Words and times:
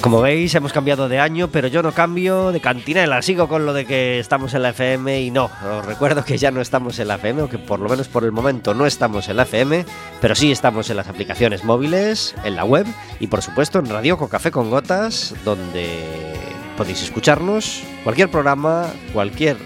Como 0.00 0.22
veis, 0.22 0.54
hemos 0.54 0.72
cambiado 0.72 1.10
de 1.10 1.18
año, 1.18 1.48
pero 1.48 1.68
yo 1.68 1.82
no 1.82 1.92
cambio 1.92 2.52
de 2.52 2.60
cantinela. 2.60 3.20
Sigo 3.20 3.48
con 3.48 3.66
lo 3.66 3.74
de 3.74 3.84
que 3.84 4.18
estamos 4.18 4.54
en 4.54 4.62
la 4.62 4.70
FM 4.70 5.20
y 5.20 5.30
no. 5.30 5.50
Os 5.62 5.84
recuerdo 5.84 6.24
que 6.24 6.38
ya 6.38 6.50
no 6.50 6.62
estamos 6.62 6.98
en 6.98 7.08
la 7.08 7.16
FM, 7.16 7.42
o 7.42 7.48
que 7.50 7.58
por 7.58 7.80
lo 7.80 7.88
menos 7.88 8.08
por 8.08 8.24
el 8.24 8.32
momento 8.32 8.72
no 8.72 8.86
estamos 8.86 9.28
en 9.28 9.36
la 9.36 9.42
FM, 9.42 9.84
pero 10.22 10.34
sí 10.34 10.50
estamos 10.50 10.88
en 10.88 10.96
las 10.96 11.08
aplicaciones 11.08 11.64
móviles, 11.64 12.34
en 12.44 12.56
la 12.56 12.64
web 12.64 12.86
y 13.20 13.26
por 13.26 13.42
supuesto 13.42 13.78
en 13.78 13.90
Radio 13.90 14.16
con 14.16 14.28
Café 14.28 14.50
con 14.50 14.70
Gotas, 14.70 15.34
donde 15.44 16.34
podéis 16.78 17.02
escucharnos 17.02 17.82
cualquier 18.02 18.30
programa, 18.30 18.86
cualquier 19.12 19.58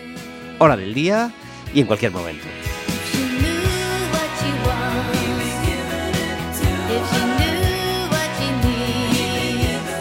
hora 0.59 0.77
del 0.77 0.95
día 0.95 1.33
y 1.73 1.81
en 1.81 1.87
cualquier 1.87 2.11
momento. 2.11 2.45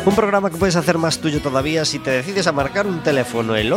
Un 0.05 0.15
programa 0.15 0.49
que 0.49 0.57
puedes 0.57 0.75
hacer 0.75 0.97
más 0.97 1.19
tuyo 1.19 1.41
todavía 1.41 1.85
si 1.85 1.97
te 1.97 2.11
decides 2.11 2.47
a 2.47 2.51
marcar 2.51 2.87
un 2.87 3.01
teléfono 3.03 3.55
el 3.55 3.71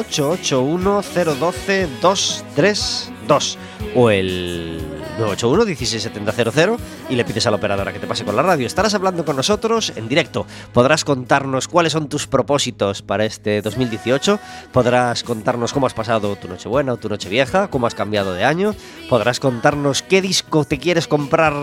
881-012-232 3.27 3.57
o 3.95 4.11
el 4.11 4.81
981-16700 5.19 6.79
y 7.09 7.17
le 7.17 7.25
pides 7.25 7.47
a 7.47 7.51
la 7.51 7.57
operadora 7.57 7.93
que 7.93 7.99
te 7.99 8.07
pase 8.07 8.25
con 8.25 8.37
la 8.37 8.43
radio. 8.43 8.67
Estarás 8.67 8.95
hablando 8.95 9.25
con 9.25 9.37
nosotros 9.37 9.93
en 9.97 10.09
directo. 10.09 10.47
Podrás 10.73 11.05
contarnos 11.05 11.69
cuáles 11.69 11.93
son 11.93 12.09
tus 12.09 12.27
propósitos 12.27 13.03
para 13.03 13.25
este 13.25 13.63
2018. 13.63 14.39
Podrás 14.73 15.23
contarnos 15.23 15.73
cómo 15.73 15.87
has 15.87 15.95
pasado 15.95 16.37
tu 16.37 16.49
Nochebuena 16.49 16.93
o 16.93 16.97
tu 16.97 17.09
Nochevieja, 17.09 17.69
cómo 17.69 17.87
has 17.87 17.95
cambiado 17.95 18.35
de 18.35 18.45
año. 18.45 18.75
Podrás 19.09 19.41
contarnos 19.41 20.03
qué 20.03 20.21
disco 20.21 20.65
te 20.65 20.79
quieres 20.79 21.09
comprar 21.09 21.55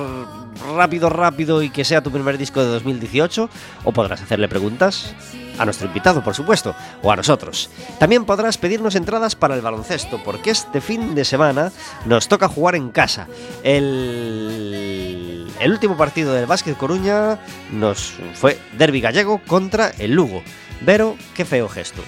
rápido, 0.76 1.10
rápido 1.10 1.62
y 1.62 1.70
que 1.70 1.86
sea 1.86 2.02
tu 2.02 2.12
primer 2.12 2.38
disco 2.38 2.62
de 2.62 2.68
2018. 2.68 3.50
O 3.84 3.92
podrás 3.92 4.22
hacerle 4.22 4.48
preguntas 4.48 5.14
a 5.58 5.66
nuestro 5.66 5.88
invitado, 5.88 6.24
por 6.24 6.36
supuesto, 6.36 6.76
o 7.02 7.12
a 7.12 7.16
nosotros. 7.16 7.70
También 8.00 8.26
podrás 8.26 8.58
pedirnos 8.58 8.96
entradas 8.96 9.36
para 9.36 9.56
el 9.56 9.62
baloncesto, 9.62 10.22
porque 10.24 10.52
este 10.52 10.82
fin 10.82 11.16
de 11.16 11.26
semana 11.26 11.72
nos 12.06 12.28
toca 12.28 12.48
jugar 12.48 12.76
en 12.76 12.90
casa. 12.90 13.28
El, 13.64 15.48
el 15.60 15.72
último 15.72 15.98
partido 15.98 16.34
del 16.34 16.46
Básquet 16.46 16.78
Coruña 16.78 17.40
nos 17.72 18.14
fue 18.36 18.60
Derby 18.78 19.02
Gallego 19.02 19.42
contra 19.48 19.90
el 20.00 20.14
Lugo. 20.14 20.44
Pero 20.86 21.16
qué 21.34 21.46
feo 21.46 21.70
gesto. 21.70 22.02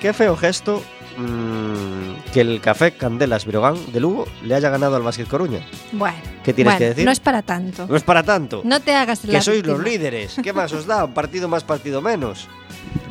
Qué 0.00 0.12
feo 0.12 0.36
gesto 0.36 0.82
mm, 1.16 2.32
que 2.32 2.40
el 2.40 2.60
Café 2.60 2.92
Candelas 2.92 3.44
Virogán 3.46 3.76
de 3.92 4.00
Lugo 4.00 4.26
le 4.44 4.54
haya 4.54 4.70
ganado 4.70 4.96
al 4.96 5.02
Básquet 5.02 5.28
Coruña. 5.28 5.60
Bueno, 5.92 6.16
¿Qué 6.44 6.52
tienes 6.52 6.74
bueno, 6.74 6.78
que 6.78 6.88
decir? 6.90 7.04
No 7.04 7.10
es 7.10 7.20
para 7.20 7.42
tanto. 7.42 7.86
No 7.88 7.96
es 7.96 8.02
para 8.02 8.22
tanto. 8.22 8.62
No 8.64 8.80
te 8.80 8.94
hagas 8.94 9.24
la 9.24 9.32
que 9.32 9.42
sois 9.42 9.64
los 9.64 9.82
líderes. 9.82 10.36
¿Qué 10.42 10.52
más 10.54 10.72
os 10.72 10.86
da? 10.86 11.04
Un 11.04 11.14
partido 11.14 11.48
más, 11.48 11.64
partido 11.64 12.00
menos. 12.00 12.48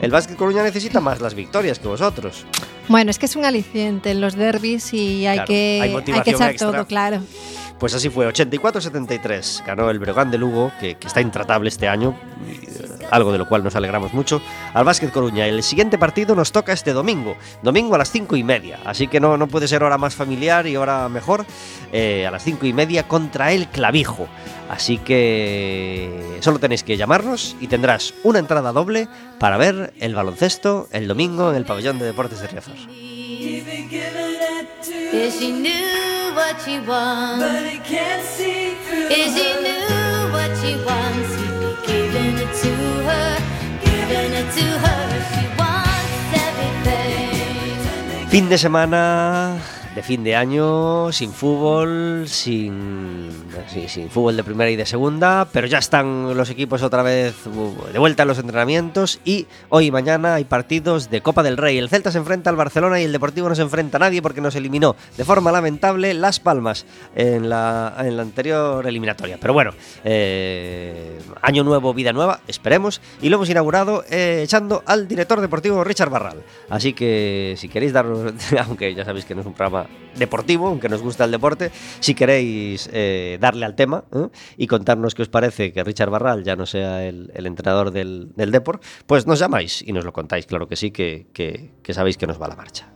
El 0.01 0.11
Básquet 0.11 0.35
Coruña 0.37 0.63
necesita 0.63 0.99
más 0.99 1.21
las 1.21 1.33
victorias 1.35 1.79
que 1.79 1.87
vosotros. 1.87 2.45
Bueno, 2.87 3.09
es 3.09 3.17
que 3.17 3.25
es 3.25 3.35
un 3.35 3.45
aliciente 3.45 4.11
en 4.11 4.21
los 4.21 4.35
derbis 4.35 4.93
y 4.93 5.25
hay 5.25 5.37
Claro, 5.37 5.47
que, 5.47 5.79
hay 6.13 6.21
que 6.21 6.31
echar 6.31 6.51
extra. 6.51 6.71
todo, 6.71 6.85
claro. 6.85 7.21
Pues 7.79 7.93
así 7.93 8.09
fue, 8.09 8.27
84-73. 8.27 9.65
Ganó 9.65 9.89
el 9.89 9.99
Breogán 9.99 10.31
de 10.31 10.37
Lugo, 10.37 10.71
que, 10.79 10.97
está 11.05 11.19
intratable 11.19 11.67
este 11.67 11.89
año, 11.89 12.17
eh, 12.47 13.05
algo 13.11 13.31
de 13.33 13.37
lo 13.37 13.47
cual 13.47 13.63
nos 13.63 13.75
alegramos 13.75 14.13
mucho, 14.13 14.41
al 14.73 14.85
Básquet 14.85 15.11
Coruña. 15.11 15.45
El 15.45 15.61
siguiente 15.61 15.97
partido 15.97 16.35
nos 16.35 16.51
toca 16.53 16.71
este 16.71 16.93
domingo, 16.93 17.35
domingo 17.63 17.95
a 17.95 17.97
las 17.97 18.11
5 18.11 18.37
y 18.37 18.43
media. 18.43 18.79
Así 18.85 19.07
que 19.07 19.19
no, 19.19 19.37
no 19.37 19.47
puede 19.47 19.67
ser 19.67 19.83
hora 19.83 19.97
más 19.97 20.15
familiar 20.15 20.67
y 20.67 20.77
hora 20.77 21.09
mejor, 21.09 21.45
eh, 21.91 22.25
a 22.25 22.31
las 22.31 22.43
5 22.43 22.65
y 22.65 22.73
media 22.73 23.07
contra 23.07 23.51
el 23.51 23.67
Clavijo. 23.67 24.27
Así 24.69 24.97
que 24.97 26.39
solo 26.39 26.59
tenéis 26.59 26.83
que 26.83 26.97
llamarnos 26.97 27.55
y 27.59 27.67
tendrás 27.67 28.13
una 28.23 28.39
entrada 28.39 28.71
doble 28.71 29.07
para 29.37 29.57
ver 29.57 29.93
el 29.99 30.15
baloncesto 30.15 30.87
el 30.91 31.07
domingo 31.07 31.51
en 31.51 31.57
el 31.57 31.65
pabellón 31.65 31.99
de 31.99 32.05
deportes 32.05 32.41
de 32.41 32.47
Riazor. 32.47 32.75
If 33.47 35.37
she 35.37 35.51
knew 35.51 36.33
what 36.33 36.57
she 36.65 36.79
wants, 36.79 37.45
but 37.45 37.61
it 37.61 37.83
can't 37.85 38.25
see 38.25 38.73
through. 38.89 39.05
If 39.13 39.37
she 39.37 39.53
knew 39.61 40.33
what 40.33 40.49
she 40.57 40.73
wants, 40.81 41.29
he'd 41.37 41.53
be 41.61 41.77
giving 41.85 42.41
it 42.41 42.49
to 42.65 42.73
her, 43.05 43.37
giving 43.85 44.33
it 44.33 44.49
to 44.49 44.65
her. 44.81 45.01
She 45.29 45.45
wants 45.61 46.41
everything. 46.41 48.25
Fin 48.33 48.49
de 48.49 48.57
semana 48.57 49.61
de 49.95 50.03
fin 50.03 50.25
de 50.25 50.35
año, 50.35 51.11
sin 51.13 51.31
fútbol, 51.31 52.25
sin, 52.27 53.31
sin 53.87 54.09
fútbol 54.09 54.35
de 54.35 54.43
primera 54.43 54.69
y 54.69 54.75
de 54.75 54.85
segunda, 54.85 55.47
pero 55.51 55.67
ya 55.67 55.77
están 55.77 56.35
los 56.35 56.49
equipos 56.49 56.83
otra 56.83 57.01
vez 57.01 57.33
uh, 57.47 57.91
de 57.93 57.97
vuelta 57.97 58.23
a 58.23 58.25
los 58.25 58.37
entrenamientos 58.37 59.21
y 59.23 59.47
hoy 59.69 59.85
y 59.85 59.91
mañana 59.91 60.35
hay 60.35 60.43
partidos 60.43 61.09
de 61.09 61.21
Copa 61.21 61.43
del 61.43 61.55
Rey. 61.55 61.77
El 61.77 61.87
Celta 61.87 62.11
se 62.11 62.17
enfrenta 62.17 62.49
al 62.49 62.57
Barcelona 62.57 62.99
y 62.99 63.05
el 63.05 63.13
Deportivo 63.13 63.47
no 63.47 63.55
se 63.55 63.61
enfrenta 63.61 63.95
a 63.95 63.99
nadie 64.01 64.21
porque 64.21 64.41
nos 64.41 64.55
eliminó 64.55 64.97
de 65.15 65.23
forma 65.23 65.51
lamentable 65.51 66.13
Las 66.13 66.41
Palmas 66.41 66.85
en 67.15 67.47
la, 67.49 67.95
en 67.99 68.17
la 68.17 68.23
anterior 68.23 68.85
eliminatoria. 68.85 69.37
Pero 69.39 69.53
bueno, 69.53 69.71
eh, 70.03 71.19
año 71.41 71.63
nuevo, 71.63 71.93
vida 71.93 72.11
nueva, 72.11 72.41
esperemos. 72.47 72.99
Y 73.21 73.29
lo 73.29 73.37
hemos 73.37 73.49
inaugurado 73.49 74.03
eh, 74.09 74.41
echando 74.43 74.83
al 74.85 75.07
director 75.07 75.39
deportivo 75.39 75.83
Richard 75.85 76.09
Barral. 76.09 76.43
Así 76.69 76.93
que 76.93 77.55
si 77.57 77.69
queréis 77.69 77.93
darnos, 77.93 78.33
aunque 78.65 78.93
ya 78.93 79.05
sabéis 79.05 79.23
que 79.23 79.35
no 79.35 79.41
es 79.41 79.47
un 79.47 79.53
programa 79.53 79.84
deportivo, 80.15 80.67
aunque 80.67 80.87
nos 80.89 81.01
gusta 81.01 81.25
el 81.25 81.31
deporte, 81.31 81.71
si 81.99 82.15
queréis 82.15 82.89
eh, 82.93 83.37
darle 83.41 83.65
al 83.65 83.75
tema 83.75 84.05
¿eh? 84.13 84.27
y 84.57 84.67
contarnos 84.67 85.13
qué 85.13 85.23
os 85.23 85.29
parece 85.29 85.73
que 85.73 85.83
Richard 85.83 86.09
Barral 86.09 86.43
ya 86.43 86.55
no 86.55 86.65
sea 86.65 87.03
el, 87.05 87.31
entrenador 87.35 87.91
del, 87.91 88.31
del 88.35 88.51
Deport, 88.51 88.81
pues 89.05 89.27
nos 89.27 89.39
llamáis 89.39 89.81
y 89.85 89.91
nos 89.91 90.05
lo 90.05 90.13
contáis, 90.13 90.45
claro 90.45 90.67
que 90.67 90.75
sí, 90.77 90.91
que, 90.91 91.27
que- 91.33 91.71
que 91.83 91.93
sabéis 91.93 92.17
que 92.17 92.27
nos 92.27 92.41
va 92.41 92.47
la 92.47 92.55
marcha. 92.55 92.87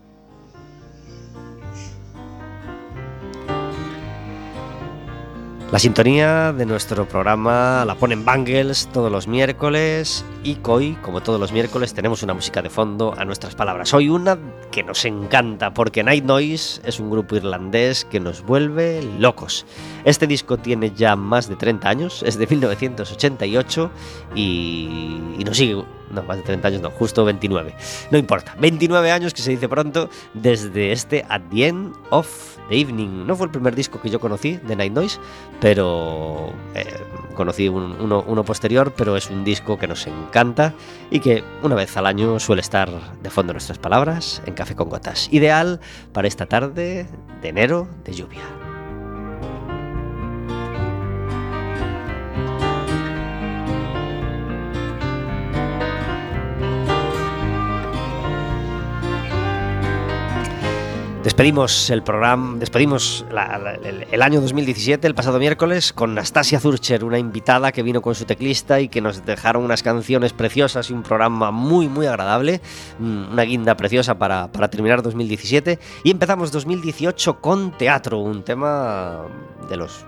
La 5.72 5.78
sintonía 5.78 6.52
de 6.52 6.66
nuestro 6.66 7.08
programa 7.08 7.84
la 7.86 7.94
ponen 7.94 8.26
Bangles 8.26 8.90
todos 8.92 9.12
los 9.12 9.28
miércoles 9.28 10.26
y 10.44 10.58
hoy, 10.64 10.98
como 11.02 11.22
todos 11.22 11.40
los 11.40 11.52
miércoles, 11.52 11.94
tenemos 11.94 12.24
una 12.24 12.34
música 12.34 12.62
de 12.62 12.70
fondo 12.70 13.14
a 13.18 13.26
nuestras 13.26 13.56
palabras. 13.56 13.94
Hoy 13.94 14.08
una 14.10 14.38
que 14.72 14.84
nos 14.84 15.04
encanta 15.04 15.74
porque 15.74 16.04
Night 16.04 16.24
Noise 16.24 16.82
es 16.86 17.00
un 17.00 17.10
grupo 17.10 17.36
irlandés 17.36 18.06
que 18.06 18.20
nos 18.20 18.42
vuelve 18.44 19.02
locos. 19.20 19.66
Este 20.06 20.28
disco 20.28 20.58
tiene 20.58 20.92
ya 20.96 21.16
más 21.18 21.50
de 21.50 21.56
30 21.58 21.90
años, 21.90 22.24
es 22.24 22.38
de 22.38 22.48
1988 22.48 23.92
y, 24.36 25.19
nos 25.46 25.58
sigue... 25.58 25.84
No, 26.12 26.24
más 26.24 26.38
de 26.38 26.44
30 26.44 26.68
años 26.69 26.81
no, 26.81 26.90
justo 26.90 27.24
29. 27.24 27.75
No 28.10 28.18
importa, 28.18 28.56
29 28.60 29.12
años 29.12 29.31
que 29.31 29.44
se 29.44 29.52
dice 29.52 29.69
pronto 29.69 30.10
desde 30.34 30.92
este 30.92 31.24
At 31.30 31.42
the 31.52 31.68
End 31.68 31.94
of 32.10 32.58
the 32.69 32.80
Evening. 32.81 33.28
No 33.28 33.36
fue 33.36 33.46
el 33.46 33.52
primer 33.52 33.75
disco 33.75 34.02
que 34.02 34.10
yo 34.10 34.19
conocí 34.19 34.56
de 34.58 34.75
Night 34.75 34.92
Noise, 34.94 35.19
pero 35.62 36.52
eh, 36.74 36.84
conocí 37.36 37.68
un- 37.69 37.96
uno, 38.02 38.24
uno 38.25 38.44
posterior, 38.44 38.92
pero 38.98 39.16
es 39.18 39.30
un 39.30 39.44
disco 39.44 39.78
que 39.78 39.86
nos 39.88 40.08
encanta 40.08 40.29
y 41.12 41.20
que 41.20 41.44
una 41.64 41.76
vez 41.76 41.96
al 41.98 42.06
año 42.06 42.40
suele 42.40 42.62
estar 42.62 42.90
de 43.22 43.30
fondo 43.30 43.54
nuestras 43.54 43.78
palabras 43.78 44.42
en 44.46 44.54
Café 44.54 44.76
con 44.76 44.90
Gotas. 44.90 45.28
Ideal 45.31 45.80
para 46.14 46.28
esta 46.28 46.46
tarde 46.46 47.08
de 47.42 47.48
enero 47.48 47.88
de 48.04 48.14
lluvia. 48.14 48.59
Despedimos 61.24 61.89
el 61.89 62.01
programa, 62.01 62.57
despedimos 62.57 63.25
el 64.12 64.21
año 64.21 64.39
2017, 64.39 65.06
el 65.06 65.16
pasado 65.16 65.38
miércoles, 65.38 65.92
con 65.92 66.16
Nastasia 66.16 66.62
Zurcher, 66.62 67.04
una 67.04 67.19
invitada 67.19 67.74
que 67.74 67.83
vino 67.83 68.01
con 68.01 68.16
su 68.16 68.24
teclista 68.24 68.80
y 68.80 68.88
que 68.88 69.01
nos 69.01 69.25
dejaron 69.25 69.66
unas 69.66 69.83
canciones 69.83 70.31
preciosas 70.31 70.89
y 70.89 70.94
un 70.94 71.04
programa 71.04 71.51
muy, 71.51 71.89
muy 71.89 72.06
agradable, 72.06 72.62
mm, 73.00 73.33
una 73.33 73.44
guinda 73.44 73.75
preciosa 73.75 74.18
para, 74.18 74.50
para 74.50 74.69
terminar 74.69 75.01
2017. 75.01 75.77
Y 76.06 76.12
empezamos 76.12 76.54
2018 76.54 77.42
con 77.42 77.77
teatro, 77.77 78.19
un 78.19 78.44
tema 78.44 79.25
de 79.69 79.75
los 79.75 80.06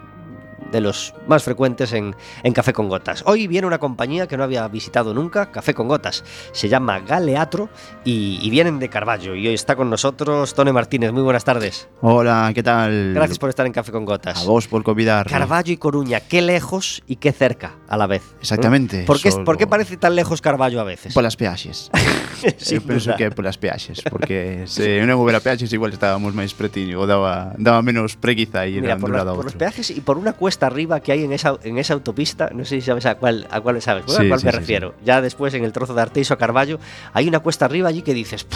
de 0.71 0.81
los 0.81 1.13
más 1.27 1.43
frecuentes 1.43 1.93
en, 1.93 2.15
en 2.43 2.53
Café 2.53 2.73
con 2.73 2.87
Gotas. 2.89 3.23
Hoy 3.25 3.47
viene 3.47 3.67
una 3.67 3.77
compañía 3.79 4.27
que 4.27 4.37
no 4.37 4.43
había 4.43 4.67
visitado 4.67 5.13
nunca, 5.13 5.51
Café 5.51 5.73
con 5.73 5.87
Gotas. 5.87 6.23
Se 6.53 6.69
llama 6.69 6.99
Galeatro 6.99 7.69
y, 8.05 8.39
y 8.41 8.49
vienen 8.49 8.79
de 8.79 8.89
Carballo. 8.89 9.35
Y 9.35 9.47
hoy 9.47 9.53
está 9.53 9.75
con 9.75 9.89
nosotros 9.89 10.53
Tone 10.53 10.71
Martínez. 10.73 11.11
Muy 11.11 11.23
buenas 11.23 11.43
tardes. 11.43 11.87
Hola, 12.01 12.51
¿qué 12.53 12.63
tal? 12.63 13.13
Gracias 13.13 13.37
por 13.39 13.49
estar 13.49 13.65
en 13.65 13.73
Café 13.73 13.91
con 13.91 14.05
Gotas. 14.05 14.41
A 14.41 14.45
vos 14.45 14.67
por 14.67 14.83
convidar. 14.83 15.27
Carballo 15.29 15.73
y 15.73 15.77
Coruña, 15.77 16.19
qué 16.21 16.41
lejos 16.41 17.03
y 17.07 17.17
qué 17.17 17.31
cerca 17.31 17.75
a 17.87 17.97
la 17.97 18.07
vez. 18.07 18.23
Exactamente, 18.39 19.03
¿Por 19.05 19.21
qué, 19.21 19.31
solo- 19.31 19.45
por 19.45 19.57
qué 19.57 19.67
parece 19.67 19.97
tan 19.97 20.15
lejos 20.15 20.41
Carballo 20.41 20.79
a 20.79 20.83
veces? 20.83 21.13
Polas 21.13 21.35
peaxes. 21.35 21.89
Sin 22.57 22.81
Eu 22.81 22.81
penso 22.81 23.13
que 23.17 23.25
é 23.25 23.29
polas 23.29 23.57
peaxes, 23.57 24.01
porque 24.09 24.65
se 24.65 24.97
non 25.05 25.17
houbera 25.21 25.37
peaxes 25.41 25.69
igual 25.73 25.93
estábamos 25.93 26.33
máis 26.33 26.53
pretiño, 26.57 26.97
ou 27.01 27.05
daba, 27.05 27.53
daba 27.57 27.81
menos 27.85 28.17
preguiza 28.17 28.65
ir 28.65 28.81
Mira, 28.81 28.97
por, 28.97 29.13
las- 29.13 29.25
por 29.25 29.45
los 29.45 29.53
peajes 29.57 29.89
y 29.93 30.01
por 30.01 30.17
una 30.17 30.33
cuesta 30.33 30.60
arriba 30.67 30.99
que 30.99 31.11
hay 31.11 31.23
en 31.23 31.33
esa, 31.33 31.57
en 31.63 31.77
esa 31.77 31.93
autopista, 31.93 32.49
no 32.53 32.65
sé 32.65 32.75
si 32.75 32.81
sabes 32.81 33.05
a 33.05 33.15
cuál, 33.15 33.47
a 33.51 33.61
cuál 33.61 33.81
sabes, 33.81 34.05
a 34.05 34.21
Sí, 34.21 34.27
cuál 34.27 34.39
sí, 34.39 34.45
me 34.45 34.51
sí, 34.51 34.57
refiero. 34.57 34.93
Ya 35.03 35.21
después 35.21 35.53
en 35.53 35.63
el 35.63 35.71
trozo 35.71 35.93
de 35.93 36.01
Arteiso 36.01 36.33
a 36.33 36.37
Carballo 36.37 36.79
hay 37.13 37.27
una 37.27 37.39
cuesta 37.39 37.65
arriba 37.65 37.89
allí 37.89 38.01
que 38.01 38.13
dices. 38.13 38.47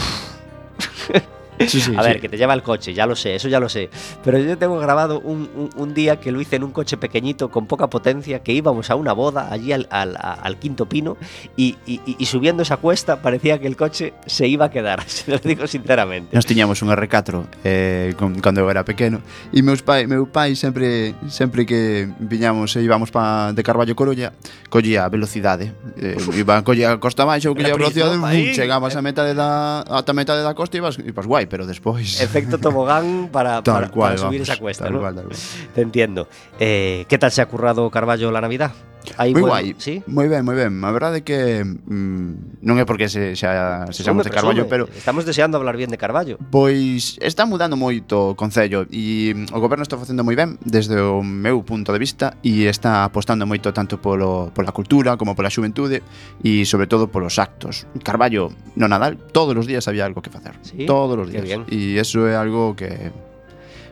Sí, 1.60 1.80
sí, 1.82 1.94
a 1.96 2.02
sí. 2.04 2.08
ver, 2.10 2.22
que 2.22 2.30
te 2.30 2.38
lleva 2.38 2.54
el 2.54 2.62
coche, 2.64 2.94
ya 2.94 3.06
lo 3.06 3.16
sé, 3.16 3.36
eso 3.36 3.48
ya 3.48 3.60
lo 3.60 3.70
sé. 3.70 3.90
Pero 4.24 4.38
yo 4.40 4.58
tengo 4.58 4.78
grabado 4.80 5.20
un, 5.22 5.50
un- 5.56 5.70
un 5.76 5.94
día 5.94 6.20
que 6.20 6.32
lo 6.32 6.42
hice 6.42 6.56
en 6.58 6.64
un 6.64 6.72
coche 6.72 6.98
pequeñito 6.98 7.50
con 7.50 7.66
poca 7.68 7.88
potencia, 7.90 8.40
que 8.40 8.52
íbamos 8.54 8.90
a 8.90 8.96
una 8.96 9.14
boda 9.14 9.48
allí 9.52 9.72
al, 9.72 9.88
al- 9.90 10.18
al 10.20 10.58
quinto 10.58 10.86
pino 10.88 11.18
y, 11.56 11.76
y- 11.86 12.02
y- 12.20 12.26
subiendo 12.26 12.64
esa 12.64 12.78
cuesta 12.78 13.22
parecía 13.22 13.60
que 13.60 13.68
el 13.68 13.76
coche 13.78 14.14
se 14.26 14.48
iba 14.48 14.66
a 14.66 14.70
quedar, 14.70 15.04
se 15.08 15.32
lo 15.32 15.38
digo 15.40 15.68
sinceramente. 15.68 16.36
Nos 16.36 16.46
tiñamos 16.46 16.82
un 16.82 16.90
R4 16.90 17.46
eh, 17.64 18.14
cando 18.42 18.62
eu 18.62 18.70
era 18.70 18.84
pequeno 18.84 19.22
e 19.54 19.62
meus 19.62 19.82
pai, 19.82 20.08
meu 20.08 20.28
pai 20.28 20.56
sempre 20.56 21.16
sempre 21.30 21.66
que 21.66 22.08
viñamos 22.20 22.76
e 22.76 22.82
íbamos 22.84 23.12
pa 23.12 23.54
de 23.54 23.62
Carballo 23.64 23.96
Coruña 23.96 24.34
collía 24.70 25.06
a 25.06 25.10
velocidade 25.10 25.72
eh, 25.98 26.18
iba 26.36 26.62
collía 26.64 26.92
a 26.92 27.00
costa 27.00 27.24
baixo 27.26 27.54
collía 27.56 27.74
a 27.74 27.78
velocidade 27.80 28.18
bum, 28.18 28.52
chegabas 28.54 28.96
a 28.96 29.02
metade 29.02 29.34
da 29.34 29.82
ata 29.88 30.14
metade 30.14 30.44
da 30.44 30.54
costa 30.54 30.78
e 30.78 30.80
ibas, 30.84 30.98
ibas 31.00 31.26
guai 31.26 31.45
guai, 31.46 31.48
pero 31.48 31.66
despois... 31.66 32.22
Efecto 32.26 32.58
tobogán 32.58 33.30
para, 33.32 33.64
para, 33.64 33.90
cual, 33.90 34.16
para 34.16 34.18
subir 34.18 34.42
vamos, 34.42 34.50
esa 34.50 34.60
cuesta, 34.60 34.84
tal 34.86 34.94
¿no? 34.94 35.00
Cual, 35.00 35.16
tal 35.16 35.26
cual. 35.26 35.38
Te 35.74 35.82
entiendo. 35.82 36.28
Eh, 36.60 37.06
¿Qué 37.08 37.18
tal 37.18 37.32
se 37.32 37.42
ha 37.42 37.46
currado 37.46 37.90
Carballo 37.90 38.32
la 38.32 38.42
Navidad? 38.42 38.72
Aí 39.18 39.34
moi 39.34 39.44
guai. 39.44 39.66
Sí? 39.78 40.04
Moi 40.08 40.28
ben, 40.28 40.42
moi 40.42 40.56
ben. 40.56 40.74
A 40.84 40.92
verdade 40.92 41.22
é 41.22 41.24
que 41.26 41.64
mm, 41.64 42.62
non 42.66 42.76
é 42.82 42.86
porque 42.86 43.10
se 43.10 43.38
xa 43.38 43.86
se 43.94 44.02
xamos 44.02 44.26
de 44.26 44.32
Carballo, 44.32 44.66
pero 44.66 44.90
estamos 44.90 45.26
deseando 45.26 45.58
hablar 45.58 45.78
bien 45.78 45.92
de 45.92 46.00
Carballo. 46.00 46.38
Pois 46.50 47.18
está 47.22 47.46
mudando 47.46 47.78
moito 47.78 48.32
o 48.32 48.38
concello 48.38 48.90
e 48.90 49.34
mm, 49.36 49.56
o 49.56 49.60
goberno 49.62 49.84
está 49.84 50.00
facendo 50.00 50.26
moi 50.26 50.36
ben 50.36 50.58
desde 50.66 50.98
o 50.98 51.22
meu 51.22 51.62
punto 51.62 51.94
de 51.94 52.00
vista 52.00 52.38
e 52.42 52.66
está 52.66 53.06
apostando 53.06 53.46
moito 53.46 53.70
tanto 53.72 54.02
polo 54.02 54.50
pola 54.56 54.72
cultura 54.74 55.18
como 55.20 55.36
pola 55.36 55.54
xuventude 55.54 56.02
e 56.42 56.66
sobre 56.66 56.88
todo 56.88 57.12
polos 57.12 57.38
actos. 57.38 57.86
Carballo 58.02 58.52
no 58.76 58.88
Nadal 58.88 59.18
todos 59.32 59.56
os 59.56 59.68
días 59.68 59.88
había 59.88 60.06
algo 60.06 60.22
que 60.22 60.30
facer. 60.30 60.58
¿Sí? 60.62 60.86
Todos 60.86 61.20
os 61.20 61.28
días. 61.30 61.66
E 61.70 62.00
iso 62.00 62.28
é 62.28 62.36
algo 62.36 62.76
que 62.76 63.12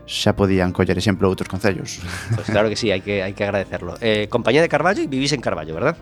xa 0.06 0.36
podían 0.36 0.76
coller 0.76 0.98
exemplo 1.00 1.32
outros 1.32 1.48
concellos. 1.48 2.04
Pues 2.36 2.48
claro 2.52 2.68
que 2.68 2.76
sí, 2.76 2.92
hai 2.92 3.00
que, 3.00 3.24
hai 3.24 3.32
que 3.32 3.44
agradecerlo. 3.48 3.96
Eh, 4.04 4.28
compañía 4.28 4.60
de 4.60 4.68
Carballo 4.68 5.00
e 5.00 5.08
vivís 5.08 5.32
en 5.32 5.40
Carballo, 5.40 5.72
verdad? 5.72 5.96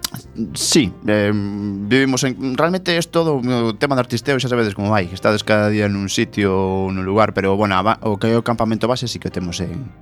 Sí, 0.57 0.89
eh, 1.05 1.31
vivimos 1.33 2.25
en... 2.25 2.57
Realmente 2.57 2.97
é 2.97 3.01
todo 3.05 3.37
o 3.37 3.73
tema 3.77 3.93
de 3.93 4.01
artisteo, 4.01 4.41
xa 4.41 4.49
sabedes 4.49 4.73
como 4.73 4.89
vai, 4.89 5.05
estades 5.13 5.45
cada 5.45 5.69
día 5.69 5.85
nun 5.85 6.09
sitio 6.09 6.49
ou 6.53 6.89
nun 6.89 7.05
lugar, 7.05 7.37
pero, 7.37 7.53
bueno, 7.53 7.77
o 8.01 8.17
que 8.17 8.33
é 8.33 8.37
o 8.37 8.45
campamento 8.45 8.89
base 8.89 9.05
sí 9.05 9.21
que 9.21 9.29
o 9.29 9.33
temos 9.33 9.61
en, 9.61 9.93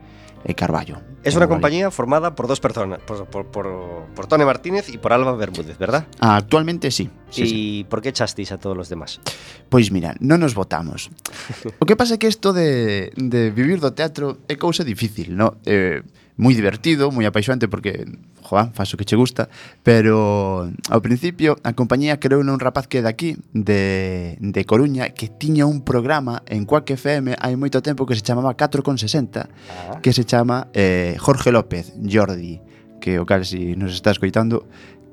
e 0.44 0.56
Carballo. 0.56 1.01
Es 1.24 1.36
una 1.36 1.47
compañía 1.47 1.91
formada 1.91 2.33
por 2.33 2.47
dos 2.47 2.59
personas, 2.59 3.00
por, 3.03 3.25
por, 3.27 3.45
por, 3.47 3.68
por 4.15 4.27
Tony 4.27 4.45
Martínez 4.45 4.88
y 4.89 4.97
por 4.97 5.12
Alba 5.12 5.36
Bermúdez, 5.36 5.77
¿verdad? 5.77 6.07
Actualmente 6.19 6.91
sí. 6.91 7.09
sí 7.30 7.44
¿Y 7.44 7.47
sí. 7.47 7.86
por 7.89 8.01
qué 8.01 8.09
echasteis 8.09 8.51
a 8.51 8.57
todos 8.57 8.75
los 8.75 8.88
demás? 8.88 9.19
Pois 9.68 9.91
mira, 9.91 10.15
non 10.24 10.39
nos 10.39 10.56
votamos. 10.56 11.12
o 11.81 11.86
que 11.86 12.00
pasa 12.00 12.15
é 12.15 12.19
que 12.21 12.31
isto 12.31 12.56
de, 12.56 13.12
de 13.19 13.51
vivir 13.51 13.83
do 13.83 13.91
teatro 13.91 14.39
é 14.47 14.56
cousa 14.56 14.88
difícil, 14.88 15.36
¿no? 15.36 15.59
Eh, 15.68 16.01
moi 16.39 16.56
divertido, 16.56 17.12
moi 17.12 17.27
apaixonante 17.27 17.68
porque, 17.68 18.07
joa, 18.39 18.71
faz 18.71 18.95
o 18.95 18.97
que 18.97 19.03
che 19.03 19.19
gusta, 19.19 19.51
pero 19.83 20.71
ao 20.88 21.03
principio 21.03 21.59
a 21.68 21.75
compañía 21.75 22.15
creou 22.15 22.39
un 22.39 22.63
rapaz 22.63 22.88
que 22.88 23.00
é 23.00 23.03
daqui, 23.03 23.36
de, 23.51 24.39
de 24.39 24.62
Coruña, 24.63 25.12
que 25.12 25.27
tiña 25.27 25.68
un 25.68 25.83
programa 25.83 26.39
en 26.47 26.63
Quack 26.63 26.95
FM 26.95 27.36
hai 27.36 27.59
moito 27.59 27.83
tempo 27.83 28.07
que 28.07 28.15
se 28.15 28.24
chamaba 28.24 28.56
4,60, 28.56 29.36
ah. 29.36 30.00
que 30.00 30.15
se 30.15 30.24
chama 30.24 30.71
eh, 30.71 31.19
Jorge 31.19 31.51
López, 31.51 31.91
Jordi, 32.00 32.63
que 33.03 33.19
o 33.19 33.27
cal 33.27 33.44
si 33.44 33.75
nos 33.75 33.91
está 33.91 34.15
escoitando, 34.15 34.63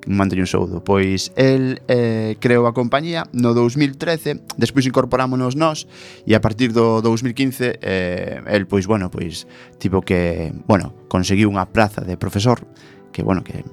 manto 0.07 0.35
un 0.39 0.47
soudo. 0.47 0.83
Pois 0.83 1.33
el 1.37 1.83
eh, 1.91 2.37
creou 2.41 2.67
a 2.67 2.73
compañía 2.73 3.27
no 3.35 3.53
2013, 3.53 4.57
despois 4.57 4.87
incorporámonos 4.87 5.59
nós 5.59 5.91
e 6.25 6.33
a 6.33 6.41
partir 6.41 6.73
do 6.73 7.03
2015 7.03 7.83
eh, 7.83 8.41
el 8.47 8.67
pois 8.71 8.87
bueno, 8.87 9.11
pois 9.11 9.45
tipo 9.83 10.01
que, 10.01 10.55
bueno, 10.67 10.95
conseguiu 11.11 11.51
unha 11.51 11.67
praza 11.69 12.07
de 12.07 12.15
profesor 12.17 12.63
que 13.11 13.27
bueno, 13.27 13.43
que 13.43 13.67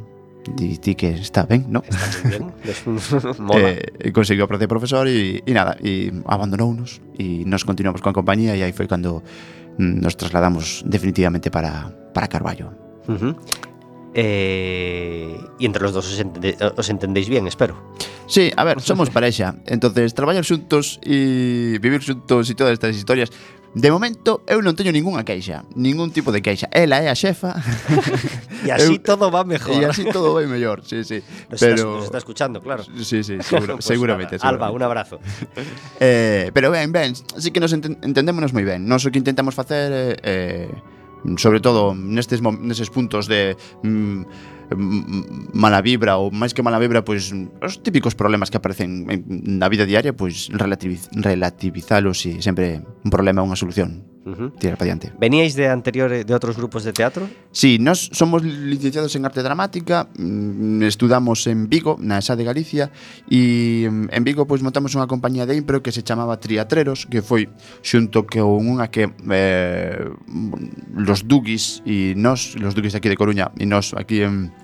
di, 0.51 0.77
di 0.77 0.95
que 0.95 1.09
está 1.13 1.45
ben, 1.45 1.65
¿no? 1.69 1.83
Está 1.85 2.07
moi 2.09 2.31
ben, 2.33 2.43
mola. 3.39 3.69
Eh, 3.77 4.11
conseguiu 4.11 4.43
a 4.43 4.49
praza 4.49 4.65
de 4.65 4.71
profesor 4.71 5.05
e, 5.07 5.39
e 5.45 5.51
nada, 5.53 5.77
e 5.79 6.11
abandonounos 6.27 6.99
e 7.15 7.47
nos 7.47 7.63
continuamos 7.63 8.01
coa 8.01 8.15
compañía 8.15 8.57
e 8.57 8.61
aí 8.65 8.73
foi 8.75 8.89
cando 8.89 9.23
mm, 9.79 10.03
nos 10.03 10.17
trasladamos 10.19 10.83
definitivamente 10.85 11.47
para, 11.53 11.93
para 12.11 12.27
Carballo. 12.27 12.73
Uh 13.07 13.15
-huh. 13.19 13.33
E, 14.13 15.41
eh, 15.41 15.65
entre 15.65 15.81
los 15.83 15.93
dos 15.93 16.05
os, 16.05 16.19
entende, 16.19 16.55
os 16.59 16.87
entendéis 16.89 17.29
bien, 17.29 17.47
espero. 17.47 17.75
Sí, 18.27 18.53
a 18.55 18.63
ver, 18.63 18.81
somos 18.81 19.09
parexa. 19.09 19.57
Entonces, 19.65 20.13
traballar 20.13 20.45
xuntos 20.45 21.01
e 21.01 21.81
vivir 21.81 22.01
xuntos 22.05 22.49
e 22.49 22.53
todas 22.53 22.77
estas 22.77 22.93
historias 22.93 23.33
De 23.73 23.89
momento, 23.89 24.45
eu 24.45 24.61
non 24.61 24.77
teño 24.77 24.93
ningunha 24.93 25.25
queixa, 25.25 25.65
ningún 25.73 26.13
tipo 26.13 26.29
de 26.29 26.45
queixa. 26.45 26.69
Ela 26.69 27.01
é 27.01 27.09
a 27.09 27.17
xefa. 27.17 27.57
e 28.61 28.69
así 28.69 29.01
eu, 29.01 29.01
todo 29.01 29.33
va 29.33 29.41
mellor. 29.41 29.73
E 29.73 29.89
así 29.89 30.05
todo 30.05 30.37
vai 30.37 30.45
mellor, 30.45 30.85
sí, 30.85 31.01
sí. 31.01 31.25
Nos, 31.49 31.57
pero... 31.57 31.97
nos 31.97 32.05
está 32.05 32.21
escuchando, 32.21 32.61
claro. 32.61 32.85
Sí, 32.85 33.25
sí, 33.25 33.41
seguro, 33.41 33.73
pues 33.81 33.85
seguramente, 33.89 34.37
nada. 34.37 34.45
seguramente. 34.45 34.45
Alba, 34.45 34.69
un 34.69 34.83
abrazo. 34.85 35.17
eh, 35.97 36.53
pero 36.53 36.69
ben, 36.69 36.93
ben, 36.93 37.17
así 37.33 37.49
que 37.49 37.57
nos 37.57 37.73
ent 37.73 37.89
entendémonos 38.05 38.53
moi 38.53 38.61
ben. 38.61 38.85
Nos 38.85 39.01
o 39.01 39.09
que 39.09 39.17
intentamos 39.17 39.57
facer 39.57 39.89
é... 39.89 40.21
Eh, 40.21 40.69
eh, 40.69 40.69
sobre 41.37 41.59
todo 41.59 41.95
nestes 41.95 42.43
neses 42.43 42.91
puntos 42.91 43.31
de 43.31 43.55
mm, 43.83 44.21
mm, 44.75 45.55
mala 45.55 45.81
vibra 45.81 46.19
ou 46.19 46.29
máis 46.31 46.51
que 46.51 46.61
mala 46.61 46.79
vibra, 46.79 47.03
pois 47.03 47.31
os 47.31 47.73
típicos 47.79 48.15
problemas 48.15 48.51
que 48.51 48.59
aparecen 48.59 49.07
na 49.29 49.67
vida 49.71 49.87
diaria, 49.87 50.13
pois 50.13 50.51
relativiz 50.51 51.07
relativizalos 51.15 52.27
e 52.27 52.43
sempre 52.43 52.83
un 52.83 53.11
problema 53.11 53.41
é 53.41 53.47
unha 53.47 53.59
solución. 53.59 54.12
Uh 54.25 54.31
-huh. 54.31 54.49
Tirar 54.55 54.77
para 54.77 54.85
diante. 54.85 55.11
Veníais 55.19 55.51
de 55.51 55.67
anteriores 55.67 56.23
de 56.23 56.31
outros 56.31 56.55
grupos 56.55 56.87
de 56.87 56.95
teatro? 56.95 57.27
Sí, 57.51 57.75
nós 57.75 58.07
somos 58.15 58.39
licenciados 58.43 59.11
en 59.19 59.27
arte 59.27 59.43
dramática, 59.43 60.07
mm, 60.15 60.83
estudamos 60.87 61.43
en 61.47 61.67
Vigo, 61.67 61.99
na 61.99 62.23
ESA 62.23 62.39
de 62.39 62.47
Galicia, 62.47 62.87
e 63.27 63.83
mm, 63.91 64.15
en 64.15 64.21
Vigo 64.23 64.47
pois 64.47 64.63
montamos 64.63 64.95
unha 64.95 65.11
compañía 65.11 65.43
de 65.43 65.59
impro 65.59 65.83
que 65.83 65.91
se 65.91 66.07
chamaba 66.07 66.39
Triatreros, 66.39 67.03
que 67.03 67.19
foi 67.19 67.51
xunto 67.83 68.23
que 68.23 68.39
unha 68.39 68.87
que 68.87 69.11
eh, 69.11 70.07
los 70.95 71.27
Dugis 71.27 71.83
e 71.83 72.15
nós, 72.15 72.55
los 72.55 72.71
Dugis 72.79 72.95
aquí 72.95 73.11
de 73.11 73.19
Coruña 73.19 73.51
e 73.59 73.67
nós 73.67 73.91
aquí 73.91 74.23
en, 74.23 74.55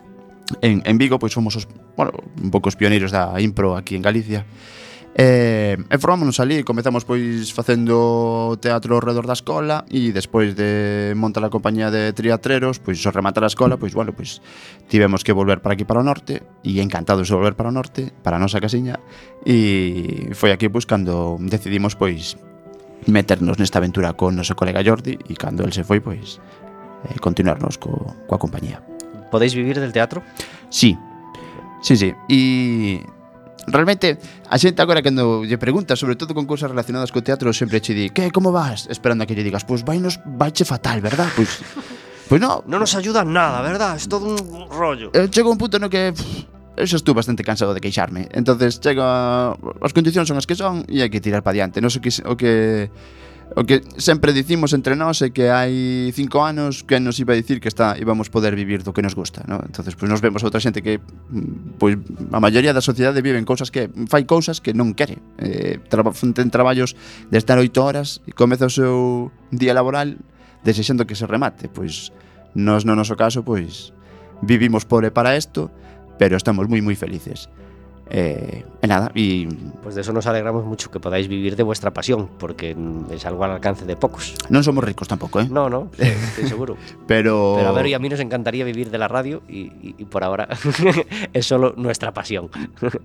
en, 0.63 0.79
en 0.87 0.95
Vigo, 0.95 1.19
pois 1.19 1.35
fomos 1.35 1.59
os, 1.59 1.67
bueno, 1.99 2.15
un 2.39 2.47
pouco 2.47 2.71
os 2.71 2.79
pioneiros 2.79 3.11
da 3.11 3.35
impro 3.43 3.75
aquí 3.75 3.99
en 3.99 4.03
Galicia. 4.07 4.47
Eh, 5.15 5.77
e, 5.89 5.95
e 5.95 5.97
formámonos 5.97 6.39
ali, 6.39 6.63
comezamos 6.63 7.03
pois 7.03 7.49
facendo 7.51 8.57
teatro 8.61 8.93
ao 8.95 9.01
redor 9.01 9.25
da 9.25 9.33
escola 9.33 9.85
e 9.89 10.13
despois 10.13 10.53
de 10.53 11.13
montar 11.17 11.41
a 11.45 11.49
compañía 11.49 11.89
de 11.89 12.13
triatreros, 12.13 12.77
pois 12.77 13.01
ao 13.05 13.13
rematar 13.13 13.43
a 13.43 13.51
escola, 13.51 13.81
pois 13.81 13.97
bueno, 13.97 14.13
pois 14.13 14.41
tivemos 14.85 15.25
que 15.25 15.33
volver 15.33 15.65
para 15.65 15.73
aquí 15.73 15.83
para 15.83 16.01
o 16.01 16.05
norte 16.05 16.45
e 16.61 16.77
encantados 16.77 17.27
de 17.27 17.33
volver 17.33 17.57
para 17.57 17.69
o 17.69 17.75
norte, 17.75 18.13
para 18.21 18.37
a 18.37 18.41
nosa 18.41 18.61
casiña 18.61 19.01
e 19.41 20.29
foi 20.37 20.53
aquí 20.53 20.69
pois 20.69 20.85
cando 20.85 21.41
decidimos 21.41 21.97
pois 21.97 22.37
meternos 23.09 23.57
nesta 23.57 23.81
aventura 23.81 24.13
con 24.13 24.37
noso 24.37 24.53
colega 24.53 24.85
Jordi 24.85 25.17
e 25.17 25.33
cando 25.33 25.65
el 25.65 25.73
se 25.73 25.81
foi 25.81 25.99
pois 26.03 26.37
eh, 27.09 27.17
continuarnos 27.17 27.81
co, 27.81 28.13
coa 28.29 28.37
compañía. 28.37 28.83
Podéis 29.33 29.53
vivir 29.53 29.81
del 29.81 29.93
teatro? 29.93 30.21
Sí, 30.69 30.97
sí, 31.81 31.97
sí. 31.97 32.13
E 32.29 33.01
Realmente, 33.69 34.17
a 34.49 34.57
xente 34.57 34.81
agora 34.81 35.05
cando 35.05 35.45
lle 35.45 35.61
pregunta, 35.61 35.95
sobre 35.95 36.17
todo 36.17 36.33
con 36.33 36.49
cousas 36.49 36.69
relacionadas 36.69 37.13
co 37.13 37.21
teatro, 37.21 37.53
sempre 37.53 37.79
che 37.79 37.93
di, 37.93 38.09
"Que, 38.09 38.33
como 38.33 38.51
vas?" 38.51 38.89
esperando 38.89 39.23
a 39.23 39.27
que 39.29 39.37
lle 39.37 39.45
digas, 39.45 39.63
"Pois 39.63 39.81
pues, 39.81 39.87
vainos 39.87 40.19
vaiche 40.25 40.65
fatal, 40.65 40.99
verdad?" 40.99 41.29
Pois 41.37 41.61
Pois 42.29 42.37
non 42.37 42.61
no. 42.61 42.77
Non 42.77 42.85
nos 42.85 42.93
ayuda 42.93 43.25
nada, 43.25 43.65
verdad? 43.65 43.97
É 43.97 44.05
todo 44.05 44.37
un 44.37 44.69
rollo. 44.69 45.09
Eh, 45.17 45.25
chego 45.33 45.49
a 45.49 45.53
un 45.53 45.57
punto 45.57 45.81
no 45.81 45.89
que 45.89 46.13
pff, 46.13 46.45
eu 46.77 46.85
xa 46.85 47.01
estou 47.01 47.17
bastante 47.17 47.41
cansado 47.41 47.73
de 47.73 47.81
queixarme. 47.81 48.29
Entonces, 48.29 48.77
chego 48.77 49.01
as 49.01 49.91
condicións 49.97 50.29
son 50.29 50.37
as 50.37 50.45
que 50.45 50.53
son 50.53 50.85
e 50.85 51.01
hai 51.01 51.09
que 51.09 51.17
tirar 51.17 51.41
para 51.41 51.57
diante. 51.57 51.81
Non 51.81 51.89
sei 51.89 51.99
o 51.99 52.03
que 52.05 52.11
o 52.21 52.33
que 52.37 52.53
O 53.55 53.65
que 53.65 53.81
sempre 53.97 54.29
dicimos 54.29 54.77
entre 54.77 54.93
nós 54.93 55.25
é 55.25 55.33
que 55.33 55.49
hai 55.49 56.13
cinco 56.13 56.45
anos 56.45 56.85
que 56.85 57.01
nos 57.01 57.17
iba 57.17 57.33
a 57.33 57.39
dicir 57.39 57.57
que 57.57 57.65
está 57.65 57.97
íbamos 57.97 58.29
poder 58.29 58.53
vivir 58.53 58.85
do 58.85 58.93
que 58.93 59.01
nos 59.01 59.17
gusta, 59.17 59.41
¿no? 59.49 59.57
Entonces, 59.65 59.97
pois 59.97 60.05
pues, 60.05 60.09
nos 60.13 60.21
vemos 60.21 60.45
outra 60.45 60.61
xente 60.61 60.85
que 60.85 61.01
pois 61.81 61.97
pues, 61.97 62.29
a 62.29 62.37
maioría 62.37 62.77
da 62.77 62.81
sociedade 62.85 63.25
vive 63.25 63.41
en 63.41 63.49
cousas 63.49 63.73
que 63.73 63.89
fai 64.05 64.29
cousas 64.29 64.61
que 64.61 64.77
non 64.77 64.93
quere. 64.93 65.17
Eh, 65.41 65.81
tra 65.89 66.05
ten 66.05 66.53
traballos 66.53 66.93
de 67.33 67.41
estar 67.41 67.57
oito 67.57 67.81
horas 67.81 68.21
e 68.29 68.37
comeza 68.37 68.69
o 68.69 68.73
seu 68.73 69.33
día 69.49 69.73
laboral 69.73 70.21
desexando 70.61 71.09
que 71.09 71.17
se 71.17 71.25
remate, 71.25 71.73
pois 71.73 72.13
pues, 72.13 72.53
nos 72.53 72.85
no 72.85 72.93
noso 72.93 73.17
caso, 73.17 73.41
pois 73.41 73.97
vivimos 74.45 74.85
pobre 74.85 75.09
para 75.09 75.33
isto, 75.33 75.73
pero 76.21 76.37
estamos 76.37 76.69
moi 76.69 76.85
moi 76.85 76.93
felices. 76.93 77.49
Eh, 78.11 78.65
nada, 78.89 79.11
e 79.13 79.45
Pues 79.85 79.93
de 79.93 80.01
eso 80.01 80.09
nos 80.13 80.25
alegramos 80.25 80.65
mucho 80.65 80.89
que 80.89 80.97
podáis 80.99 81.29
vivir 81.29 81.53
de 81.55 81.61
vuestra 81.61 81.93
pasión, 81.93 82.25
porque 82.41 82.73
es 83.13 83.21
algo 83.25 83.43
al 83.45 83.51
alcance 83.53 83.85
de 83.85 83.93
pocos. 83.93 84.33
non 84.49 84.65
somos 84.65 84.81
ricos 84.81 85.05
tampouco, 85.05 85.37
eh? 85.41 85.45
No, 85.45 85.69
no, 85.69 85.93
sí, 85.93 86.09
estoy 86.09 86.49
seguro. 86.49 86.73
Pero 87.05 87.53
Pero 87.53 87.69
a 87.69 87.73
ver, 87.77 87.85
y 87.85 87.93
a 87.93 88.01
mí 88.01 88.09
nos 88.09 88.17
encantaría 88.17 88.65
vivir 88.65 88.89
de 88.89 88.97
la 88.97 89.05
radio 89.07 89.45
y, 89.45 89.69
y- 89.85 89.95
y 90.01 90.05
por 90.09 90.25
ahora 90.25 90.49
es 91.37 91.45
solo 91.45 91.77
nuestra 91.77 92.09
pasión. 92.09 92.49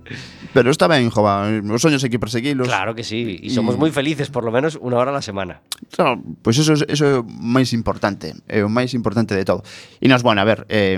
pero 0.57 0.71
está 0.73 0.87
ben, 0.89 1.09
jova, 1.13 1.45
os 1.53 1.81
soños 1.85 2.01
hai 2.01 2.09
que 2.09 2.17
perseguilos. 2.17 2.65
Claro 2.65 2.97
que 2.97 3.05
sí, 3.05 3.37
y 3.45 3.53
somos 3.53 3.77
Y- 3.77 3.79
muy 3.85 3.91
felices 3.93 4.33
por 4.33 4.41
lo 4.41 4.49
menos 4.49 4.79
una 4.81 4.97
hora 4.97 5.13
a 5.13 5.17
la 5.21 5.21
semana. 5.21 5.61
Claro, 5.93 6.17
pois 6.41 6.57
eso, 6.57 6.73
eso 6.73 7.03
é 7.05 7.13
o 7.21 7.23
máis 7.27 7.77
importante 7.77 8.33
É 8.49 8.65
o 8.65 8.69
máis 8.73 8.97
importante 8.97 9.37
de 9.37 9.45
todo 9.45 9.61
E 10.01 10.09
nos, 10.09 10.25
bueno, 10.25 10.41
a 10.41 10.47
ver, 10.49 10.65
eh, 10.73 10.97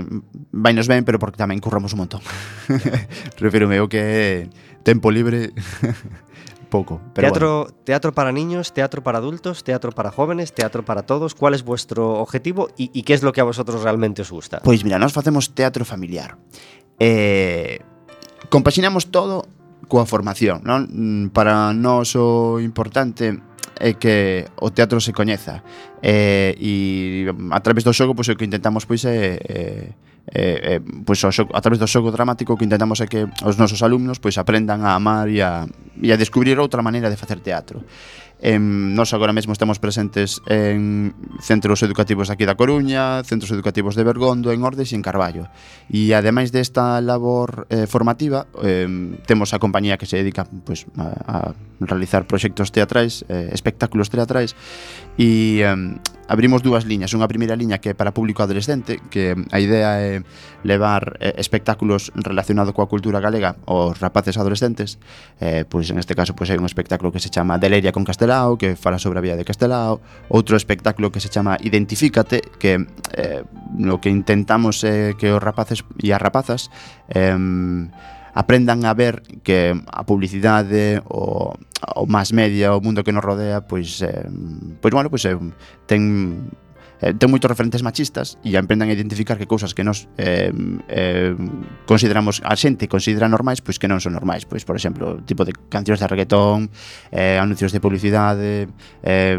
vainos 0.54 0.88
ben 0.88 1.04
Pero 1.04 1.20
porque 1.20 1.36
tamén 1.36 1.60
curramos 1.60 1.92
un 1.92 2.08
montón 2.08 2.22
Refírome 3.36 3.82
o 3.84 3.90
que 3.90 3.97
que 3.98 4.50
tempo 4.82 5.10
libre 5.10 5.52
pouco. 6.70 7.00
Pero 7.14 7.28
teatro, 7.28 7.62
bueno. 7.64 7.76
teatro 7.84 8.12
para 8.12 8.30
niños, 8.32 8.72
teatro 8.72 9.02
para 9.02 9.18
adultos, 9.18 9.64
teatro 9.64 9.90
para 9.92 10.10
jóvenes, 10.10 10.52
teatro 10.52 10.84
para 10.84 11.02
todos. 11.02 11.34
¿Cuál 11.34 11.54
es 11.54 11.64
vuestro 11.64 12.20
objetivo 12.20 12.68
y, 12.76 12.90
y 12.92 13.02
qué 13.02 13.14
es 13.14 13.22
lo 13.22 13.32
que 13.32 13.40
a 13.40 13.44
vosotros 13.44 13.82
realmente 13.82 14.22
os 14.22 14.30
gusta? 14.30 14.60
Pois 14.62 14.84
mira, 14.84 14.98
nós 14.98 15.12
facemos 15.12 15.54
teatro 15.54 15.84
familiar. 15.84 16.36
Eh, 17.00 17.80
compaxinamos 18.50 19.10
todo 19.10 19.46
coa 19.88 20.04
formación, 20.04 20.60
non? 20.62 20.84
Mm, 20.86 21.32
para 21.32 21.72
nós 21.72 22.12
o 22.14 22.60
importante 22.60 23.32
é 23.78 23.94
que 23.96 24.44
o 24.60 24.68
teatro 24.74 25.00
se 25.00 25.16
coñeza. 25.16 25.64
Eh, 26.02 26.52
e 26.58 26.70
a 27.50 27.60
través 27.64 27.82
do 27.86 27.94
xogo, 27.94 28.12
pois, 28.12 28.28
o 28.28 28.36
que 28.36 28.44
intentamos 28.44 28.84
pois 28.84 29.02
é, 29.08 29.40
é 29.40 29.64
eh, 30.32 30.78
eh, 30.78 30.80
pois 31.04 31.22
o 31.24 31.32
xogo, 31.32 31.50
a 31.56 31.60
través 31.60 31.80
do 31.80 31.88
xogo 31.88 32.12
dramático 32.12 32.56
que 32.56 32.64
intentamos 32.64 33.00
é 33.00 33.06
que 33.08 33.24
os 33.44 33.56
nosos 33.56 33.80
alumnos 33.80 34.20
pois 34.20 34.36
aprendan 34.36 34.84
a 34.84 34.92
amar 34.96 35.28
e 35.32 35.40
a, 35.40 35.64
e 36.00 36.12
a 36.12 36.16
descubrir 36.20 36.60
outra 36.60 36.84
maneira 36.84 37.08
de 37.08 37.16
facer 37.16 37.40
teatro. 37.40 37.84
Em, 38.40 38.94
nos 38.94 39.10
agora 39.14 39.34
mesmo 39.34 39.50
estamos 39.50 39.82
presentes 39.82 40.38
en 40.46 41.10
centros 41.42 41.82
educativos 41.82 42.30
aquí 42.30 42.46
da 42.46 42.54
Coruña, 42.54 43.26
centros 43.26 43.50
educativos 43.50 43.98
de 43.98 44.06
Bergondo, 44.06 44.54
en 44.54 44.62
Ordes 44.62 44.94
e 44.94 44.96
en 44.96 45.02
Carballo. 45.02 45.50
E 45.90 46.14
ademais 46.14 46.54
desta 46.54 47.02
labor 47.02 47.66
eh, 47.66 47.90
formativa, 47.90 48.46
eh, 48.62 48.86
temos 49.26 49.50
a 49.50 49.58
compañía 49.58 49.98
que 49.98 50.06
se 50.06 50.22
dedica 50.22 50.46
pues, 50.46 50.86
a, 50.94 51.50
a 51.50 51.54
realizar 51.80 52.26
proxectos 52.26 52.72
teatrais, 52.72 53.24
eh, 53.28 53.50
espectáculos 53.52 54.10
teatrais 54.10 54.56
e 55.18 55.62
eh, 55.62 55.98
abrimos 56.28 56.62
dúas 56.62 56.84
liñas, 56.84 57.10
unha 57.16 57.26
primeira 57.26 57.56
liña 57.56 57.80
que 57.80 57.90
é 57.90 57.94
para 57.96 58.12
público 58.12 58.44
adolescente, 58.44 59.00
que 59.08 59.32
a 59.32 59.58
idea 59.58 59.98
é 59.98 60.20
levar 60.62 61.16
eh, 61.18 61.34
espectáculos 61.40 62.12
relacionados 62.14 62.76
coa 62.76 62.86
cultura 62.86 63.18
galega 63.18 63.56
aos 63.64 63.96
rapaces 63.98 64.36
adolescentes. 64.36 65.00
Eh, 65.40 65.64
pois 65.64 65.88
en 65.88 65.96
este 65.96 66.12
caso 66.12 66.36
pois 66.36 66.52
hai 66.52 66.60
un 66.60 66.68
espectáculo 66.68 67.10
que 67.10 67.18
se 67.18 67.32
chama 67.32 67.56
Deleria 67.56 67.90
con 67.90 68.04
Castelao, 68.04 68.60
que 68.60 68.76
fala 68.76 69.00
sobre 69.00 69.18
a 69.18 69.24
vida 69.24 69.40
de 69.40 69.48
Castelao, 69.48 70.04
outro 70.28 70.54
espectáculo 70.54 71.08
que 71.08 71.18
se 71.18 71.32
chama 71.32 71.56
Identifícate, 71.64 72.44
que 72.60 72.84
eh, 73.16 73.42
lo 73.80 73.98
que 73.98 74.12
intentamos 74.12 74.84
é 74.84 75.10
eh, 75.10 75.16
que 75.16 75.32
os 75.32 75.40
rapaces 75.40 75.80
e 75.96 76.12
as 76.12 76.20
rapazas 76.20 76.68
eh, 77.08 77.32
aprendan 78.38 78.86
a 78.86 78.94
ver 78.94 79.22
que 79.42 79.74
a 79.74 80.06
publicidade, 80.06 81.02
o, 81.10 81.58
o 81.98 82.06
más 82.06 82.30
media, 82.30 82.70
o 82.70 82.78
mundo 82.78 83.02
que 83.02 83.10
nos 83.10 83.26
rodea, 83.26 83.66
pois, 83.66 83.98
eh, 84.06 84.30
pois 84.78 84.94
bueno, 84.94 85.10
pois, 85.10 85.26
eh, 85.26 85.34
ten 85.90 86.46
eh, 87.00 87.14
ten 87.14 87.30
moitos 87.30 87.48
referentes 87.48 87.82
machistas 87.86 88.36
e 88.42 88.58
aprendan 88.58 88.90
a 88.90 88.94
identificar 88.94 89.38
que 89.38 89.46
cousas 89.46 89.74
que 89.74 89.86
nos 89.86 90.10
eh, 90.18 90.50
eh, 90.88 91.34
consideramos 91.86 92.42
a 92.42 92.54
xente 92.58 92.90
considera 92.90 93.30
normais, 93.30 93.62
pois 93.62 93.78
que 93.78 93.86
non 93.86 94.02
son 94.02 94.18
normais. 94.18 94.46
Pois 94.46 94.66
por 94.66 94.74
exemplo, 94.74 95.22
tipo 95.22 95.46
de 95.46 95.54
cancións 95.70 96.02
de 96.02 96.06
reggaetón 96.06 96.70
eh, 97.14 97.38
anuncios 97.38 97.70
de 97.70 97.78
publicidade 97.78 98.66
eh, 99.02 99.38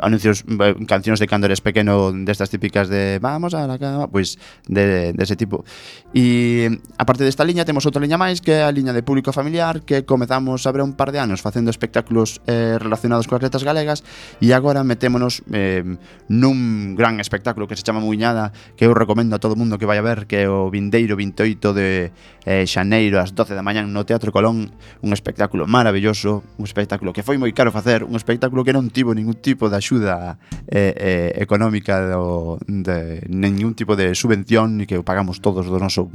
anuncios 0.00 0.46
eh, 0.46 0.74
cancións 0.86 1.18
de 1.18 1.26
cando 1.26 1.46
eres 1.50 1.60
pequeno 1.60 2.12
destas 2.12 2.50
típicas 2.50 2.86
de 2.86 3.18
vamos 3.18 3.54
a 3.54 3.66
la 3.66 3.78
cama 3.78 4.06
pois 4.06 4.38
de, 4.66 5.12
de 5.12 5.22
ese 5.22 5.34
tipo. 5.34 5.66
E 6.14 6.70
aparte 6.98 7.26
desta 7.26 7.42
liña 7.42 7.66
temos 7.66 7.82
outra 7.86 8.02
liña 8.02 8.20
máis 8.20 8.38
que 8.38 8.60
é 8.60 8.62
a 8.62 8.70
liña 8.70 8.94
de 8.94 9.02
público 9.02 9.34
familiar 9.34 9.82
que 9.82 10.06
comezamos 10.06 10.62
a 10.66 10.70
ver 10.70 10.82
un 10.82 10.94
par 10.94 11.10
de 11.10 11.18
anos 11.18 11.42
facendo 11.42 11.70
espectáculos 11.70 12.40
eh, 12.46 12.78
relacionados 12.78 13.26
coas 13.26 13.42
letras 13.42 13.66
galegas 13.66 14.06
e 14.38 14.54
agora 14.54 14.86
metémonos 14.86 15.42
eh, 15.50 15.82
nun 16.30 16.83
un 16.84 16.94
gran 16.94 17.18
espectáculo 17.20 17.66
que 17.66 17.76
se 17.76 17.82
chama 17.82 18.00
Muiñada 18.00 18.52
que 18.76 18.84
eu 18.84 18.92
recomendo 18.92 19.32
a 19.36 19.40
todo 19.40 19.56
mundo 19.56 19.80
que 19.80 19.88
vai 19.88 19.96
a 19.96 20.04
ver 20.04 20.28
que 20.28 20.44
é 20.44 20.48
o 20.48 20.68
Vindeiro 20.68 21.16
28 21.16 21.72
de 21.72 22.12
eh, 22.44 22.68
Xaneiro 22.68 23.16
ás 23.16 23.32
12 23.32 23.56
da 23.56 23.64
mañan 23.64 23.88
no 23.88 24.04
Teatro 24.04 24.28
Colón. 24.30 24.76
Un 25.00 25.10
espectáculo 25.16 25.64
maravilloso 25.64 26.44
un 26.60 26.64
espectáculo 26.68 27.16
que 27.16 27.24
foi 27.24 27.40
moi 27.40 27.50
caro 27.56 27.72
facer 27.72 28.04
un 28.04 28.14
espectáculo 28.20 28.62
que 28.62 28.76
non 28.76 28.92
tivo 28.92 29.16
ningún 29.16 29.40
tipo 29.40 29.72
de 29.72 29.80
axuda 29.80 30.36
eh, 30.68 30.92
eh, 30.92 31.30
económica 31.40 32.04
do, 32.04 32.60
de, 32.68 33.24
ningún 33.32 33.72
tipo 33.72 33.96
de 33.96 34.12
subvención 34.12 34.84
que 34.84 35.00
o 35.00 35.06
pagamos 35.06 35.40
todos 35.40 35.64
do 35.66 35.80
noso 35.80 36.12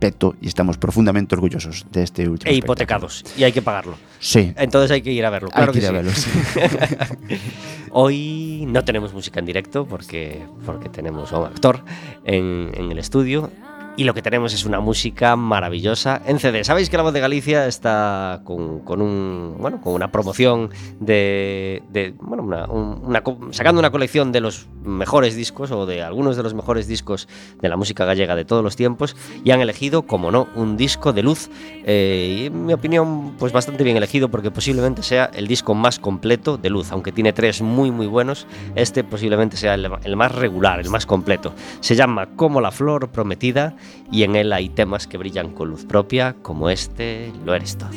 e 0.00 0.48
estamos 0.48 0.78
profundamente 0.80 1.34
orgullosos 1.36 1.84
deste 1.92 2.24
último 2.26 2.48
E 2.48 2.56
espectáculo. 2.56 2.64
hipotecados, 2.64 3.24
y 3.36 3.44
hay 3.44 3.52
que 3.52 3.60
pagarlo. 3.62 3.94
Sí, 4.18 4.52
Entonces 4.56 4.90
hay 4.90 5.02
que 5.02 5.12
ir 5.12 5.24
a 5.24 5.30
verlo, 5.30 5.50
claro 5.50 5.72
que 5.72 5.80
que, 5.80 5.86
ir 5.86 5.90
a 5.92 5.92
sí. 5.92 5.94
verlo, 5.94 6.12
sí. 6.16 7.36
Hoy 7.92 8.64
no 8.68 8.84
tenemos 8.84 9.12
música 9.12 9.40
en 9.40 9.46
directo 9.46 9.84
porque, 9.86 10.42
porque 10.64 10.88
tenemos 10.88 11.32
a 11.32 11.38
un 11.38 11.46
actor 11.46 11.84
en, 12.24 12.70
en 12.74 12.90
el 12.90 12.98
estudio 12.98 13.50
y 13.96 14.04
lo 14.04 14.14
que 14.14 14.22
tenemos 14.22 14.54
es 14.54 14.64
una 14.64 14.80
música 14.80 15.36
maravillosa 15.36 16.22
en 16.24 16.38
CD. 16.38 16.64
Sabéis 16.64 16.88
que 16.88 16.96
La 16.96 17.02
Voz 17.02 17.12
de 17.12 17.20
Galicia 17.20 17.66
está 17.66 18.40
con, 18.44 18.80
con 18.80 19.02
un, 19.02 19.56
bueno, 19.58 19.80
con 19.82 19.92
una 19.92 20.10
promoción 20.10 20.70
de, 21.00 21.82
de, 21.90 22.14
bueno, 22.18 22.42
una- 22.42 23.22
sacando 23.50 23.78
una 23.78 23.90
colección 23.90 24.32
de 24.32 24.40
los 24.40 24.68
mejores 24.82 25.36
discos 25.36 25.70
o 25.70 25.84
de 25.84 26.02
algunos 26.02 26.36
de 26.36 26.42
los 26.42 26.54
mejores 26.54 26.86
discos 26.86 27.28
de 27.60 27.68
la 27.68 27.76
música 27.76 28.04
gallega 28.06 28.34
de 28.34 28.44
todos 28.46 28.62
los 28.64 28.74
tiempos 28.76 29.16
y 29.44 29.50
han 29.50 29.60
elegido, 29.60 30.02
como 30.02 30.30
no, 30.30 30.48
un 30.54 30.78
disco 30.78 31.12
de 31.12 31.22
luz 31.22 31.50
eh, 31.84 32.36
y 32.42 32.46
en 32.46 32.66
mi 32.66 32.72
opinión 32.72 33.34
pues 33.38 33.52
bastante 33.52 33.84
bien 33.84 33.96
elegido 33.98 34.30
porque 34.30 34.50
posiblemente 34.50 35.02
sea 35.02 35.30
el 35.34 35.46
disco 35.46 35.74
más 35.74 35.98
completo 35.98 36.56
de 36.56 36.70
luz, 36.70 36.90
aunque 36.92 37.12
tiene 37.12 37.32
tres 37.34 37.60
muy 37.60 37.90
muy 37.90 38.06
buenos, 38.06 38.46
este 38.76 39.04
posiblemente 39.04 39.58
sea 39.58 39.74
el 39.74 40.16
más 40.16 40.34
regular, 40.34 40.80
el 40.80 40.88
más 40.88 41.04
completo. 41.04 41.52
Se 41.80 41.94
llama 41.94 42.28
Como 42.36 42.60
la 42.62 42.70
flor 42.70 43.08
prometida 43.10 43.74
y 44.10 44.22
en 44.24 44.36
él 44.36 44.52
hay 44.52 44.68
temas 44.68 45.06
que 45.06 45.18
brillan 45.18 45.50
con 45.50 45.68
luz 45.70 45.84
propia, 45.84 46.36
como 46.42 46.70
este, 46.70 47.32
Lo 47.44 47.54
eres 47.54 47.76
todo. 47.76 47.90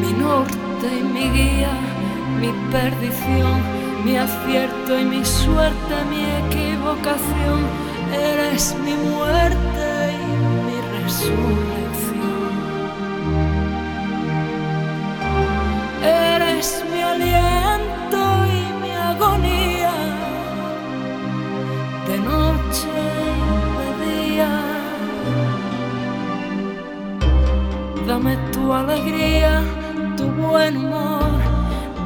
mi 0.00 0.12
norte 0.12 0.86
y 0.98 1.02
mi 1.02 1.30
guía, 1.30 1.72
mi 2.40 2.50
perdición, 2.72 3.60
mi 4.04 4.16
acierto 4.16 4.98
y 4.98 5.04
mi 5.04 5.24
suerte, 5.24 5.94
mi 6.10 6.24
equivocación. 6.46 7.60
Eres 8.12 8.74
mi 8.84 8.94
muerte 8.94 10.12
y 10.12 10.32
mi 10.66 10.78
resurrección. 10.98 12.52
Eres 16.02 16.84
mi 16.92 17.02
aliento 17.02 17.49
Dame 28.10 28.36
tu 28.50 28.72
alegría, 28.72 29.62
tu 30.16 30.24
buen 30.42 30.76
humor, 30.78 31.30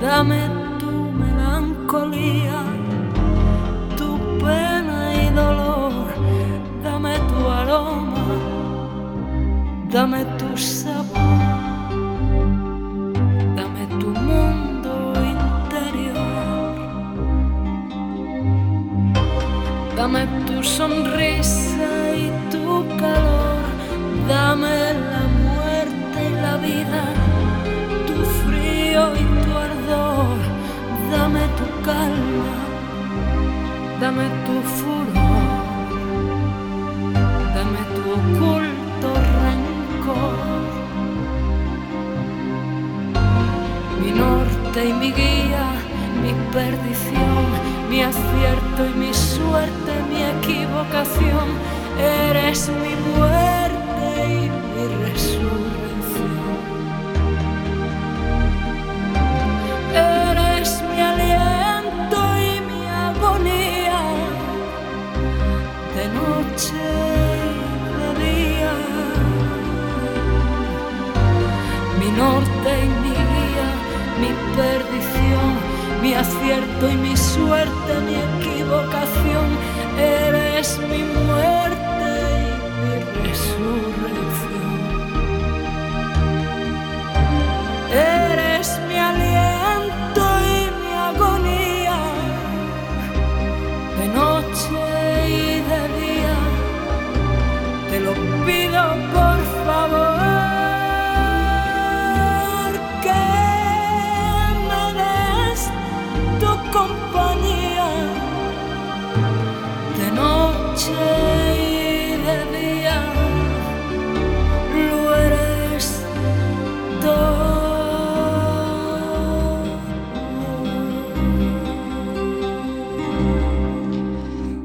dame 0.03 0.43
tu 0.79 0.91
melancolía, 1.23 2.61
tu 3.97 4.19
pena 4.39 4.99
y 5.23 5.31
dolor, 5.31 6.09
dame 6.83 7.15
tu 7.31 7.49
aroma, 7.49 8.27
dame 9.89 10.27
tu 10.37 10.55
sabor, 10.59 11.15
dame 13.57 13.87
tu 13.99 14.09
mundo 14.29 14.93
interior, 15.33 16.75
dame 19.97 20.27
tu 20.47 20.63
sonrisa 20.63 21.89
y 22.15 22.31
tu 22.51 22.85
calor, 22.99 23.65
dame 24.29 24.77
la 25.11 25.14
calma, 31.85 32.57
dame 34.01 34.27
tu 34.47 34.57
furor, 34.77 35.45
dame 37.55 37.83
tu 37.95 38.03
oculto 38.19 39.09
rencor. 39.43 40.65
Mi 44.01 44.11
norte 44.13 44.89
y 44.89 44.93
mi 44.95 45.13
guía, 45.13 45.67
mi 46.23 46.33
perdición, 46.53 47.45
mi 47.91 48.03
acierto 48.03 48.81
y 48.87 48.95
mi 48.99 49.13
suerte, 49.13 49.93
mi 50.11 50.23
equivocación, 50.37 51.49
eres 51.99 52.71
mi 52.83 52.95
muerte. 53.11 53.74
Perdición, 74.57 75.55
mi 76.03 76.15
acierto 76.15 76.91
y 76.91 76.97
mi 76.97 77.17
suerte, 77.17 78.01
mi 78.07 78.15
equivocación. 78.15 78.54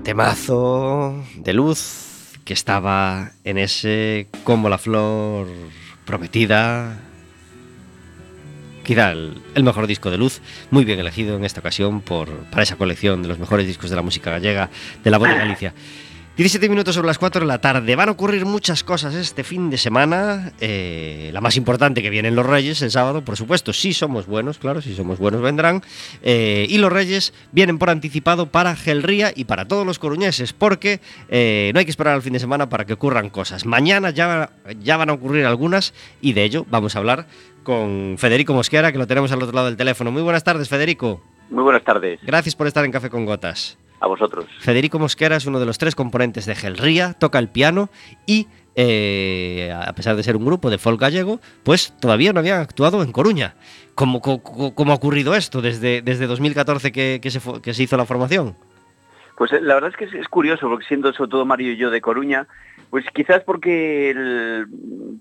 Temazo 0.09 1.23
de 1.35 1.53
luz 1.53 2.39
que 2.43 2.53
estaba 2.53 3.29
en 3.43 3.59
ese 3.59 4.27
como 4.43 4.67
la 4.67 4.79
flor 4.79 5.45
prometida. 6.03 6.97
Quizá 8.83 9.11
el, 9.11 9.39
el 9.53 9.63
mejor 9.63 9.85
disco 9.85 10.09
de 10.09 10.17
luz, 10.17 10.41
muy 10.71 10.83
bien 10.83 10.97
elegido 10.97 11.35
en 11.35 11.45
esta 11.45 11.59
ocasión 11.59 12.01
por, 12.01 12.27
para 12.45 12.63
esa 12.63 12.75
colección 12.75 13.21
de 13.21 13.27
los 13.27 13.37
mejores 13.37 13.67
discos 13.67 13.91
de 13.91 13.97
la 13.97 14.01
música 14.01 14.31
gallega 14.31 14.71
de 15.03 15.11
la 15.11 15.19
Voz 15.19 15.29
de 15.29 15.35
Galicia. 15.35 15.75
17 16.39 16.69
minutos 16.69 16.95
sobre 16.95 17.07
las 17.07 17.19
4 17.19 17.41
de 17.41 17.47
la 17.47 17.59
tarde. 17.59 17.97
Van 17.97 18.07
a 18.07 18.13
ocurrir 18.13 18.45
muchas 18.45 18.81
cosas 18.81 19.13
este 19.13 19.43
fin 19.43 19.69
de 19.69 19.77
semana. 19.77 20.53
Eh, 20.61 21.31
la 21.33 21.41
más 21.41 21.57
importante 21.57 22.01
que 22.01 22.09
vienen 22.09 22.33
los 22.33 22.45
Reyes 22.45 22.81
el 22.81 22.91
sábado, 22.91 23.25
por 23.25 23.35
supuesto. 23.35 23.73
Si 23.73 23.91
somos 23.91 24.25
buenos, 24.25 24.57
claro, 24.57 24.81
si 24.81 24.95
somos 24.95 25.19
buenos 25.19 25.41
vendrán. 25.41 25.81
Eh, 26.21 26.65
y 26.69 26.77
los 26.77 26.93
Reyes 26.93 27.33
vienen 27.51 27.77
por 27.77 27.89
anticipado 27.89 28.45
para 28.45 28.73
Gelría 28.77 29.33
y 29.35 29.43
para 29.43 29.67
todos 29.67 29.85
los 29.85 29.99
coruñeses, 29.99 30.53
porque 30.53 31.01
eh, 31.27 31.71
no 31.73 31.79
hay 31.79 31.83
que 31.83 31.91
esperar 31.91 32.13
al 32.13 32.21
fin 32.21 32.31
de 32.31 32.39
semana 32.39 32.69
para 32.69 32.85
que 32.85 32.93
ocurran 32.93 33.29
cosas. 33.29 33.65
Mañana 33.65 34.09
ya, 34.11 34.49
ya 34.79 34.95
van 34.95 35.09
a 35.09 35.13
ocurrir 35.15 35.45
algunas 35.45 35.93
y 36.21 36.31
de 36.31 36.45
ello 36.45 36.65
vamos 36.69 36.95
a 36.95 36.99
hablar 36.99 37.27
con 37.63 38.15
Federico 38.17 38.53
Mosquera, 38.53 38.93
que 38.93 38.97
lo 38.97 39.07
tenemos 39.07 39.29
al 39.33 39.43
otro 39.43 39.55
lado 39.55 39.67
del 39.67 39.75
teléfono. 39.75 40.09
Muy 40.09 40.21
buenas 40.21 40.45
tardes, 40.45 40.69
Federico. 40.69 41.21
Muy 41.49 41.63
buenas 41.63 41.83
tardes 41.83 42.21
Gracias 42.23 42.55
por 42.55 42.67
estar 42.67 42.85
en 42.85 42.91
Café 42.93 43.09
con 43.09 43.25
Gotas. 43.25 43.77
A 43.99 44.07
vosotros. 44.07 44.45
Federico 44.59 44.99
Mosquera 44.99 45.35
es 45.35 45.45
uno 45.45 45.59
de 45.59 45.65
los 45.65 45.77
tres 45.77 45.95
componentes 45.95 46.45
de 46.45 46.55
Gelría, 46.55 47.13
toca 47.13 47.39
el 47.39 47.49
piano 47.49 47.89
y, 48.25 48.47
eh, 48.75 49.71
a 49.75 49.93
pesar 49.93 50.15
de 50.15 50.23
ser 50.23 50.35
un 50.35 50.45
grupo 50.45 50.69
de 50.69 50.77
folk 50.77 50.99
gallego, 50.99 51.39
pues 51.63 51.93
todavía 51.99 52.31
no 52.33 52.39
habían 52.39 52.61
actuado 52.61 53.03
en 53.03 53.11
Coruña. 53.11 53.55
¿Cómo, 53.95 54.21
co- 54.21 54.41
cómo 54.41 54.91
ha 54.93 54.95
ocurrido 54.95 55.35
esto 55.35 55.61
desde, 55.61 56.01
desde 56.01 56.27
2014 56.27 56.91
que, 56.91 57.19
que 57.21 57.31
se, 57.31 57.39
que 57.61 57.73
se 57.73 57.83
hizo 57.83 57.97
la 57.97 58.05
formación? 58.05 58.55
Pues 59.37 59.51
eh, 59.53 59.59
la 59.61 59.73
verdad 59.75 59.89
es 59.91 59.97
que 59.97 60.05
es, 60.05 60.13
es 60.13 60.27
curioso, 60.29 60.69
porque 60.69 60.85
siendo 60.85 61.11
sobre 61.13 61.31
todo 61.31 61.45
Mario 61.45 61.71
y 61.73 61.77
yo 61.77 61.89
de 61.89 61.99
Coruña, 62.01 62.47
pues 62.89 63.05
quizás 63.13 63.41
porque 63.43 64.11
el- 64.11 64.67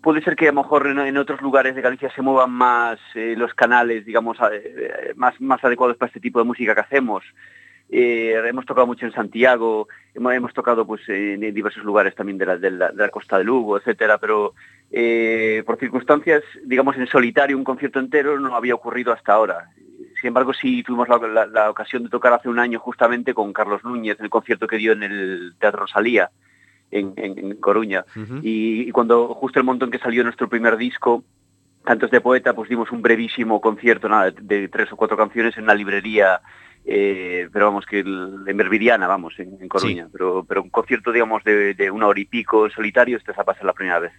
puede 0.02 0.22
ser 0.22 0.36
que 0.36 0.48
a 0.48 0.52
lo 0.52 0.62
mejor 0.62 0.86
en, 0.86 0.98
en 1.00 1.16
otros 1.16 1.40
lugares 1.42 1.74
de 1.74 1.82
Galicia 1.82 2.10
se 2.14 2.22
muevan 2.22 2.50
más 2.52 2.98
eh, 3.16 3.34
los 3.36 3.52
canales, 3.54 4.06
digamos, 4.06 4.40
a- 4.40 4.50
eh, 4.54 5.12
más, 5.16 5.40
más 5.40 5.62
adecuados 5.64 5.96
para 5.96 6.08
este 6.08 6.20
tipo 6.20 6.38
de 6.38 6.44
música 6.44 6.74
que 6.74 6.80
hacemos. 6.80 7.24
Eh, 7.90 8.34
hemos 8.46 8.66
tocado 8.66 8.86
mucho 8.86 9.06
en 9.06 9.12
Santiago, 9.12 9.88
hemos, 10.14 10.34
hemos 10.34 10.52
tocado 10.52 10.86
pues 10.86 11.00
en, 11.08 11.42
en 11.42 11.54
diversos 11.54 11.82
lugares 11.84 12.14
también 12.14 12.36
de 12.38 12.46
la, 12.46 12.56
de 12.58 12.70
la- 12.70 12.90
de 12.90 13.02
la 13.02 13.08
costa 13.08 13.38
de 13.38 13.44
Lugo, 13.44 13.78
etcétera, 13.78 14.18
pero 14.18 14.54
eh, 14.90 15.62
por 15.66 15.78
circunstancias, 15.78 16.42
digamos, 16.64 16.96
en 16.96 17.06
solitario 17.06 17.56
un 17.56 17.64
concierto 17.64 17.98
entero 17.98 18.38
no 18.38 18.54
había 18.54 18.74
ocurrido 18.74 19.12
hasta 19.12 19.32
ahora. 19.32 19.70
Sin 20.20 20.28
embargo, 20.28 20.52
sí 20.52 20.82
tuvimos 20.82 21.08
la, 21.08 21.16
la- 21.28 21.46
la 21.46 21.70
ocasión 21.70 22.02
de 22.04 22.10
tocar 22.10 22.32
hace 22.34 22.48
un 22.48 22.58
año 22.58 22.78
justamente 22.78 23.32
con 23.32 23.52
Carlos 23.52 23.82
Núñez 23.84 24.18
en 24.18 24.24
el 24.24 24.30
concierto 24.30 24.66
que 24.66 24.76
dio 24.76 24.92
en 24.92 25.02
el 25.04 25.54
Teatro 25.58 25.80
Rosalía, 25.80 26.30
en, 26.90 27.14
en- 27.16 27.38
en 27.38 27.56
Coruña. 27.56 28.04
y, 28.42 28.88
y 28.88 28.90
cuando 28.90 29.28
justo 29.34 29.58
el 29.60 29.64
momento 29.64 29.84
en 29.86 29.90
que 29.92 29.98
salió 29.98 30.22
nuestro 30.24 30.48
primer 30.48 30.76
disco, 30.76 31.24
Cantos 31.84 32.10
de 32.10 32.20
Poeta, 32.20 32.52
pues 32.54 32.68
dimos 32.68 32.90
un 32.92 33.00
brevísimo 33.00 33.60
concierto 33.62 34.08
nada, 34.10 34.30
de, 34.30 34.60
de 34.60 34.68
tres 34.68 34.92
o 34.92 34.96
cuatro 34.96 35.16
canciones 35.16 35.56
en 35.56 35.64
una 35.64 35.74
librería, 35.74 36.40
eh, 36.90 37.48
pero 37.52 37.66
vamos, 37.66 37.84
que 37.84 38.00
el- 38.00 38.44
en 38.46 38.56
Mervidiana, 38.56 39.06
vamos, 39.06 39.34
en, 39.38 39.58
en 39.60 39.68
Coruña. 39.68 40.08
Pero, 40.10 40.44
pero 40.48 40.62
un 40.62 40.70
concierto, 40.70 41.12
digamos, 41.12 41.44
de, 41.44 41.74
de 41.74 41.90
una 41.90 42.06
hora 42.06 42.18
y 42.18 42.24
pico 42.24 42.70
solitario, 42.70 43.18
esta 43.18 43.32
va 43.42 43.52
a 43.52 43.56
ser 43.56 43.66
la 43.66 43.74
primera 43.74 43.98
vez. 43.98 44.12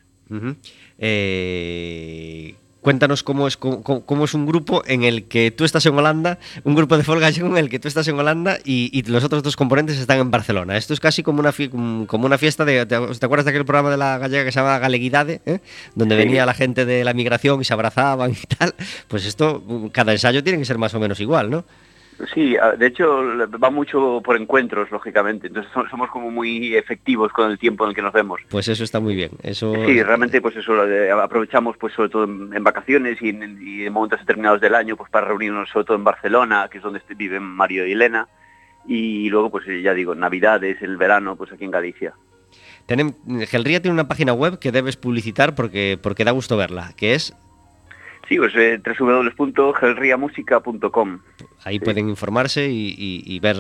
Eh, 1.00 2.56
cuéntanos 2.82 3.24
cómo 3.24 3.48
es, 3.48 3.58
cómo, 3.58 3.82
cómo 3.84 4.26
es 4.26 4.34
un 4.34 4.46
grupo 4.46 4.84
en 4.86 5.04
el 5.04 5.26
que 5.26 5.52
tú 5.52 5.66
estás 5.66 5.86
en 5.86 5.96
Holanda, 5.98 6.38
un 6.64 6.76
grupo 6.76 6.96
de 6.98 7.04
folk 7.04 7.22
en 7.38 7.58
el 7.58 7.70
que 7.70 7.80
tú 7.80 7.88
estás 7.88 8.08
en 8.08 8.18
Holanda 8.20 8.58
y, 8.64 8.90
y 8.94 9.02
los 9.10 9.24
otros 9.24 9.42
dos 9.44 9.56
componentes 9.56 9.98
están 10.00 10.20
en 10.20 10.30
Barcelona. 10.32 10.78
Esto 10.78 10.94
es 10.94 11.00
casi 11.00 11.24
como 11.24 11.40
una, 11.40 11.52
como 12.08 12.26
una 12.26 12.38
fiesta 12.38 12.66
de... 12.66 12.86
¿Te, 12.86 12.96
acuerdas 12.96 13.46
de 13.46 13.52
aquel 13.52 13.66
programa 13.66 13.90
de 13.90 13.98
la 13.98 14.18
gallega 14.18 14.46
que 14.46 14.52
se 14.52 14.60
llama 14.60 14.78
Galeguidade? 14.80 15.42
eh? 15.46 15.60
Donde 15.96 16.16
Sí. 16.16 16.20
venía 16.26 16.46
la 16.46 16.54
gente 16.54 16.86
de 16.86 17.04
la 17.04 17.14
migración 17.14 17.60
y 17.62 17.66
se 17.66 17.74
abrazaban 17.74 18.32
y 18.32 18.56
tal. 18.56 18.74
Pues 19.08 19.26
esto, 19.26 19.64
cada 19.92 20.12
ensayo 20.12 20.44
tiene 20.44 20.60
que 20.60 20.66
ser 20.66 20.78
más 20.78 20.94
o 20.94 21.00
menos 21.00 21.20
igual, 21.20 21.50
¿no? 21.50 21.66
Sí, 22.34 22.58
de 22.78 22.86
hecho 22.88 23.22
va 23.64 23.70
mucho 23.70 24.22
por 24.24 24.36
encuentros, 24.36 24.92
lógicamente. 24.92 25.48
Entonces 25.48 25.72
so- 25.74 25.88
somos 25.90 26.10
como 26.10 26.30
muy 26.30 26.76
efectivos 26.76 27.32
con 27.32 27.50
el 27.52 27.58
tiempo 27.58 27.86
en 27.86 27.90
el 27.92 27.96
que 27.96 28.02
nos 28.02 28.14
vemos. 28.14 28.42
Pues 28.50 28.68
eso 28.68 28.84
está 28.84 29.00
muy 29.00 29.16
bien. 29.16 29.32
Eso, 29.42 29.74
Sí, 29.86 30.04
realmente 30.04 30.42
pues 30.42 30.56
eso 30.58 30.86
eh, 30.86 31.12
aprovechamos 31.12 31.78
pues 31.78 31.94
sobre 31.94 32.10
todo 32.10 32.24
en, 32.26 32.64
vacaciones 32.64 33.22
y 33.22 33.30
en, 33.30 33.60
y 33.62 33.86
en 33.86 33.94
momentos 33.94 34.20
determinados 34.20 34.60
del 34.62 34.76
año 34.76 34.98
pues 34.98 35.10
para 35.10 35.28
reunirnos 35.28 35.70
sobre 35.70 35.86
todo 35.86 35.98
en 35.98 36.04
Barcelona, 36.04 36.68
que 36.70 36.78
es 36.80 36.84
donde 36.84 37.02
viven 37.16 37.44
Mario 37.44 37.88
y 37.88 37.94
Elena, 37.94 38.28
y 38.88 39.30
luego 39.30 39.50
pues 39.50 39.68
eh, 39.68 39.82
ya 39.82 39.94
digo, 39.94 40.14
Navidades, 40.16 40.82
el 40.82 40.98
verano 40.98 41.36
pues 41.36 41.52
aquí 41.52 41.64
en 41.66 41.72
Galicia. 41.72 42.14
Gelría 43.48 43.82
tiene 43.82 43.94
una 43.94 44.08
página 44.08 44.34
web 44.34 44.58
que 44.60 44.72
debes 44.72 44.98
publicitar 44.98 45.54
porque, 45.54 46.00
porque 46.02 46.24
da 46.26 46.32
gusto 46.32 46.58
verla, 46.58 46.94
que 46.98 47.14
es 47.14 47.34
Sí, 48.30 48.38
pues 48.38 48.54
eh, 48.56 48.80
www.gelriamusica.com. 49.00 51.20
Ahí 51.66 51.80
pueden 51.80 52.08
informarse 52.10 52.70
y, 52.70 52.90
y- 52.98 53.24
y 53.26 53.40
ver 53.40 53.58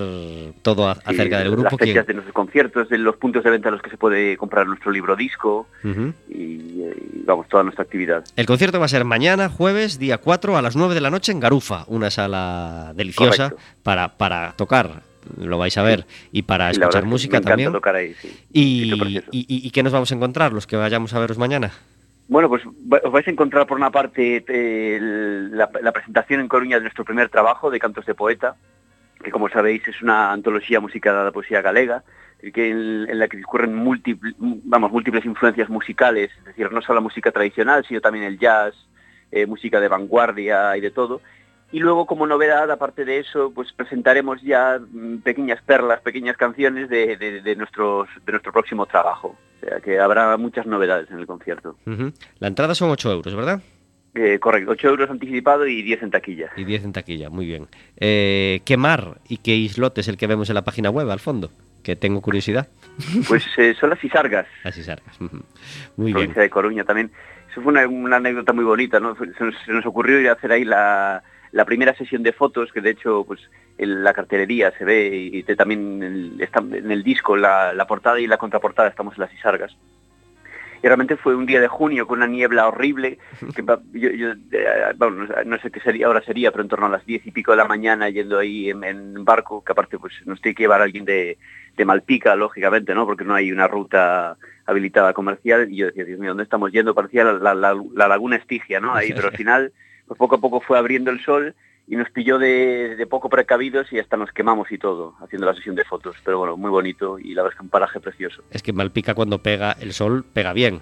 todo 0.61 0.87
a- 0.87 0.93
acerca 1.03 1.39
del 1.39 1.47
Las 1.49 1.59
grupo. 1.59 1.77
fechas 1.77 1.93
quién- 1.93 2.05
de 2.05 2.13
nuestros 2.13 2.33
conciertos, 2.33 2.87
de 2.89 2.97
los 2.99 3.17
puntos 3.17 3.43
de 3.43 3.49
venta 3.49 3.67
a 3.69 3.71
los 3.73 3.81
que 3.81 3.89
se 3.89 3.97
puede 3.97 4.37
comprar 4.37 4.67
nuestro 4.67 4.91
libro 4.91 5.15
disco 5.17 5.67
y, 5.83 5.89
y, 6.33 7.23
vamos, 7.25 7.47
toda 7.49 7.63
nuestra 7.63 7.83
actividad. 7.83 8.23
El 8.35 8.45
concierto 8.45 8.79
va 8.79 8.85
a 8.85 8.89
ser 8.89 9.03
mañana, 9.05 9.49
jueves, 9.49 9.97
día 9.99 10.19
4, 10.19 10.55
a 10.55 10.61
las 10.61 10.75
9 10.77 10.93
de 10.93 11.01
la 11.01 11.09
noche 11.09 11.31
en 11.33 11.39
Garufa, 11.41 11.83
una 11.87 12.09
sala 12.11 12.93
deliciosa 12.95 13.53
para, 13.83 14.17
para 14.17 14.53
tocar, 14.53 15.01
lo 15.37 15.57
vais 15.57 15.77
a 15.77 15.83
ver, 15.83 16.05
y 16.31 16.43
para 16.43 16.69
escuchar 16.71 17.03
música 17.05 17.41
también. 17.41 17.71
tocar 17.73 17.95
ahí, 17.95 18.13
sí. 18.21 18.29
Y, 18.53 18.81
Sitio 18.83 18.97
precioso. 18.99 19.27
y, 19.31 19.39
y- 19.49 19.67
y 19.67 19.71
qué 19.71 19.81
nos 19.83 19.91
vamos 19.93 20.11
a 20.11 20.15
encontrar 20.15 20.53
los 20.53 20.65
que 20.67 20.75
vayamos 20.77 21.13
a 21.13 21.19
veros 21.19 21.37
mañana? 21.37 21.71
Bueno, 22.29 22.47
pues 22.47 22.63
os 22.65 23.11
vais 23.11 23.27
a 23.27 23.31
encontrar 23.31 23.65
por 23.65 23.75
una 23.75 23.89
parte 23.89 24.45
eh, 24.47 24.99
la, 25.01 25.67
la 25.81 25.91
presentación 25.91 26.39
en 26.39 26.47
Coruña 26.47 26.77
de 26.77 26.83
nuestro 26.83 27.03
primer 27.03 27.29
trabajo 27.29 27.71
de 27.71 27.79
Cantos 27.79 28.05
de 28.05 28.13
Poeta, 28.13 28.55
que 29.23 29.31
como 29.31 29.49
sabéis 29.49 29.87
es 29.87 29.99
una 30.03 30.31
antología 30.31 30.79
musicada 30.79 31.25
de 31.25 31.31
poesía 31.31 31.63
galega, 31.63 32.03
en 32.41 33.19
la 33.19 33.27
que 33.27 33.37
discurren 33.37 33.75
múltiples, 33.75 34.35
vamos, 34.37 34.91
múltiples 34.91 35.25
influencias 35.25 35.69
musicales, 35.69 36.29
es 36.37 36.45
decir, 36.45 36.71
no 36.71 36.81
solo 36.81 36.99
la 36.99 37.03
música 37.03 37.31
tradicional, 37.31 37.83
sino 37.85 37.99
también 37.99 38.25
el 38.25 38.37
jazz, 38.37 38.75
eh, 39.31 39.47
música 39.47 39.79
de 39.79 39.87
vanguardia 39.87 40.77
y 40.77 40.81
de 40.81 40.91
todo. 40.91 41.21
Y 41.71 41.79
luego, 41.79 42.05
como 42.07 42.25
novedad, 42.25 42.71
aparte 42.71 43.05
de 43.05 43.19
eso, 43.19 43.51
pues 43.53 43.71
presentaremos 43.73 44.41
ya 44.41 44.79
mm, 44.79 45.17
pequeñas 45.19 45.61
perlas, 45.61 46.01
pequeñas 46.01 46.35
canciones 46.35 46.89
de, 46.89 47.15
de- 47.17 47.41
de 47.41 47.55
nuestros, 47.55 48.09
de 48.25 48.31
nuestro 48.31 48.51
próximo 48.51 48.85
trabajo. 48.87 49.35
O 49.61 49.65
sea, 49.65 49.79
que 49.79 49.99
habrá 49.99 50.35
muchas 50.37 50.65
novedades 50.65 51.11
en 51.11 51.19
el 51.19 51.27
concierto. 51.27 51.75
La 52.39 52.47
entrada 52.47 52.73
son 52.73 52.89
8 52.89 53.11
euros, 53.11 53.35
¿verdad? 53.35 53.61
Eh, 54.15 54.39
correcto, 54.39 54.71
8 54.71 54.87
euros 54.87 55.09
anticipado 55.11 55.67
y 55.67 55.83
10 55.83 56.03
en 56.03 56.11
taquilla. 56.11 56.49
Y 56.57 56.63
10 56.63 56.85
en 56.85 56.93
taquilla, 56.93 57.29
muy 57.29 57.45
bien. 57.45 57.67
Eh, 57.97 58.61
¿Qué 58.65 58.75
mar 58.77 59.19
y 59.27 59.37
qué 59.37 59.55
islote 59.55 60.01
es 60.01 60.07
el 60.07 60.17
que 60.17 60.25
vemos 60.27 60.49
en 60.49 60.55
la 60.55 60.63
página 60.63 60.89
web 60.89 61.09
al 61.11 61.19
fondo? 61.19 61.51
Que 61.83 61.95
tengo 61.95 62.21
curiosidad. 62.21 62.67
Pues 63.27 63.45
eh, 63.57 63.75
son 63.79 63.91
las 63.91 64.03
Isargas, 64.03 64.47
Así 64.63 64.81
sargas. 64.83 65.19
Ujú. 65.21 65.37
Muy 65.97 66.05
bien. 66.07 66.13
provincia 66.15 66.41
de 66.41 66.49
Coruña 66.49 66.83
también. 66.83 67.11
Eso 67.51 67.61
fue 67.61 67.71
una, 67.71 67.87
una 67.87 68.17
anécdota 68.17 68.51
muy 68.53 68.63
bonita, 68.63 68.99
¿no? 68.99 69.15
Se 69.15 69.25
nos, 69.43 69.55
se 69.65 69.71
nos 69.71 69.85
ocurrió 69.85 70.19
ir 70.19 70.29
a 70.29 70.33
hacer 70.33 70.51
ahí 70.51 70.65
la, 70.65 71.21
la 71.51 71.65
primera 71.65 71.93
sesión 71.95 72.23
de 72.23 72.33
fotos, 72.33 72.71
que 72.71 72.81
de 72.81 72.91
hecho, 72.91 73.23
pues 73.25 73.39
en 73.77 74.03
la 74.03 74.13
cartelería 74.13 74.71
se 74.77 74.85
ve 74.85 75.07
y 75.15 75.43
también 75.55 76.03
en 76.03 76.13
el, 76.13 76.41
está 76.41 76.59
en 76.59 76.91
el 76.91 77.03
disco, 77.03 77.35
la, 77.37 77.73
portada 77.87 78.19
y 78.19 78.27
la 78.27 78.37
contraportada 78.37 78.89
estamos 78.89 79.15
en 79.15 79.21
las 79.21 79.33
Isargas. 79.33 79.75
Y 80.81 80.87
realmente 80.87 81.17
fue 81.17 81.35
un 81.35 81.45
día 81.45 81.59
de 81.59 81.67
junio 81.67 82.07
con 82.07 82.19
una 82.19 82.27
niebla 82.27 82.67
horrible, 82.67 83.17
que 83.53 83.63
yo, 83.93 84.09
yo, 84.11 84.31
eh, 84.51 84.93
no 85.45 85.57
sé- 85.59 85.71
qué 85.71 85.81
sería, 85.81 86.07
ahora 86.07 86.21
sería, 86.21 86.51
pero 86.51 86.63
en 86.63 86.69
torno 86.69 86.85
a 86.85 86.89
las 86.89 87.05
diez 87.05 87.25
y 87.27 87.31
pico 87.31 87.51
de 87.51 87.57
la 87.57 87.65
mañana 87.65 88.09
yendo 88.09 88.39
ahí 88.39 88.69
en, 88.69 89.25
barco, 89.25 89.61
que 89.61 89.73
aparte 89.73 89.99
pues 89.99 90.13
nos 90.25 90.41
tiene 90.41 90.55
que 90.55 90.63
llevar 90.63 90.81
alguien 90.81 91.03
de, 91.03 91.37
Malpica, 91.85 92.35
lógicamente, 92.35 92.93
¿no? 92.93 93.05
Porque 93.05 93.23
no 93.25 93.33
hay 93.35 93.51
una 93.51 93.67
ruta 93.67 94.37
habilitada 94.65 95.13
comercial 95.13 95.67
y 95.71 95.77
yo 95.77 95.87
decía, 95.87 96.05
Dios 96.05 96.19
mío, 96.19 96.29
¿dónde 96.31 96.43
estamos 96.43 96.71
yendo? 96.71 96.93
Parecía 96.95 97.23
la- 97.25 97.53
la- 97.53 97.81
la 97.93 98.07
laguna 98.07 98.35
Estigia, 98.37 98.79
¿no? 98.79 98.93
Ahí, 98.95 99.11
pero 99.13 99.27
al 99.29 99.35
final, 99.37 99.71
pues 100.09 100.17
poco 100.17 100.35
a 100.35 100.41
poco 100.41 100.59
fue 100.59 100.75
abriendo 100.79 101.11
el 101.11 101.23
sol 101.23 101.53
y 101.87 101.95
nos 101.95 102.09
pilló 102.09 102.39
de, 102.39 102.95
de 102.95 103.05
poco 103.05 103.29
precavidos 103.29 103.93
y 103.93 103.99
hasta 103.99 104.17
nos 104.17 104.31
quemamos 104.31 104.71
y 104.71 104.79
todo, 104.79 105.13
haciendo 105.21 105.45
la 105.45 105.53
sesión 105.53 105.75
de 105.75 105.83
fotos. 105.85 106.15
Pero 106.25 106.39
bueno, 106.39 106.57
muy 106.57 106.71
bonito 106.71 107.19
y 107.19 107.35
la 107.35 107.43
verdad 107.43 107.53
es 107.53 107.59
que 107.59 107.63
un 107.65 107.69
paraje 107.69 107.99
precioso. 107.99 108.41
Es 108.49 108.63
que 108.63 108.73
Malpica 108.73 109.13
cuando 109.13 109.37
pega 109.37 109.73
el 109.79 109.93
sol, 109.93 110.25
pega 110.33 110.51
bien. 110.53 110.81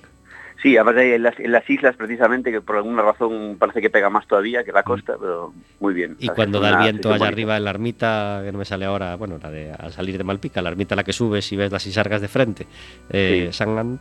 Sí, 0.64 0.78
además 0.78 1.04
en 1.04 1.24
las, 1.24 1.38
en 1.40 1.52
las 1.52 1.70
islas 1.70 1.98
precisamente, 1.98 2.52
que 2.52 2.62
por 2.62 2.78
alguna 2.78 3.02
razón 3.02 3.58
parece 3.60 3.82
que 3.82 3.90
pega 3.90 4.10
más 4.10 4.26
todavía 4.28 4.64
que 4.64 4.72
la 4.72 4.84
costa, 4.84 5.18
pero 5.20 5.54
muy 5.82 5.94
bien. 5.94 6.14
Mm. 6.14 6.18
Y 6.20 6.30
cuando 6.30 6.62
da 6.62 6.70
el 6.70 6.78
viento 6.78 7.10
allá 7.10 7.18
bonita. 7.18 7.34
arriba 7.34 7.58
en 7.58 7.64
la 7.66 7.70
ermita, 7.70 8.42
que 8.46 8.52
no 8.54 8.58
me 8.58 8.66
sale 8.66 8.86
ahora, 8.86 9.16
bueno, 9.18 9.40
la 9.44 9.52
de 9.52 9.74
al 9.74 9.92
salir 9.92 10.18
de 10.18 10.24
Malpica, 10.24 10.62
la 10.62 10.70
ermita 10.70 10.96
a 10.96 10.98
la 10.98 11.04
que 11.04 11.12
subes 11.14 11.52
y 11.52 11.58
ves 11.58 11.72
las 11.72 11.86
isargas 11.86 12.22
de 12.22 12.30
frente. 12.30 12.66
Eh, 13.10 13.50
Sí. 13.50 13.54
San 13.58 14.00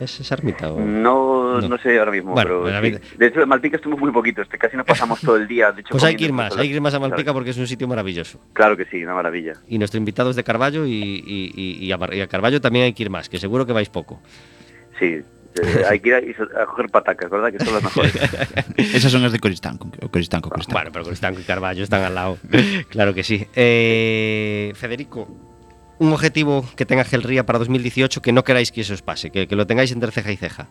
¿es 0.00 0.20
esa 0.20 0.34
ermita? 0.34 0.72
o- 0.72 0.80
No, 0.80 1.60
No. 1.60 1.68
no, 1.68 1.78
sé 1.78 1.98
ahora 1.98 2.10
mismo, 2.12 2.32
Bueno, 2.32 2.62
pero 2.64 2.82
sí. 2.82 2.98
de 3.16 3.26
hecho 3.26 3.40
en 3.42 3.48
Malpica 3.48 3.76
estuvimos 3.76 4.00
muy 4.00 4.12
poquitos, 4.12 4.46
que 4.48 4.58
casi 4.58 4.76
nos 4.76 4.86
pasamos 5.16 5.20
todo 5.20 5.36
el 5.36 5.48
día. 5.48 5.72
De 5.72 5.80
hecho, 5.80 5.90
Pues 5.90 6.04
hay 6.04 6.16
que 6.16 6.24
ir 6.24 6.32
más, 6.32 6.56
hay 6.56 6.68
que 6.68 6.74
ir 6.74 6.80
más 6.80 6.94
a 6.94 6.98
Claro. 6.98 7.10
Malpica 7.10 7.32
porque 7.32 7.50
es 7.50 7.56
un 7.58 7.66
sitio 7.66 7.88
maravilloso. 7.88 8.38
Claro 8.52 8.76
que 8.76 8.84
sí, 8.86 9.02
una 9.02 9.14
maravilla. 9.14 9.54
Y 9.68 9.78
nuestro 9.78 9.98
invitado 9.98 10.30
es 10.30 10.36
de 10.36 10.44
Carballo 10.44 10.84
y, 10.86 10.92
y- 10.92 11.52
y- 11.54 11.84
y 11.86 11.92
a, 11.92 11.96
Mar- 11.98 12.14
y 12.14 12.20
a 12.20 12.26
Carballo 12.26 12.60
también 12.60 12.84
hay 12.84 12.92
que 12.92 13.02
ir 13.04 13.10
más, 13.10 13.28
que 13.28 13.38
seguro 13.38 13.64
que 13.66 13.72
vais 13.72 13.88
poco. 13.88 14.20
Sí, 14.98 15.06
eh, 15.06 15.24
hay 15.88 15.98
que 16.00 16.08
ir 16.10 16.36
a, 16.60 16.66
coger 16.66 16.86
patacas, 16.90 17.30
¿verdad? 17.30 17.50
Que 17.52 17.58
son 17.64 17.74
las 17.74 17.82
mejores. 17.82 18.14
Esas 18.76 19.10
son 19.10 19.24
as 19.24 19.32
de 19.32 19.38
Coristanco, 19.40 19.88
Coristanco, 20.10 20.48
Coristanco. 20.50 20.78
Bueno, 20.78 20.90
pero 20.92 21.04
Cristanco 21.06 21.40
y 21.40 21.44
Carballo 21.44 21.82
están 21.82 22.04
al 22.04 22.14
lado. 22.14 22.38
claro 22.88 23.14
que 23.14 23.22
sí. 23.24 23.46
Eh, 23.54 24.72
Federico, 24.76 25.26
un 26.00 26.12
objetivo 26.14 26.64
que 26.76 26.86
tenga 26.86 27.04
Gelría 27.04 27.44
para 27.44 27.58
2018 27.58 28.22
que 28.22 28.32
no 28.32 28.42
queráis 28.42 28.72
que 28.72 28.80
eso 28.80 28.94
os 28.94 29.02
pase, 29.02 29.30
que, 29.30 29.46
que 29.46 29.54
lo 29.54 29.66
tengáis 29.66 29.92
entre 29.92 30.10
ceja 30.10 30.32
y 30.32 30.36
ceja. 30.36 30.66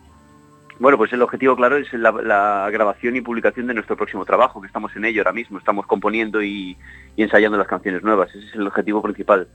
Bueno, 0.80 0.98
pues 0.98 1.12
el 1.12 1.22
objetivo, 1.22 1.54
claro, 1.54 1.76
es 1.76 1.92
la, 1.92 2.10
la 2.10 2.68
grabación 2.72 3.14
y 3.14 3.20
publicación 3.20 3.66
de 3.68 3.74
nuestro 3.74 3.96
próximo 3.96 4.24
trabajo, 4.24 4.60
que 4.60 4.66
estamos 4.66 4.94
en 4.96 5.04
ello 5.04 5.20
ahora 5.20 5.32
mismo. 5.32 5.58
Estamos 5.58 5.86
componiendo 5.86 6.42
y, 6.42 6.76
y 7.16 7.22
ensayando 7.22 7.58
las 7.58 7.68
canciones 7.68 8.02
nuevas. 8.02 8.30
Ese 8.30 8.46
es 8.46 8.54
el 8.54 8.66
objetivo 8.66 9.02
principal. 9.02 9.46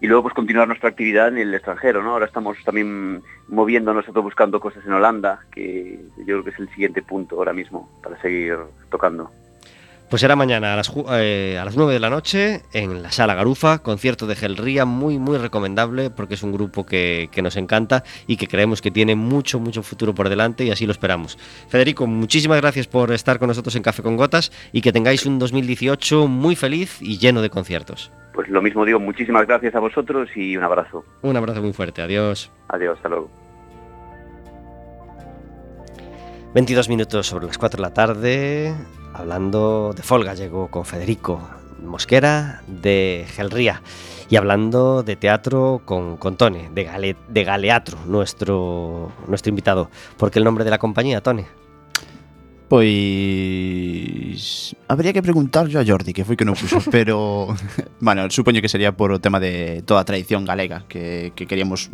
Y 0.00 0.06
luego, 0.06 0.22
pues 0.22 0.34
continuar 0.34 0.66
nuestra 0.66 0.88
actividad 0.88 1.28
en 1.28 1.38
el 1.38 1.54
extranjero, 1.54 2.02
¿no? 2.02 2.12
Ahora 2.12 2.24
estamos 2.24 2.56
también 2.64 3.22
moviéndonos, 3.48 4.02
nosotros 4.02 4.24
buscando 4.24 4.58
cosas 4.58 4.84
en 4.86 4.94
Holanda, 4.94 5.40
que 5.52 6.00
yo 6.18 6.24
creo 6.24 6.44
que 6.44 6.50
es 6.50 6.58
el 6.58 6.70
siguiente 6.70 7.02
punto 7.02 7.36
ahora 7.36 7.52
mismo 7.52 7.88
para 8.02 8.20
seguir 8.22 8.56
tocando. 8.90 9.30
Pues 10.10 10.22
será 10.22 10.34
mañana 10.34 10.72
a 10.72 10.76
las, 10.76 10.92
eh, 11.12 11.56
a 11.56 11.64
las 11.64 11.76
9 11.76 11.92
de 11.92 12.00
la 12.00 12.10
noche 12.10 12.62
en 12.72 13.00
la 13.00 13.12
Sala 13.12 13.36
Garufa, 13.36 13.78
concierto 13.78 14.26
de 14.26 14.34
Gelría, 14.34 14.84
muy, 14.84 15.20
muy 15.20 15.38
recomendable 15.38 16.10
porque 16.10 16.34
es 16.34 16.42
un 16.42 16.50
grupo 16.52 16.84
que, 16.84 17.28
que 17.30 17.42
nos 17.42 17.56
encanta 17.56 18.02
y 18.26 18.36
que 18.36 18.48
creemos 18.48 18.82
que 18.82 18.90
tiene 18.90 19.14
mucho, 19.14 19.60
mucho 19.60 19.84
futuro 19.84 20.12
por 20.12 20.28
delante 20.28 20.64
y 20.64 20.72
así 20.72 20.84
lo 20.84 20.90
esperamos. 20.90 21.38
Federico, 21.68 22.08
muchísimas 22.08 22.60
gracias 22.60 22.88
por 22.88 23.12
estar 23.12 23.38
con 23.38 23.46
nosotros 23.46 23.76
en 23.76 23.84
Café 23.84 24.02
con 24.02 24.16
Gotas 24.16 24.50
y 24.72 24.80
que 24.80 24.92
tengáis 24.92 25.26
un 25.26 25.38
2018 25.38 26.26
muy 26.26 26.56
feliz 26.56 27.00
y 27.00 27.18
lleno 27.18 27.40
de 27.40 27.50
conciertos. 27.50 28.10
Pues 28.34 28.48
lo 28.48 28.60
mismo 28.62 28.84
digo, 28.84 28.98
muchísimas 28.98 29.46
gracias 29.46 29.76
a 29.76 29.78
vosotros 29.78 30.28
y 30.34 30.56
un 30.56 30.64
abrazo. 30.64 31.04
Un 31.22 31.36
abrazo 31.36 31.62
muy 31.62 31.72
fuerte, 31.72 32.02
adiós. 32.02 32.50
Adiós, 32.66 32.96
hasta 32.96 33.10
luego. 33.10 33.30
22 36.52 36.88
minutos 36.88 37.28
sobre 37.28 37.46
las 37.46 37.58
4 37.58 37.76
de 37.76 37.82
la 37.82 37.94
tarde, 37.94 38.74
hablando 39.20 39.92
de 39.94 40.02
Folk 40.02 40.24
Gallego 40.26 40.68
con 40.68 40.84
Federico 40.84 41.40
Mosquera 41.84 42.62
de 42.66 43.26
Gelría 43.30 43.82
y 44.28 44.36
hablando 44.36 45.02
de 45.02 45.16
teatro 45.16 45.80
con, 45.84 46.16
con 46.16 46.36
Tone, 46.36 46.70
de, 46.74 46.84
Gale- 46.84 47.16
de 47.28 47.44
Galeatro, 47.44 47.98
nuestro, 48.06 49.10
nuestro 49.26 49.48
invitado. 49.50 49.90
Porque 50.16 50.38
el 50.38 50.44
nombre 50.44 50.64
de 50.64 50.70
la 50.70 50.78
compañía, 50.78 51.20
Tone. 51.22 51.46
Pois 52.70 54.76
habría 54.88 55.12
que 55.12 55.22
preguntar 55.22 55.66
yo 55.68 55.80
a 55.80 55.84
Jordi, 55.84 56.12
que 56.12 56.24
foi 56.24 56.36
que 56.38 56.46
non 56.46 56.54
puxo, 56.54 56.78
pero 56.94 57.50
bueno, 57.98 58.30
supoño 58.30 58.62
que 58.62 58.70
sería 58.70 58.94
por 58.94 59.10
o 59.10 59.18
tema 59.18 59.42
de 59.42 59.82
toda 59.86 60.02
a 60.02 60.06
tradición 60.06 60.46
galega 60.46 60.86
que, 60.86 61.32
que 61.34 61.46
queríamos 61.50 61.90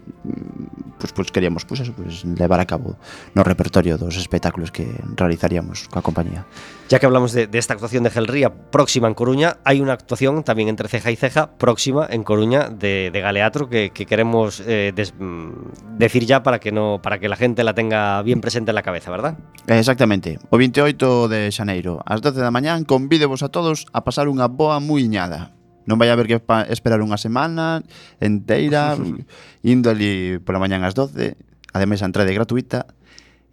pues, 1.01 1.13
pues 1.13 1.29
queríamos 1.33 1.65
pues 1.65 1.81
eso, 1.81 1.93
pues 1.93 2.25
levar 2.25 2.61
a 2.61 2.67
cabo 2.69 2.97
no 3.37 3.45
repertorio 3.45 3.97
dos 4.01 4.17
espectáculos 4.17 4.73
que 4.73 4.89
realizaríamos 5.17 5.89
coa 5.89 6.05
compañía. 6.05 6.45
Ya 6.87 7.03
que 7.03 7.07
hablamos 7.11 7.35
de, 7.35 7.51
de 7.51 7.59
esta 7.59 7.75
actuación 7.75 8.07
de 8.07 8.11
Gelría 8.15 8.49
próxima 8.71 9.09
en 9.11 9.15
Coruña, 9.19 9.59
hay 9.67 9.81
una 9.83 9.93
actuación 9.93 10.45
también 10.47 10.69
entre 10.71 10.87
ceja 10.89 11.11
y 11.11 11.17
ceja 11.17 11.51
próxima 11.59 12.07
en 12.09 12.23
Coruña 12.23 12.71
de, 12.71 13.11
de 13.11 13.21
Galeatro 13.21 13.69
que, 13.69 13.91
que 13.91 14.07
queremos 14.07 14.63
eh, 14.65 14.93
des- 14.95 15.13
mm, 15.19 15.99
decir 15.99 16.25
ya 16.25 16.43
para 16.47 16.61
que, 16.61 16.71
no, 16.71 17.01
para 17.03 17.19
que 17.19 17.29
la 17.29 17.35
gente 17.37 17.65
la 17.65 17.75
tenga 17.75 18.23
bien 18.23 18.41
presente 18.41 18.71
en 18.71 18.77
la 18.79 18.83
cabeza, 18.87 19.11
¿verdad? 19.11 19.37
Exactamente, 19.67 20.39
o 20.49 20.57
28 20.67 21.29
de 21.29 21.53
xaneiro, 21.55 22.03
ás 22.03 22.19
12 22.19 22.43
da 22.43 22.51
mañán, 22.51 22.83
convídevos 22.83 23.47
a 23.47 23.55
todos 23.55 23.87
a 23.95 24.03
pasar 24.03 24.27
unha 24.27 24.51
boa 24.51 24.83
muiñada. 24.83 25.55
Non 25.87 25.95
vai 25.95 26.11
haber 26.11 26.27
que 26.27 26.43
esperar 26.75 26.99
unha 26.99 27.15
semana 27.23 27.87
enteira, 28.19 28.99
indo 29.63 29.95
ali 29.95 30.43
pola 30.43 30.59
mañán 30.59 30.83
ás 30.83 30.99
12, 30.99 31.39
ademais 31.71 32.03
a 32.03 32.11
entrada 32.11 32.27
é 32.27 32.35
gratuita, 32.35 32.91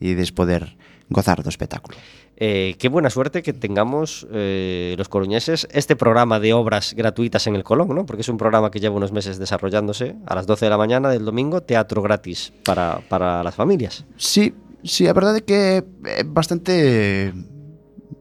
e 0.02 0.18
despoder 0.18 0.74
gozar 1.14 1.46
do 1.46 1.54
espectáculo. 1.54 1.94
Eh, 2.34 2.74
qué 2.82 2.90
buena 2.90 3.14
suerte 3.14 3.46
que 3.46 3.54
tengamos 3.54 4.26
eh, 4.34 4.96
los 4.98 5.08
coruñeses 5.08 5.70
este 5.70 5.96
programa 5.96 6.42
de 6.42 6.58
obras 6.58 6.98
gratuitas 6.98 7.46
en 7.46 7.54
el 7.54 7.64
Colón, 7.64 7.94
¿no? 7.94 8.08
Porque 8.10 8.26
es 8.26 8.30
un 8.30 8.42
programa 8.42 8.72
que 8.72 8.82
lleva 8.82 8.98
unos 8.98 9.14
meses 9.14 9.38
desarrollándose 9.38 10.16
a 10.26 10.34
las 10.34 10.48
12 10.48 10.66
de 10.66 10.70
la 10.72 10.82
mañana 10.82 11.14
del 11.14 11.26
domingo, 11.26 11.62
teatro 11.62 12.02
gratis 12.02 12.52
para, 12.66 13.02
para 13.08 13.44
las 13.44 13.54
familias. 13.54 14.04
Sí, 14.18 14.56
Si, 14.84 15.04
sí, 15.04 15.08
a 15.08 15.14
verdade 15.16 15.40
é 15.40 15.48
que 15.48 15.60
é 16.04 16.24
bastante 16.28 17.32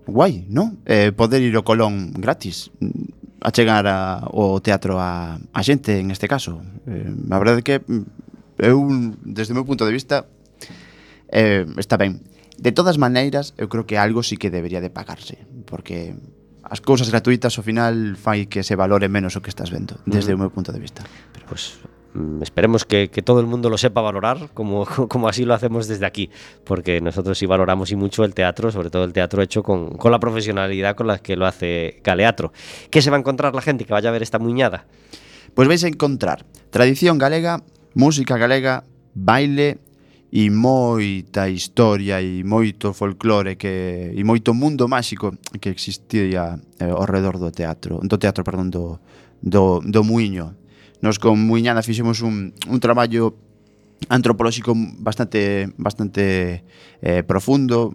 guai, 0.07 0.47
non? 0.47 0.79
Eh, 0.87 1.11
poder 1.11 1.43
ir 1.43 1.55
ao 1.59 1.67
Colón 1.67 2.15
gratis 2.15 2.71
mm, 2.79 3.43
a 3.43 3.51
chegar 3.51 3.85
a, 3.91 4.23
o 4.31 4.63
teatro 4.63 5.03
a, 5.03 5.43
a 5.43 5.61
xente 5.67 5.99
en 5.99 6.15
este 6.15 6.31
caso. 6.31 6.63
Eh, 6.87 7.11
a 7.11 7.39
verdade 7.43 7.61
é 7.61 7.67
que 7.67 7.77
mm, 7.83 8.63
eu, 8.63 8.79
desde 9.27 9.51
o 9.53 9.59
meu 9.59 9.67
punto 9.67 9.83
de 9.83 9.93
vista, 9.95 10.31
eh, 11.35 11.67
está 11.79 11.99
ben. 11.99 12.23
De 12.55 12.71
todas 12.71 12.95
maneiras, 12.95 13.59
eu 13.59 13.67
creo 13.67 13.83
que 13.83 13.99
algo 13.99 14.23
sí 14.23 14.39
que 14.39 14.47
debería 14.47 14.79
de 14.79 14.91
pagarse, 14.91 15.43
porque 15.67 16.15
as 16.63 16.79
cousas 16.79 17.11
gratuitas 17.11 17.59
ao 17.59 17.67
final 17.67 18.15
fai 18.15 18.47
que 18.47 18.63
se 18.63 18.79
valore 18.79 19.11
menos 19.11 19.35
o 19.35 19.43
que 19.43 19.51
estás 19.51 19.75
vendo, 19.75 19.99
desde 20.07 20.31
o 20.31 20.39
meu 20.39 20.55
punto 20.55 20.71
de 20.71 20.79
vista. 20.79 21.03
Pero... 21.35 21.51
Pois, 21.51 21.75
pues, 21.83 21.92
Mm, 22.15 22.43
esperemos 22.43 22.85
que, 22.85 23.09
que, 23.09 23.23
todo 23.23 23.41
el 23.41 23.47
mundo 23.47 23.71
lo 23.71 23.79
sepa 23.79 24.01
valorar, 24.01 24.51
como, 24.53 24.87
como 25.09 25.29
así 25.29 25.45
lo 25.45 25.55
hacemos 25.55 25.89
desde 25.89 26.07
aquí, 26.07 26.31
porque 26.65 27.01
nosotros 27.01 27.39
sí 27.39 27.47
valoramos 27.47 27.91
y 27.91 27.97
mucho 27.97 28.25
el 28.25 28.35
teatro, 28.35 28.71
sobre 28.71 28.91
todo 28.91 29.05
el 29.05 29.13
teatro 29.13 29.43
hecho 29.43 29.63
con, 29.63 29.97
con 29.97 30.13
la 30.13 30.21
profesionalidad 30.21 30.95
con 30.95 31.07
la 31.07 31.19
que 31.19 31.37
lo 31.37 31.47
hace 31.47 32.01
Galeatro. 32.05 32.53
¿Qué 32.91 33.01
se 33.01 33.11
va 33.11 33.17
a 33.17 33.21
encontrar 33.21 33.55
la 33.55 33.63
gente 33.63 33.85
que 33.85 33.93
vaya 33.93 34.11
a 34.11 34.13
ver 34.13 34.23
esta 34.23 34.39
muñada? 34.39 34.87
Pues 35.55 35.69
vais 35.69 35.85
a 35.85 35.89
encontrar 35.89 36.45
tradición 36.71 37.19
galega, 37.19 37.63
música 37.95 38.37
galega, 38.37 38.85
baile 39.15 39.79
e 40.33 40.49
moita 40.49 41.53
historia 41.53 42.25
e 42.25 42.41
moito 42.41 42.97
folclore 42.97 43.61
que 43.61 44.17
e 44.17 44.23
moito 44.25 44.57
mundo 44.57 44.89
máxico 44.89 45.37
que 45.61 45.69
existía 45.69 46.57
eh, 46.81 46.89
ao 46.89 47.05
redor 47.05 47.37
do 47.37 47.53
teatro, 47.53 48.01
do 48.01 48.17
teatro, 48.17 48.41
perdón, 48.41 48.73
do 48.73 48.97
do, 49.43 49.83
do 49.85 50.01
Muiño, 50.05 50.55
Nos 51.03 51.19
con 51.19 51.37
Muiñana 51.43 51.83
fixemos 51.83 52.23
un, 52.23 52.55
un 52.71 52.79
traballo 52.81 53.35
antropolóxico 54.09 54.75
bastante 54.99 55.71
bastante 55.77 56.65
eh, 57.03 57.23
profundo 57.23 57.93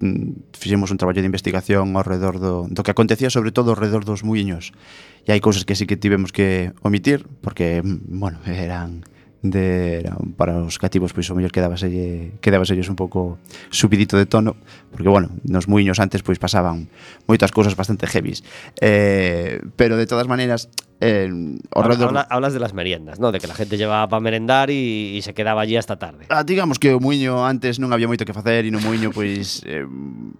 mm, 0.00 0.52
fixemos 0.52 0.90
un 0.90 0.98
traballo 0.98 1.20
de 1.20 1.28
investigación 1.28 1.96
ao 1.96 2.04
redor 2.04 2.36
do, 2.36 2.68
do 2.68 2.84
que 2.84 2.92
acontecía 2.92 3.32
sobre 3.32 3.56
todo 3.56 3.72
ao 3.72 3.80
redor 3.80 4.04
dos 4.04 4.20
muiños 4.20 4.76
e 5.24 5.32
hai 5.32 5.40
cousas 5.40 5.64
que 5.64 5.72
sí 5.72 5.88
que 5.88 5.96
tivemos 5.96 6.28
que 6.28 6.76
omitir 6.84 7.24
porque, 7.40 7.80
mm, 7.80 8.20
bueno, 8.20 8.36
eran 8.48 9.04
de 9.42 10.00
eran 10.00 10.34
para 10.36 10.58
os 10.58 10.78
cativos 10.78 11.12
pois 11.12 11.28
o 11.30 11.36
mellor 11.36 11.52
quedábaselle 11.52 12.36
quedábaselles 12.40 12.88
un 12.88 12.96
pouco 12.96 13.38
subidito 13.70 14.16
de 14.16 14.26
tono, 14.26 14.56
porque 14.90 15.08
bueno, 15.08 15.30
nos 15.44 15.68
muiños 15.68 16.00
antes 16.00 16.22
pois 16.24 16.40
pasaban 16.40 16.88
moitas 17.28 17.52
cousas 17.52 17.76
bastante 17.76 18.08
heavies. 18.08 18.42
Eh, 18.80 19.60
pero 19.76 19.96
de 19.96 20.06
todas 20.06 20.26
maneiras 20.26 20.68
Eh, 21.00 21.30
habla, 21.74 21.94
habla, 22.06 22.20
hablas 22.30 22.52
de 22.54 22.60
las 22.60 22.72
meriendas, 22.72 23.20
¿no? 23.20 23.30
De 23.30 23.38
que 23.38 23.46
la 23.46 23.54
gente 23.54 23.76
llevaba 23.76 24.08
para 24.08 24.20
merendar 24.20 24.70
y, 24.70 25.12
y, 25.14 25.20
se 25.20 25.34
quedaba 25.34 25.60
allí 25.60 25.76
hasta 25.76 25.96
tarde. 25.96 26.24
Ah, 26.30 26.42
digamos 26.42 26.78
que 26.78 26.94
o 26.94 27.00
muiño 27.00 27.44
antes 27.44 27.76
non 27.76 27.92
había 27.92 28.08
moito 28.08 28.24
que 28.24 28.32
facer 28.32 28.64
e 28.64 28.72
no 28.72 28.80
muiño 28.80 29.12
pois 29.12 29.60
eh, 29.68 29.84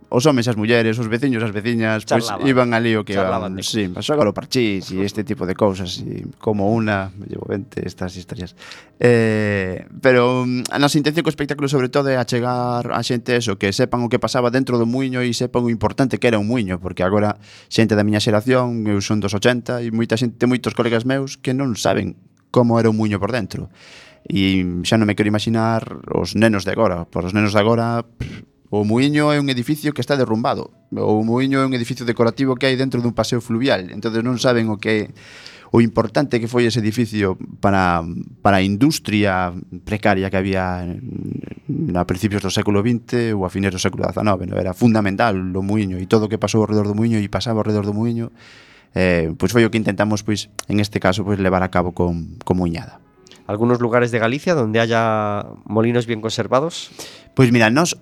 os 0.09 0.25
homes, 0.25 0.49
as 0.49 0.57
mulleres, 0.57 0.97
os 0.97 1.13
veciños, 1.13 1.45
as 1.45 1.53
veciñas, 1.53 2.09
pois 2.09 2.25
Charlaban. 2.25 2.49
iban 2.49 2.69
ali 2.73 2.97
o 2.97 3.05
que 3.05 3.13
Charlaban, 3.13 3.53
iban, 3.53 3.69
sí, 3.69 3.85
xogar 4.01 4.25
o 4.25 4.33
parchís 4.33 4.89
e 4.97 5.05
este 5.05 5.29
tipo 5.29 5.45
de 5.45 5.53
cousas 5.53 6.01
e 6.01 6.25
como 6.41 6.73
una, 6.73 7.13
me 7.13 7.29
llevo 7.29 7.45
20 7.53 7.85
estas 7.85 8.17
historias. 8.17 8.57
Eh, 8.97 9.85
pero 10.01 10.49
a 10.49 10.79
nosa 10.81 10.97
intención 10.97 11.21
co 11.21 11.29
espectáculo 11.29 11.69
sobre 11.69 11.93
todo 11.93 12.09
é 12.09 12.17
achegar 12.17 12.89
a 12.97 13.05
xente 13.05 13.37
eso, 13.37 13.61
que 13.61 13.77
sepan 13.77 14.01
o 14.01 14.09
que 14.09 14.17
pasaba 14.17 14.49
dentro 14.49 14.81
do 14.81 14.89
muiño 14.89 15.21
e 15.21 15.29
sepan 15.37 15.69
o 15.69 15.71
importante 15.71 16.17
que 16.17 16.33
era 16.33 16.41
un 16.41 16.49
muiño, 16.49 16.81
porque 16.81 17.05
agora 17.05 17.37
xente 17.69 17.93
da 17.93 18.09
miña 18.09 18.25
xeración, 18.25 18.89
eu 18.89 19.05
son 19.05 19.21
dos 19.21 19.37
80 19.37 19.85
e 19.85 19.93
moita 19.93 20.17
xente 20.17 20.46
seguramente 20.47 20.71
moitos 20.71 20.75
colegas 20.75 21.05
meus 21.05 21.37
que 21.37 21.53
non 21.53 21.75
saben 21.75 22.15
como 22.55 22.79
era 22.79 22.89
o 22.89 22.95
muño 22.95 23.19
por 23.19 23.35
dentro. 23.35 23.69
E 24.27 24.63
xa 24.87 24.99
non 24.99 25.07
me 25.07 25.15
quero 25.19 25.31
imaginar 25.31 25.83
os 26.11 26.35
nenos 26.39 26.63
de 26.63 26.73
agora. 26.73 27.07
Por 27.07 27.27
os 27.27 27.35
nenos 27.35 27.53
de 27.55 27.61
agora, 27.61 28.07
o 28.71 28.83
muiño 28.83 29.31
é 29.35 29.39
un 29.39 29.51
edificio 29.51 29.95
que 29.95 30.03
está 30.03 30.19
derrumbado. 30.19 30.71
O 30.95 31.23
muiño 31.23 31.63
é 31.63 31.67
un 31.67 31.75
edificio 31.75 32.07
decorativo 32.07 32.59
que 32.59 32.67
hai 32.71 32.79
dentro 32.79 33.03
dun 33.03 33.15
paseo 33.15 33.43
fluvial. 33.43 33.91
Entonces 33.91 34.23
non 34.23 34.39
saben 34.39 34.71
o 34.71 34.79
que 34.79 35.11
o 35.75 35.83
importante 35.83 36.39
que 36.39 36.49
foi 36.51 36.65
ese 36.67 36.79
edificio 36.79 37.35
para, 37.59 38.03
para 38.41 38.63
a 38.63 38.67
industria 38.67 39.51
precaria 39.83 40.31
que 40.31 40.39
había 40.39 40.87
a 40.87 42.05
principios 42.07 42.43
do 42.43 42.55
século 42.55 42.83
XX 42.83 43.35
ou 43.35 43.47
a 43.47 43.51
fines 43.51 43.75
do 43.75 43.83
século 43.83 44.07
XIX. 44.07 44.47
No, 44.47 44.57
era 44.59 44.75
fundamental 44.75 45.35
o 45.39 45.63
muiño 45.63 45.99
e 45.99 46.07
todo 46.07 46.27
o 46.27 46.31
que 46.31 46.41
pasou 46.41 46.63
ao 46.63 46.71
redor 46.71 46.87
do 46.87 46.99
muiño 46.99 47.19
e 47.19 47.27
pasaba 47.31 47.63
ao 47.63 47.67
redor 47.67 47.87
do 47.87 47.95
muiño 47.95 48.35
eh, 48.97 49.37
pois 49.37 49.53
foi 49.53 49.63
o 49.63 49.71
que 49.71 49.77
intentamos 49.77 50.25
pois 50.25 50.49
en 50.73 50.81
este 50.81 50.99
caso 50.99 51.21
pois 51.21 51.37
levar 51.37 51.61
a 51.61 51.69
cabo 51.69 51.93
con, 51.93 52.41
con 52.41 52.57
Muñada. 52.57 52.99
Algunos 53.47 53.79
lugares 53.79 54.11
de 54.11 54.19
Galicia 54.19 54.57
donde 54.57 54.81
haya 54.81 55.45
molinos 55.69 56.09
bien 56.09 56.25
conservados? 56.25 56.91
Pois 57.37 57.53
mira, 57.53 57.69
nós 57.69 57.95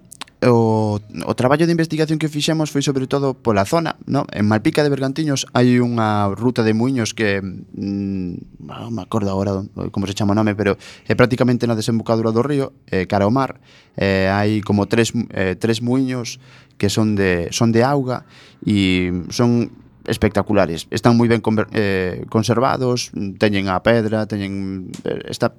o, 0.46 1.00
o 1.00 1.35
traballo 1.35 1.66
de 1.66 1.72
investigación 1.72 2.18
que 2.18 2.28
fixemos 2.28 2.70
foi 2.70 2.83
sobre 2.83 3.07
todo 3.07 3.35
pola 3.35 3.64
zona, 3.64 3.96
no? 4.04 4.28
En 4.33 4.46
Malpica 4.46 4.85
de 4.85 4.92
Bergantiños 4.92 5.48
hai 5.57 5.80
unha 5.80 6.28
ruta 6.37 6.61
de 6.62 6.76
muiños 6.76 7.16
que 7.16 7.40
mm, 7.40 8.61
non 8.61 8.92
me 8.92 9.02
acordo 9.02 9.33
agora 9.33 9.64
como 9.92 10.04
se 10.04 10.16
chama 10.16 10.37
o 10.37 10.38
nome, 10.38 10.52
pero 10.52 10.76
é 11.09 11.14
prácticamente 11.16 11.64
na 11.64 11.78
desembocadura 11.78 12.33
do 12.33 12.44
río, 12.44 12.76
eh, 12.92 13.09
cara 13.09 13.24
ao 13.24 13.33
mar, 13.33 13.61
eh, 13.96 14.28
hai 14.28 14.61
como 14.61 14.85
tres, 14.85 15.16
eh, 15.33 15.57
tres 15.57 15.80
muiños 15.80 16.40
que 16.76 16.90
son 16.90 17.14
de, 17.14 17.48
son 17.54 17.72
de 17.72 17.87
auga 17.87 18.28
e 18.66 19.11
son 19.30 19.83
espectaculares. 20.06 20.86
Están 20.90 21.16
moi 21.16 21.28
ben 21.28 21.40
eh, 21.72 22.24
conservados, 22.28 23.10
teñen 23.40 23.68
a 23.68 23.80
pedra, 23.82 24.26
teñen 24.28 24.88
eh, 25.04 25.32
está 25.32 25.56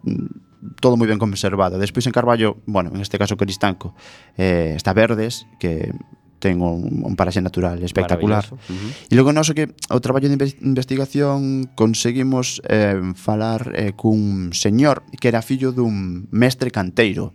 todo 0.81 0.97
moi 0.97 1.09
ben 1.09 1.21
conservado. 1.21 1.77
Despois 1.77 2.05
en 2.05 2.13
Carballo, 2.13 2.61
bueno, 2.65 2.91
en 2.93 3.01
este 3.01 3.17
caso 3.17 3.37
Cristanco, 3.37 3.93
eh, 4.37 4.73
está 4.75 4.93
verdes 4.93 5.45
que 5.59 5.93
ten 6.39 6.61
un, 6.61 7.01
un 7.01 7.15
paraxe 7.15 7.41
natural 7.41 7.81
espectacular. 7.81 8.45
Uh 8.51 8.57
-huh. 8.57 9.09
E 9.09 9.13
logo 9.17 9.33
noso 9.33 9.55
que 9.57 9.73
o 9.89 9.97
traballo 9.97 10.29
de 10.29 10.37
investigación 10.61 11.71
conseguimos 11.73 12.61
eh, 12.69 13.01
falar 13.15 13.73
eh, 13.73 13.97
cun 13.97 14.53
señor 14.53 15.01
que 15.17 15.31
era 15.31 15.41
fillo 15.41 15.71
dun 15.73 16.27
mestre 16.29 16.69
canteiro 16.69 17.33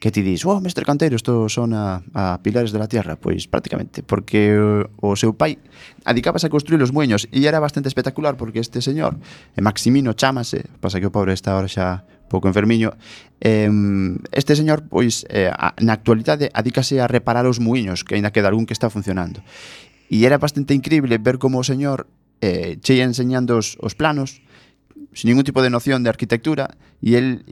que 0.00 0.10
ti 0.10 0.22
dis, 0.24 0.46
oh, 0.48 0.60
mestre 0.64 0.88
Cantero, 0.88 1.14
isto 1.14 1.46
son 1.52 1.76
a, 1.76 2.00
a 2.16 2.40
pilares 2.42 2.72
da 2.72 2.88
tierra, 2.88 3.20
pois 3.20 3.44
prácticamente, 3.44 4.00
porque 4.00 4.56
o, 4.56 4.88
o 4.96 5.12
seu 5.12 5.36
pai 5.36 5.60
adicábase 6.08 6.48
a 6.48 6.50
construir 6.50 6.80
os 6.80 6.88
mueños 6.88 7.28
e 7.28 7.44
era 7.44 7.60
bastante 7.60 7.92
espectacular 7.92 8.40
porque 8.40 8.64
este 8.64 8.80
señor, 8.80 9.20
eh, 9.20 9.60
Maximino 9.60 10.16
chamase, 10.16 10.64
pasa 10.80 11.04
que 11.04 11.06
o 11.06 11.12
pobre 11.12 11.36
está 11.36 11.52
ahora 11.52 11.68
xa 11.68 12.08
pouco 12.32 12.48
enfermiño, 12.48 12.96
eh, 13.44 13.68
este 14.32 14.56
señor, 14.56 14.88
pois, 14.88 15.28
eh, 15.28 15.52
na 15.84 15.92
actualidade 15.92 16.48
adícase 16.56 16.96
a 16.96 17.04
reparar 17.04 17.44
os 17.44 17.60
muiños, 17.60 18.00
que 18.00 18.16
aínda 18.16 18.32
queda 18.32 18.48
algún 18.48 18.64
que 18.64 18.72
está 18.72 18.88
funcionando. 18.88 19.44
E 20.08 20.24
era 20.24 20.40
bastante 20.40 20.72
increíble 20.72 21.20
ver 21.20 21.36
como 21.36 21.60
o 21.60 21.66
señor 21.66 22.08
eh, 22.40 22.80
cheia 22.80 23.04
enseñando 23.04 23.60
os, 23.60 23.76
os 23.84 23.92
planos, 23.92 24.40
sin 25.12 25.28
ningún 25.28 25.44
tipo 25.44 25.60
de 25.60 25.68
noción 25.68 26.00
de 26.00 26.08
arquitectura, 26.08 26.72
e 27.04 27.20
el 27.20 27.44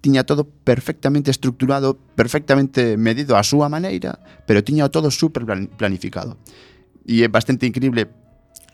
tiña 0.00 0.24
todo 0.24 0.48
perfectamente 0.64 1.30
estructurado, 1.30 1.98
perfectamente 2.16 2.96
medido 2.96 3.36
a 3.36 3.44
súa 3.44 3.68
maneira, 3.68 4.20
pero 4.48 4.64
tiña 4.64 4.88
todo 4.88 5.12
super 5.12 5.44
planificado. 5.76 6.40
E 7.04 7.24
é 7.24 7.28
bastante 7.28 7.68
increíble 7.68 8.08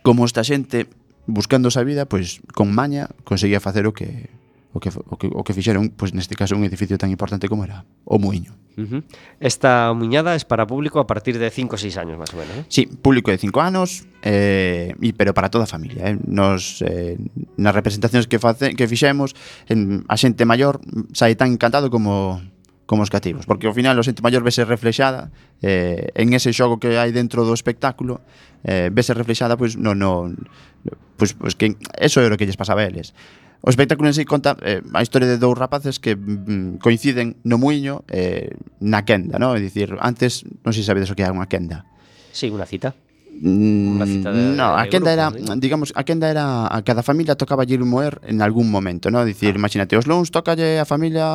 como 0.06 0.22
esta 0.22 0.46
xente, 0.46 0.86
buscando 1.26 1.68
esa 1.68 1.82
vida, 1.82 2.06
pois 2.06 2.38
con 2.54 2.70
maña, 2.70 3.10
conseguía 3.26 3.58
facer 3.58 3.90
o 3.90 3.94
que 3.94 4.30
o 4.76 4.80
que, 4.80 4.92
o 4.92 5.16
que, 5.16 5.28
o 5.32 5.42
que 5.42 5.56
fixeron, 5.56 5.88
pois 5.96 6.12
neste 6.12 6.36
caso, 6.36 6.52
un 6.52 6.68
edificio 6.68 7.00
tan 7.00 7.08
importante 7.08 7.48
como 7.48 7.64
era 7.64 7.88
o 8.04 8.20
Muiño. 8.20 8.52
Uh 8.76 8.84
-huh. 8.84 9.02
Esta 9.40 9.96
muñada 9.96 10.36
é 10.36 10.40
para 10.44 10.68
público 10.68 11.00
a 11.00 11.08
partir 11.08 11.40
de 11.40 11.48
5 11.48 11.74
ou 11.74 11.80
6 11.80 11.96
anos, 11.96 12.14
máis 12.20 12.30
ou 12.36 12.44
menos. 12.44 12.54
Eh? 12.60 12.64
Sí, 12.68 12.84
público 12.84 13.32
de 13.32 13.40
5 13.40 13.56
anos, 13.64 14.04
eh, 14.20 14.92
e, 15.00 15.16
pero 15.16 15.32
para 15.32 15.48
toda 15.48 15.64
a 15.64 15.70
familia. 15.70 16.12
Eh? 16.12 16.20
Nos, 16.28 16.84
eh, 16.84 17.16
nas 17.56 17.72
representacións 17.72 18.28
que, 18.28 18.36
face, 18.36 18.76
que 18.76 18.84
fixemos, 18.84 19.32
en, 19.72 20.04
a 20.12 20.16
xente 20.20 20.44
maior 20.44 20.76
sai 21.16 21.32
tan 21.40 21.56
encantado 21.56 21.88
como 21.88 22.44
como 22.86 23.02
os 23.02 23.10
cativos, 23.10 23.50
porque 23.50 23.66
ao 23.66 23.74
final 23.74 23.98
o 23.98 24.06
xente 24.06 24.22
maior 24.22 24.46
vese 24.46 24.62
reflexada 24.62 25.34
eh, 25.58 26.14
en 26.14 26.32
ese 26.38 26.54
xogo 26.54 26.78
que 26.78 26.94
hai 26.94 27.10
dentro 27.10 27.42
do 27.42 27.50
espectáculo 27.50 28.22
eh, 28.62 28.94
vese 28.94 29.10
reflexada 29.10 29.58
pois 29.58 29.74
no, 29.74 29.98
no, 29.98 30.30
pois, 31.18 31.34
pois 31.34 31.58
que 31.58 31.74
eso 31.98 32.22
era 32.22 32.30
o 32.30 32.38
que 32.38 32.46
lles 32.46 32.54
pasaba 32.54 32.86
a 32.86 32.86
eles 32.86 33.10
O 33.66 33.70
espectáculo 33.74 34.07
en 34.07 34.14
sí 34.14 34.24
conta 34.24 34.55
eh, 34.62 34.79
a 34.94 35.02
historia 35.02 35.26
de 35.26 35.42
dous 35.42 35.59
rapaces 35.59 35.98
que 35.98 36.14
mm, 36.14 36.79
coinciden 36.79 37.42
no 37.42 37.59
muiño 37.59 38.07
eh, 38.07 38.55
na 38.79 39.02
quenda, 39.02 39.42
non? 39.42 39.59
É 39.59 39.61
dicir, 39.61 39.90
antes, 39.98 40.46
non 40.62 40.70
sei 40.70 40.87
se 40.87 40.94
sabedes 40.94 41.11
o 41.11 41.18
que 41.18 41.26
é 41.26 41.31
unha 41.35 41.50
quenda. 41.50 41.83
Sí, 42.31 42.46
unha 42.46 42.62
cita. 42.62 42.94
Unha 43.37 44.05
mm, 44.05 44.09
cita 44.09 44.31
de, 44.33 44.57
no, 44.57 44.72
a 44.72 44.88
quenda 44.88 45.12
era, 45.12 45.29
¿sí? 45.29 45.44
digamos, 45.61 45.92
a 45.92 46.03
quenda 46.09 46.31
era 46.33 46.64
a 46.66 46.81
cada 46.81 47.05
familia 47.05 47.37
tocaba 47.37 47.68
ir 47.68 47.85
moer 47.85 48.20
en 48.25 48.40
algún 48.40 48.70
momento, 48.70 49.11
no? 49.11 49.25
Dicir, 49.25 49.53
ah. 49.55 49.61
imagínate, 49.61 49.96
os 49.96 50.09
luns 50.09 50.33
tocalle 50.33 50.81
a 50.81 50.88
familia 50.88 51.29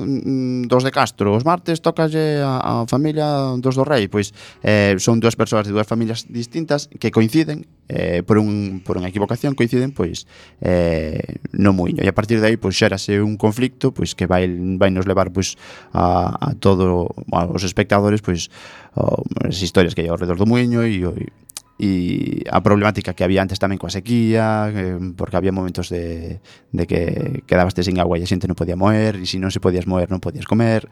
mm, 0.00 0.66
dos 0.66 0.82
de 0.84 0.90
Castro, 0.90 1.36
os 1.36 1.44
martes 1.44 1.84
tocalle 1.84 2.40
a, 2.40 2.82
a 2.82 2.88
familia 2.88 3.56
dos 3.60 3.76
do 3.76 3.84
Rei, 3.84 4.08
pois 4.08 4.32
eh, 4.64 4.96
son 4.96 5.20
dúas 5.20 5.36
persoas 5.36 5.68
de 5.68 5.76
dúas 5.76 5.86
familias 5.86 6.24
distintas 6.28 6.88
que 6.88 7.12
coinciden 7.12 7.68
eh, 7.92 8.22
por, 8.24 8.38
un, 8.38 8.80
por 8.80 8.96
unha 8.96 9.12
equivocación 9.12 9.52
coinciden 9.52 9.92
pois 9.92 10.24
eh, 10.64 11.42
no 11.52 11.76
muiño 11.76 12.00
e 12.00 12.08
a 12.08 12.16
partir 12.16 12.40
de 12.40 12.48
aí 12.48 12.56
pois 12.56 12.72
xérase 12.72 13.20
un 13.20 13.36
conflicto 13.36 13.92
pois 13.92 14.16
que 14.16 14.24
vai 14.24 14.48
vai 14.80 14.88
nos 14.88 15.04
levar 15.04 15.28
pois 15.28 15.60
a, 15.92 16.32
a 16.32 16.48
todo 16.56 17.12
aos 17.34 17.62
espectadores 17.62 18.24
pois 18.24 18.48
o, 18.96 19.24
as 19.44 19.60
historias 19.60 19.94
que 19.94 20.02
hai 20.04 20.10
ao 20.10 20.20
redor 20.20 20.36
do 20.36 20.46
muiño 20.48 20.84
e, 20.84 21.00
e 21.00 21.28
e 21.82 22.44
a 22.46 22.62
problemática 22.62 23.10
que 23.10 23.24
había 23.26 23.42
antes 23.42 23.58
tamén 23.58 23.74
coa 23.74 23.90
sequía, 23.90 24.70
eh, 24.70 25.02
porque 25.18 25.34
había 25.34 25.50
momentos 25.50 25.90
de, 25.90 26.38
de 26.70 26.84
que 26.86 27.42
quedabaste 27.42 27.82
sin 27.82 27.98
agua 27.98 28.20
e 28.20 28.22
a 28.22 28.28
xente 28.30 28.46
non 28.46 28.54
podía 28.54 28.78
moer, 28.78 29.18
e 29.18 29.26
se 29.26 29.42
non 29.42 29.50
se 29.50 29.58
podías 29.58 29.90
moer 29.90 30.06
non 30.06 30.22
podías 30.22 30.46
comer. 30.46 30.86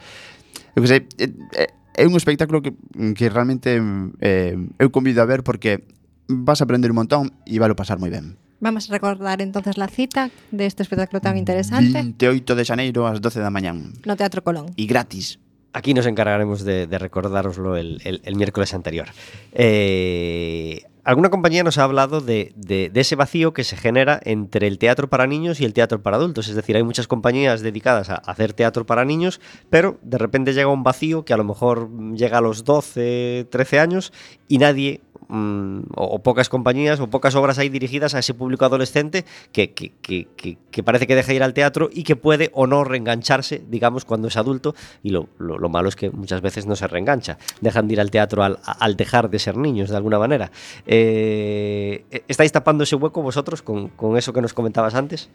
Eu 0.75 0.83
que 0.83 0.91
sei, 0.91 1.07
é, 1.23 1.71
é 1.95 2.05
un 2.11 2.19
espectáculo 2.19 2.59
que, 2.59 2.75
que 3.15 3.31
realmente 3.31 3.79
eh, 4.19 4.59
eu 4.83 4.89
convido 4.91 5.23
a 5.23 5.31
ver 5.31 5.47
porque 5.47 5.87
vas 6.27 6.59
a 6.59 6.67
aprender 6.67 6.91
un 6.91 6.99
montón 7.07 7.31
e 7.47 7.63
valo 7.63 7.79
pasar 7.79 8.03
moi 8.03 8.11
ben. 8.11 8.35
Vamos 8.59 8.91
a 8.91 8.99
recordar 8.99 9.39
entonces 9.41 9.79
la 9.79 9.87
cita 9.87 10.35
de 10.51 10.67
este 10.67 10.83
espectáculo 10.83 11.23
tan 11.23 11.39
interesante. 11.39 12.19
28 12.19 12.59
de 12.59 12.65
xaneiro 12.67 13.07
ás 13.07 13.23
12 13.23 13.39
da 13.39 13.55
mañán. 13.55 13.95
No 14.03 14.19
Teatro 14.19 14.43
Colón. 14.43 14.75
E 14.75 14.91
gratis. 14.91 15.39
Aquí 15.73 15.95
nos 15.95 16.07
encargaremos 16.07 16.65
de, 16.65 16.87
recordároslo 16.99 17.77
el, 17.77 18.01
miércoles 18.35 18.75
anterior. 18.75 19.09
Eh, 19.53 20.83
alguna 21.05 21.31
compañía 21.31 21.63
nos 21.63 21.79
ha 21.79 21.85
hablado 21.85 22.21
de 22.21 22.91
ese 22.95 23.15
vacío 23.15 23.53
que 23.53 23.63
se 23.63 23.77
genera 23.77 24.21
entre 24.25 24.67
el 24.67 24.79
teatro 24.79 25.09
para 25.09 25.29
niños 25.29 25.61
y 25.61 25.65
el 25.65 25.73
teatro 25.73 26.03
para 26.03 26.17
adultos. 26.17 26.49
Es 26.49 26.57
decir, 26.57 26.75
hay 26.77 26.83
muchas 26.83 27.07
compañías 27.07 27.61
dedicadas 27.61 28.11
a 28.11 28.17
hacer 28.17 28.53
teatro 28.53 28.85
para 28.85 29.05
niños, 29.05 29.41
pero 29.71 29.99
de 30.03 30.19
repente 30.19 30.55
llega 30.55 30.69
un 30.69 30.83
vacío 30.83 31.25
que 31.25 31.35
a 31.35 31.37
lo 31.37 31.45
mejor 31.45 31.89
llega 32.15 32.39
a 32.39 32.41
los 32.41 32.65
12, 32.65 33.47
13 33.49 33.79
años 33.79 34.13
y 34.49 34.59
nadie 34.59 35.03
mm, 35.29 35.81
o, 35.97 36.19
pocas 36.21 36.49
compañías 36.49 37.01
o 37.01 37.09
pocas 37.11 37.35
obras 37.35 37.59
hay 37.59 37.69
dirigidas 37.69 38.15
a 38.15 38.19
ese 38.21 38.35
público 38.35 38.65
adolescente 38.65 39.25
que, 39.53 39.73
que, 39.73 39.93
que, 40.03 40.83
parece 40.83 41.07
que 41.07 41.15
deja 41.15 41.33
ir 41.33 41.43
al 41.43 41.55
teatro 41.55 41.89
y 41.93 42.03
que 42.05 42.17
puede 42.17 42.51
o 42.55 42.67
no 42.67 42.85
reengancharse, 42.85 43.63
digamos, 43.69 44.05
cuando 44.05 44.29
es 44.29 44.37
adulto. 44.37 44.75
Y 45.03 45.11
lo, 45.11 45.29
lo- 45.39 45.59
lo 45.59 45.69
malo 45.69 45.89
es 45.89 45.97
que 45.97 46.11
muchas 46.11 46.41
veces 46.41 46.67
no 46.67 46.77
se 46.77 46.87
reengancha. 46.87 47.39
Dejan 47.61 47.87
de 47.89 47.95
ir 47.95 48.01
al 48.01 48.11
teatro 48.11 48.43
al, 48.43 48.59
al 48.65 48.97
dejar 48.97 49.31
de 49.31 49.39
ser 49.39 49.57
niños, 49.57 49.91
de 49.91 49.97
alguna 49.97 50.19
manera. 50.19 50.51
Eh, 50.87 52.05
¿Estáis 52.29 52.53
tapando 52.53 52.85
ese 52.85 52.97
hueco 52.97 53.23
vosotros 53.23 53.63
con, 53.63 53.89
con 53.89 54.17
eso 54.17 54.33
que 54.33 54.41
nos 54.41 54.53
comentabas 54.55 54.95
antes? 54.95 55.29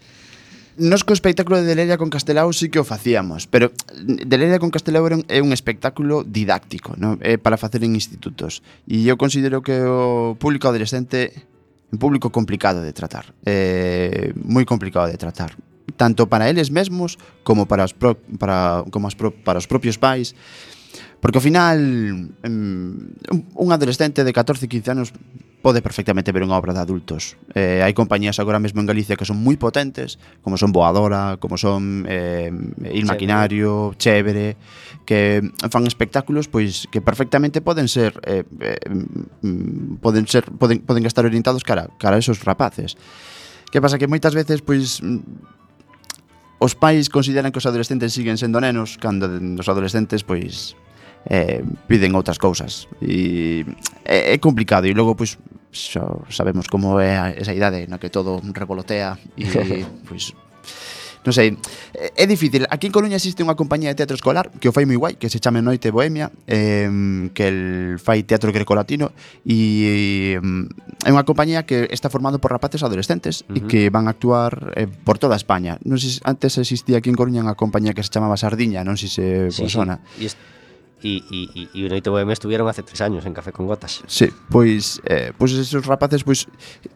Nos 0.78 1.08
co 1.08 1.16
espectáculo 1.16 1.56
de 1.56 1.64
Deleria 1.64 1.96
con 1.96 2.12
Castelao 2.12 2.52
sí 2.52 2.68
que 2.68 2.84
o 2.84 2.88
facíamos, 2.88 3.48
pero 3.48 3.72
mm, 3.72 4.28
Deleria 4.28 4.60
con 4.60 4.76
Castelao 4.76 5.08
é 5.08 5.40
un 5.40 5.56
espectáculo 5.56 6.28
didáctico, 6.28 7.00
no? 7.00 7.16
É 7.24 7.40
para 7.40 7.56
facer 7.56 7.80
en 7.88 7.96
institutos. 7.96 8.60
E 8.84 9.08
eu 9.08 9.16
considero 9.16 9.64
que 9.64 9.80
o 9.88 10.36
público 10.36 10.68
adolescente 10.68 11.32
é 11.32 11.96
un 11.96 12.00
público 12.00 12.28
complicado 12.28 12.84
de 12.84 12.92
tratar, 12.92 13.32
eh, 13.48 14.36
moi 14.36 14.68
complicado 14.68 15.08
de 15.08 15.16
tratar 15.16 15.56
tanto 15.96 16.28
para 16.28 16.52
eles 16.52 16.68
mesmos 16.68 17.16
como 17.48 17.72
para 17.72 17.88
os 17.88 17.96
pro, 17.96 18.20
para 18.36 18.84
como 18.92 19.08
as 19.08 19.16
pro, 19.16 19.32
para 19.32 19.56
os 19.56 19.68
propios 19.72 19.96
pais. 19.96 20.36
Porque 21.24 21.40
ao 21.40 21.46
final 21.46 21.80
um, 21.80 23.16
un 23.56 23.70
adolescente 23.72 24.28
de 24.28 24.32
14, 24.36 24.68
15 24.68 24.92
anos 24.92 25.08
pode 25.66 25.82
perfectamente 25.82 26.30
ver 26.30 26.46
unha 26.46 26.62
obra 26.62 26.78
de 26.78 26.82
adultos. 26.86 27.42
Eh, 27.58 27.82
hai 27.82 27.90
compañías 27.98 28.38
agora 28.38 28.62
mesmo 28.62 28.86
en 28.86 28.88
Galicia 28.88 29.18
que 29.18 29.26
son 29.26 29.42
moi 29.42 29.58
potentes, 29.58 30.22
como 30.46 30.62
son 30.62 30.70
Boadora, 30.70 31.42
como 31.42 31.58
son 31.58 32.06
eh, 32.06 32.54
Il 32.94 33.10
Chévere. 33.10 33.10
Maquinario, 33.10 33.98
Chévere, 33.98 34.62
que 35.10 35.42
fan 35.74 35.90
espectáculos 35.90 36.46
pois 36.46 36.86
que 36.94 37.02
perfectamente 37.02 37.66
poden 37.66 37.90
ser 37.90 38.14
eh, 38.30 38.46
eh, 38.62 38.78
mm, 39.42 39.98
poden 40.06 40.30
ser 40.30 40.46
poden, 40.54 40.86
poden 40.86 41.02
estar 41.10 41.26
orientados 41.26 41.66
cara 41.66 41.90
cara 41.98 42.14
a 42.14 42.22
esos 42.22 42.46
rapaces. 42.46 42.94
Que 43.74 43.82
pasa 43.82 43.98
que 43.98 44.06
moitas 44.06 44.38
veces 44.38 44.62
pois 44.62 45.02
mm, 45.02 46.62
os 46.62 46.78
pais 46.78 47.10
consideran 47.10 47.50
que 47.50 47.58
os 47.58 47.66
adolescentes 47.66 48.14
siguen 48.14 48.38
sendo 48.38 48.62
nenos 48.62 49.02
cando 49.02 49.26
os 49.34 49.66
adolescentes 49.66 50.22
pois 50.22 50.78
eh, 51.26 51.66
piden 51.90 52.14
outras 52.14 52.38
cousas 52.38 52.86
e 53.02 53.66
é, 54.06 54.34
é 54.34 54.38
complicado 54.38 54.86
e 54.86 54.94
logo 54.94 55.18
pois 55.18 55.42
xa 55.76 56.24
sabemos 56.32 56.72
como 56.72 56.98
é 57.04 57.20
a, 57.20 57.26
esa 57.36 57.52
idade 57.52 57.86
na 57.92 58.00
que 58.00 58.10
todo 58.10 58.40
revolotea 58.56 59.20
e 59.36 59.84
pois 60.08 60.32
non 61.26 61.34
sei, 61.34 61.58
é 61.98 62.26
difícil. 62.30 62.70
Aquí 62.70 62.86
en 62.86 62.94
Coruña 62.94 63.18
existe 63.18 63.42
unha 63.42 63.58
compañía 63.58 63.90
de 63.90 63.98
teatro 63.98 64.14
escolar 64.14 64.54
que 64.62 64.70
o 64.70 64.74
fai 64.74 64.86
moi 64.86 64.94
guai, 64.94 65.18
que 65.18 65.26
se 65.26 65.42
chame 65.42 65.58
Noite 65.66 65.90
Bohemia, 65.90 66.30
eh, 66.46 66.86
que 67.34 67.46
el 67.50 67.62
fai 67.98 68.22
teatro 68.30 68.54
grecolatino 68.54 69.10
e 69.42 70.38
é 70.38 71.10
unha 71.10 71.26
compañía 71.26 71.66
que 71.66 71.90
está 71.90 72.14
formada 72.14 72.38
por 72.38 72.54
rapaces 72.54 72.86
adolescentes 72.86 73.42
uh 73.42 73.50
-huh. 73.50 73.58
e 73.58 73.60
que 73.66 73.82
van 73.90 74.06
a 74.06 74.14
actuar 74.14 74.78
eh, 74.78 74.86
por 74.86 75.18
toda 75.18 75.34
España. 75.34 75.82
Non 75.82 75.98
sei, 75.98 76.22
antes 76.22 76.62
existía 76.62 77.02
aquí 77.02 77.10
en 77.10 77.18
Coruña 77.18 77.42
unha 77.42 77.58
compañía 77.58 77.98
que 77.98 78.06
se 78.06 78.14
chamaba 78.14 78.38
Sardiña, 78.38 78.86
non 78.86 78.94
sei 78.94 79.10
se 79.10 79.26
sí, 79.50 79.66
vos 79.66 79.74
sona. 79.74 80.06
Sí 80.22 80.30
e, 81.06 81.22
e, 81.30 81.70
e 81.70 81.86
Unite 81.86 82.10
UM 82.10 82.32
estuvieron 82.32 82.68
hace 82.68 82.82
tres 82.82 83.00
años 83.02 83.26
en 83.26 83.34
Café 83.34 83.52
con 83.52 83.68
Gotas. 83.68 84.02
Sí, 84.08 84.28
pois, 84.50 85.00
eh, 85.06 85.32
pois 85.38 85.54
esos 85.54 85.86
rapaces 85.86 86.26
pois, 86.26 86.50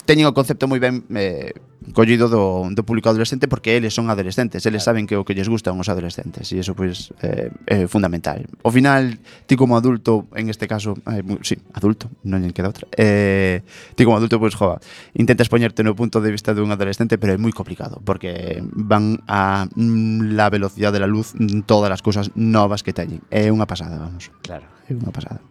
teñen 0.09 0.25
o 0.25 0.33
concepto 0.33 0.65
moi 0.65 0.81
ben 0.81 1.05
eh, 1.13 1.53
collido 1.93 2.29
do, 2.29 2.69
do 2.71 2.83
público 2.83 3.09
adolescente 3.09 3.47
porque 3.47 3.77
eles 3.77 3.93
son 3.93 4.09
adolescentes, 4.09 4.65
eles 4.65 4.83
saben 4.83 5.07
que 5.07 5.15
o 5.17 5.25
que 5.25 5.33
lles 5.33 5.49
gustan 5.49 5.77
os 5.79 5.89
adolescentes 5.89 6.51
e 6.53 6.61
iso 6.61 6.75
pois 6.77 7.13
pues, 7.17 7.25
é, 7.25 7.49
é 7.65 7.77
fundamental. 7.87 8.45
Ao 8.63 8.71
final, 8.71 9.17
ti 9.47 9.55
como 9.57 9.77
adulto, 9.77 10.29
en 10.35 10.49
este 10.49 10.67
caso, 10.67 10.97
eh, 11.09 11.23
sí, 11.41 11.57
adulto, 11.73 12.09
non 12.25 12.45
lle 12.45 12.53
queda 12.53 12.69
outra. 12.69 12.85
Eh, 12.93 13.65
ti 13.97 14.05
como 14.05 14.17
adulto 14.17 14.37
pois 14.37 14.53
pues, 14.53 14.59
jova, 14.59 14.77
intentas 15.17 15.49
poñerte 15.49 15.81
no 15.81 15.97
punto 15.97 16.21
de 16.21 16.29
vista 16.29 16.53
dun 16.53 16.69
adolescente, 16.69 17.17
pero 17.17 17.33
é 17.33 17.39
moi 17.39 17.53
complicado 17.53 18.01
porque 18.05 18.61
van 18.61 19.21
a 19.25 19.65
mm, 19.65 20.37
la 20.37 20.49
velocidade 20.53 21.01
da 21.01 21.09
luz 21.09 21.33
mm, 21.33 21.65
todas 21.65 21.89
as 21.89 22.01
cousas 22.05 22.29
novas 22.37 22.85
que 22.85 22.93
teñen. 22.93 23.25
É 23.33 23.49
unha 23.49 23.65
pasada, 23.65 23.97
vamos. 23.97 24.29
Claro, 24.45 24.69
é 24.85 24.93
unha 24.93 25.13
pasada. 25.13 25.41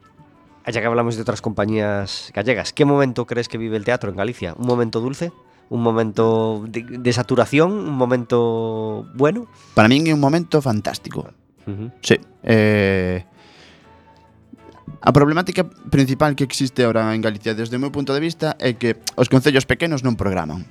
Ya 0.69 0.85
que 0.85 0.87
hablamos 0.87 1.17
de 1.17 1.23
otras 1.23 1.41
compañías 1.41 2.31
gallegas, 2.37 2.75
¿qué 2.77 2.85
momento 2.85 3.25
crees 3.25 3.49
que 3.49 3.57
vive 3.57 3.81
el 3.81 3.89
teatro 3.89 4.11
en 4.11 4.17
Galicia? 4.17 4.53
¿Un 4.53 4.67
momento 4.67 5.01
dulce? 5.01 5.33
un 5.71 5.81
momento 5.83 6.65
de, 6.67 6.83
de 6.83 7.13
saturación, 7.13 7.73
un 7.73 7.97
momento 7.97 9.07
bueno. 9.15 9.47
Para 9.75 9.89
min 9.89 10.09
é 10.09 10.13
un 10.17 10.21
momento 10.21 10.61
fantástico. 10.65 11.29
Uh 11.69 11.73
-huh. 11.73 11.89
Sí. 12.01 12.17
Eh, 12.43 13.25
A 15.01 15.13
problemática 15.13 15.63
principal 15.65 16.35
que 16.35 16.43
existe 16.43 16.83
ahora 16.83 17.15
en 17.15 17.21
Galicia 17.23 17.55
desde 17.55 17.77
o 17.77 17.81
meu 17.81 17.95
punto 17.95 18.11
de 18.11 18.21
vista 18.21 18.59
é 18.59 18.75
que 18.75 18.99
os 19.15 19.31
concellos 19.31 19.63
pequenos 19.63 20.03
non 20.03 20.19
programan. 20.19 20.67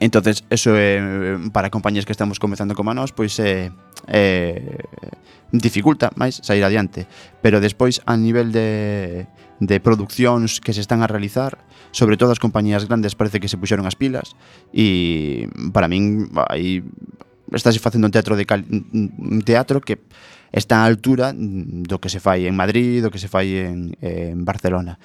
Entonces, 0.00 0.44
eso 0.48 0.76
é 0.76 1.38
para 1.52 1.70
compañías 1.70 2.06
que 2.06 2.12
estamos 2.12 2.38
comezando 2.38 2.74
como 2.74 2.90
a 2.90 2.94
nós, 2.94 3.10
pois 3.10 3.34
é 3.42 3.74
eh, 4.06 4.78
eh, 4.78 4.82
dificulta 5.52 6.14
máis 6.14 6.38
sair 6.40 6.62
adiante, 6.62 7.04
pero 7.42 7.58
despois 7.58 8.00
a 8.06 8.16
nivel 8.16 8.54
de 8.54 9.26
de 9.62 9.78
produccións 9.78 10.58
que 10.58 10.74
se 10.74 10.82
están 10.82 11.02
a 11.02 11.06
realizar, 11.06 11.58
sobre 11.94 12.16
todo 12.18 12.34
as 12.34 12.42
compañías 12.42 12.82
grandes 12.90 13.14
parece 13.14 13.38
que 13.38 13.46
se 13.46 13.58
puxeron 13.58 13.86
as 13.86 13.94
pilas 13.94 14.34
e 14.74 15.46
para 15.70 15.86
min 15.86 16.34
aí 16.50 16.82
estás 17.54 17.78
facendo 17.78 18.10
un 18.10 18.14
teatro 18.14 18.34
de 18.34 18.42
cal, 18.42 18.66
un 18.66 19.42
teatro 19.46 19.78
que 19.78 20.02
está 20.50 20.82
á 20.82 20.90
altura 20.90 21.30
do 21.36 22.02
que 22.02 22.10
se 22.10 22.18
fai 22.18 22.50
en 22.50 22.58
Madrid, 22.58 23.06
do 23.06 23.12
que 23.14 23.22
se 23.22 23.30
fai 23.30 23.54
en, 23.62 23.94
en 24.02 24.42
Barcelona. 24.42 24.98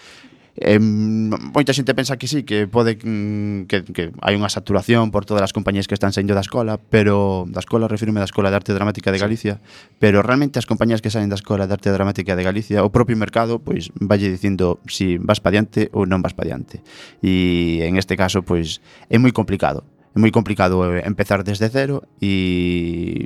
Eh, 0.58 0.82
moita 0.82 1.70
xente 1.70 1.94
pensa 1.94 2.18
que 2.18 2.26
sí, 2.26 2.42
que 2.42 2.66
pode 2.66 2.98
mm, 2.98 3.70
que, 3.70 3.86
que 3.86 4.10
hai 4.26 4.34
unha 4.34 4.50
saturación 4.50 5.14
por 5.14 5.22
todas 5.22 5.46
as 5.46 5.54
compañías 5.54 5.86
que 5.86 5.94
están 5.94 6.10
saindo 6.18 6.34
da 6.34 6.42
escola, 6.42 6.82
pero 6.82 7.46
da 7.46 7.62
escola 7.62 7.86
refirme 7.86 8.18
da 8.18 8.26
Escola 8.26 8.50
de 8.50 8.58
Arte 8.58 8.74
Dramática 8.74 9.14
de 9.14 9.22
Galicia, 9.22 9.62
pero 10.02 10.26
realmente 10.26 10.58
as 10.58 10.66
compañías 10.66 11.06
que 11.06 11.14
saen 11.14 11.30
da 11.30 11.38
Escola 11.38 11.70
de 11.70 11.78
Arte 11.78 11.94
Dramática 11.94 12.34
de 12.34 12.42
Galicia, 12.42 12.82
o 12.82 12.90
propio 12.90 13.14
mercado 13.14 13.62
pois 13.62 13.94
valle 14.02 14.34
dicindo 14.34 14.82
si 14.90 15.22
vas 15.22 15.38
pa 15.38 15.54
diante 15.54 15.94
ou 15.94 16.10
non 16.10 16.26
vas 16.26 16.34
pa 16.34 16.42
diante. 16.42 16.82
E 17.22 17.86
en 17.86 18.02
este 18.02 18.18
caso 18.18 18.42
pois 18.42 18.82
é 19.14 19.22
moi 19.22 19.30
complicado, 19.30 19.86
é 19.86 20.18
moi 20.18 20.34
complicado 20.34 20.82
eh, 20.90 21.06
empezar 21.06 21.46
desde 21.46 21.70
cero 21.70 22.02
e, 22.18 22.34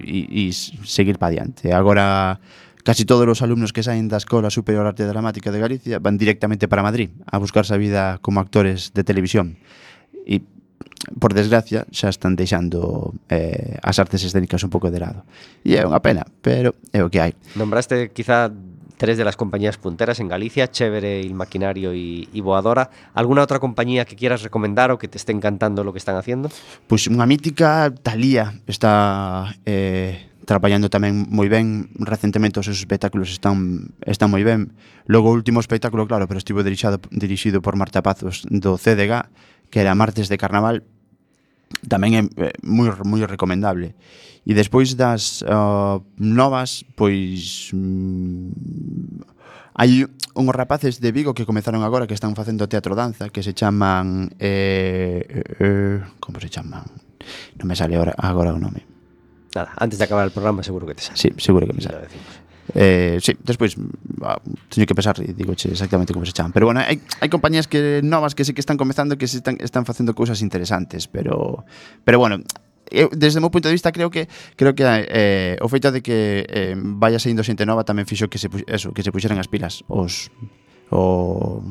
e, 0.04 0.20
e 0.28 0.44
seguir 0.84 1.16
pa 1.16 1.32
diante. 1.32 1.72
Agora 1.72 2.44
Casi 2.84 3.06
todos 3.06 3.28
os 3.28 3.42
alumnos 3.42 3.74
que 3.74 3.86
saen 3.86 4.10
da 4.10 4.18
Escola 4.18 4.50
Superior 4.50 4.86
Arte 4.90 5.06
Dramática 5.06 5.54
de 5.54 5.62
Galicia 5.62 6.02
van 6.02 6.18
directamente 6.18 6.66
para 6.68 6.82
Madrid 6.82 7.14
a 7.30 7.38
buscarse 7.38 7.74
a 7.74 7.82
vida 7.82 8.18
como 8.22 8.42
actores 8.42 8.94
de 8.94 9.04
televisión. 9.06 9.62
E, 10.26 10.42
por 11.18 11.34
desgracia, 11.34 11.86
xa 11.90 12.10
están 12.10 12.38
deixando 12.38 13.14
eh, 13.30 13.78
as 13.82 13.98
artes 13.98 14.22
escénicas 14.26 14.62
un 14.66 14.70
pouco 14.74 14.90
de 14.90 15.02
lado. 15.02 15.26
E 15.66 15.78
é 15.78 15.86
unha 15.86 16.02
pena, 16.02 16.26
pero 16.42 16.74
é 16.94 17.02
o 17.06 17.10
que 17.10 17.22
hai. 17.22 17.34
Nombraste 17.58 18.14
quizá 18.14 18.50
tres 19.02 19.18
de 19.18 19.26
las 19.26 19.36
compañías 19.36 19.78
punteras 19.78 20.20
en 20.20 20.28
Galicia, 20.30 20.70
Chévere, 20.70 21.22
El 21.22 21.34
Maquinario 21.34 21.94
y, 21.96 22.30
y, 22.32 22.42
Boadora. 22.42 22.92
¿Alguna 23.16 23.42
otra 23.42 23.58
compañía 23.58 24.06
que 24.06 24.16
quieras 24.16 24.44
recomendar 24.44 24.92
o 24.92 25.00
que 25.00 25.08
te 25.08 25.18
esté 25.18 25.32
encantando 25.32 25.84
lo 25.84 25.92
que 25.92 25.98
están 25.98 26.18
haciendo? 26.18 26.50
Pues 26.86 27.08
una 27.08 27.26
mítica, 27.26 27.92
Talía, 28.04 28.62
está 28.68 29.56
eh, 29.66 30.30
traballando 30.52 30.92
tamén 30.92 31.32
moi 31.32 31.48
ben, 31.48 31.88
recentemente 31.96 32.60
os 32.60 32.68
seus 32.68 32.84
espectáculos 32.84 33.32
están 33.32 33.96
están 34.04 34.28
moi 34.28 34.44
ben. 34.44 34.76
Logo 35.08 35.32
o 35.32 35.36
último 35.40 35.64
espectáculo, 35.64 36.04
claro, 36.12 36.28
pero 36.28 36.44
estivo 36.44 36.60
dirixado 36.60 37.00
dirixido 37.08 37.64
por 37.64 37.80
Marta 37.80 38.04
Pazos 38.04 38.44
do 38.52 38.76
CDG, 38.76 39.32
que 39.72 39.80
era 39.80 39.96
Martes 39.96 40.28
de 40.28 40.36
Carnaval, 40.36 40.84
tamén 41.88 42.20
é 42.20 42.22
moi 42.68 42.92
moi 43.08 43.24
recomendable. 43.24 43.96
E 44.44 44.52
despois 44.52 45.00
das 45.00 45.40
uh, 45.48 46.04
novas, 46.20 46.84
pois 47.00 47.72
mm, 47.72 49.24
hai 49.80 50.04
unhos 50.36 50.52
rapaces 50.52 51.00
de 51.00 51.16
Vigo 51.16 51.32
que 51.32 51.48
comezaron 51.48 51.80
agora 51.88 52.12
que 52.12 52.18
están 52.18 52.36
facendo 52.36 52.68
teatro 52.68 52.92
danza 52.92 53.32
que 53.32 53.40
se 53.40 53.56
chaman 53.56 54.36
eh, 54.36 55.24
eh, 55.24 55.64
eh 55.64 55.98
como 56.20 56.44
se 56.44 56.52
chaman? 56.52 56.84
Non 57.56 57.72
me 57.72 57.80
sale 57.80 57.96
agora, 57.96 58.12
agora 58.20 58.52
o 58.52 58.60
nome. 58.60 58.91
Nada, 59.56 59.72
antes 59.78 60.00
de 60.00 60.06
acabar 60.06 60.26
el 60.26 60.32
programa 60.32 60.64
seguro 60.64 60.88
que 60.88 60.96
te 60.96 61.04
sale. 61.04 61.18
Sí, 61.18 61.30
seguro 61.38 61.68
que 61.68 61.74
me 61.74 61.82
sale. 61.82 62.08
Eh, 62.74 63.20
sí, 63.22 63.36
despois 63.44 63.76
ah, 64.24 64.40
teño 64.70 64.86
que 64.86 64.96
pensar 64.96 65.20
e 65.20 65.34
digo 65.36 65.52
che 65.60 65.76
exactamente 65.76 66.14
como 66.14 66.24
se 66.24 66.32
chaman 66.32 66.54
Pero 66.56 66.72
bueno, 66.72 66.80
hai, 66.80 67.04
hai 67.20 67.28
compañías 67.28 67.68
que 67.68 68.00
novas 68.00 68.32
que 68.32 68.48
sí 68.48 68.56
que 68.56 68.64
están 68.64 68.80
comezando 68.80 69.20
Que 69.20 69.28
están, 69.28 69.60
están 69.60 69.84
facendo 69.84 70.16
cousas 70.16 70.40
interesantes 70.40 71.12
Pero, 71.12 71.66
pero 72.06 72.16
bueno, 72.16 72.40
eu, 72.92 73.10
desde 73.12 73.40
o 73.40 73.42
meu 73.42 73.50
punto 73.50 73.68
de 73.68 73.76
vista 73.76 73.92
creo 73.92 74.12
que 74.12 74.28
creo 74.56 74.76
que 74.76 74.84
eh, 74.88 75.56
o 75.64 75.68
feito 75.72 75.92
de 75.92 76.04
que 76.04 76.46
eh, 76.48 76.76
vaya 76.76 77.18
saindo 77.20 77.44
xente 77.44 77.64
nova 77.64 77.88
tamén 77.88 78.06
fixo 78.06 78.28
que 78.28 78.38
se 78.38 78.52
eso, 78.68 78.92
que 78.92 79.02
se 79.02 79.12
puxeran 79.16 79.40
as 79.40 79.48
pilas 79.48 79.88
os 79.88 80.30
o 80.92 81.64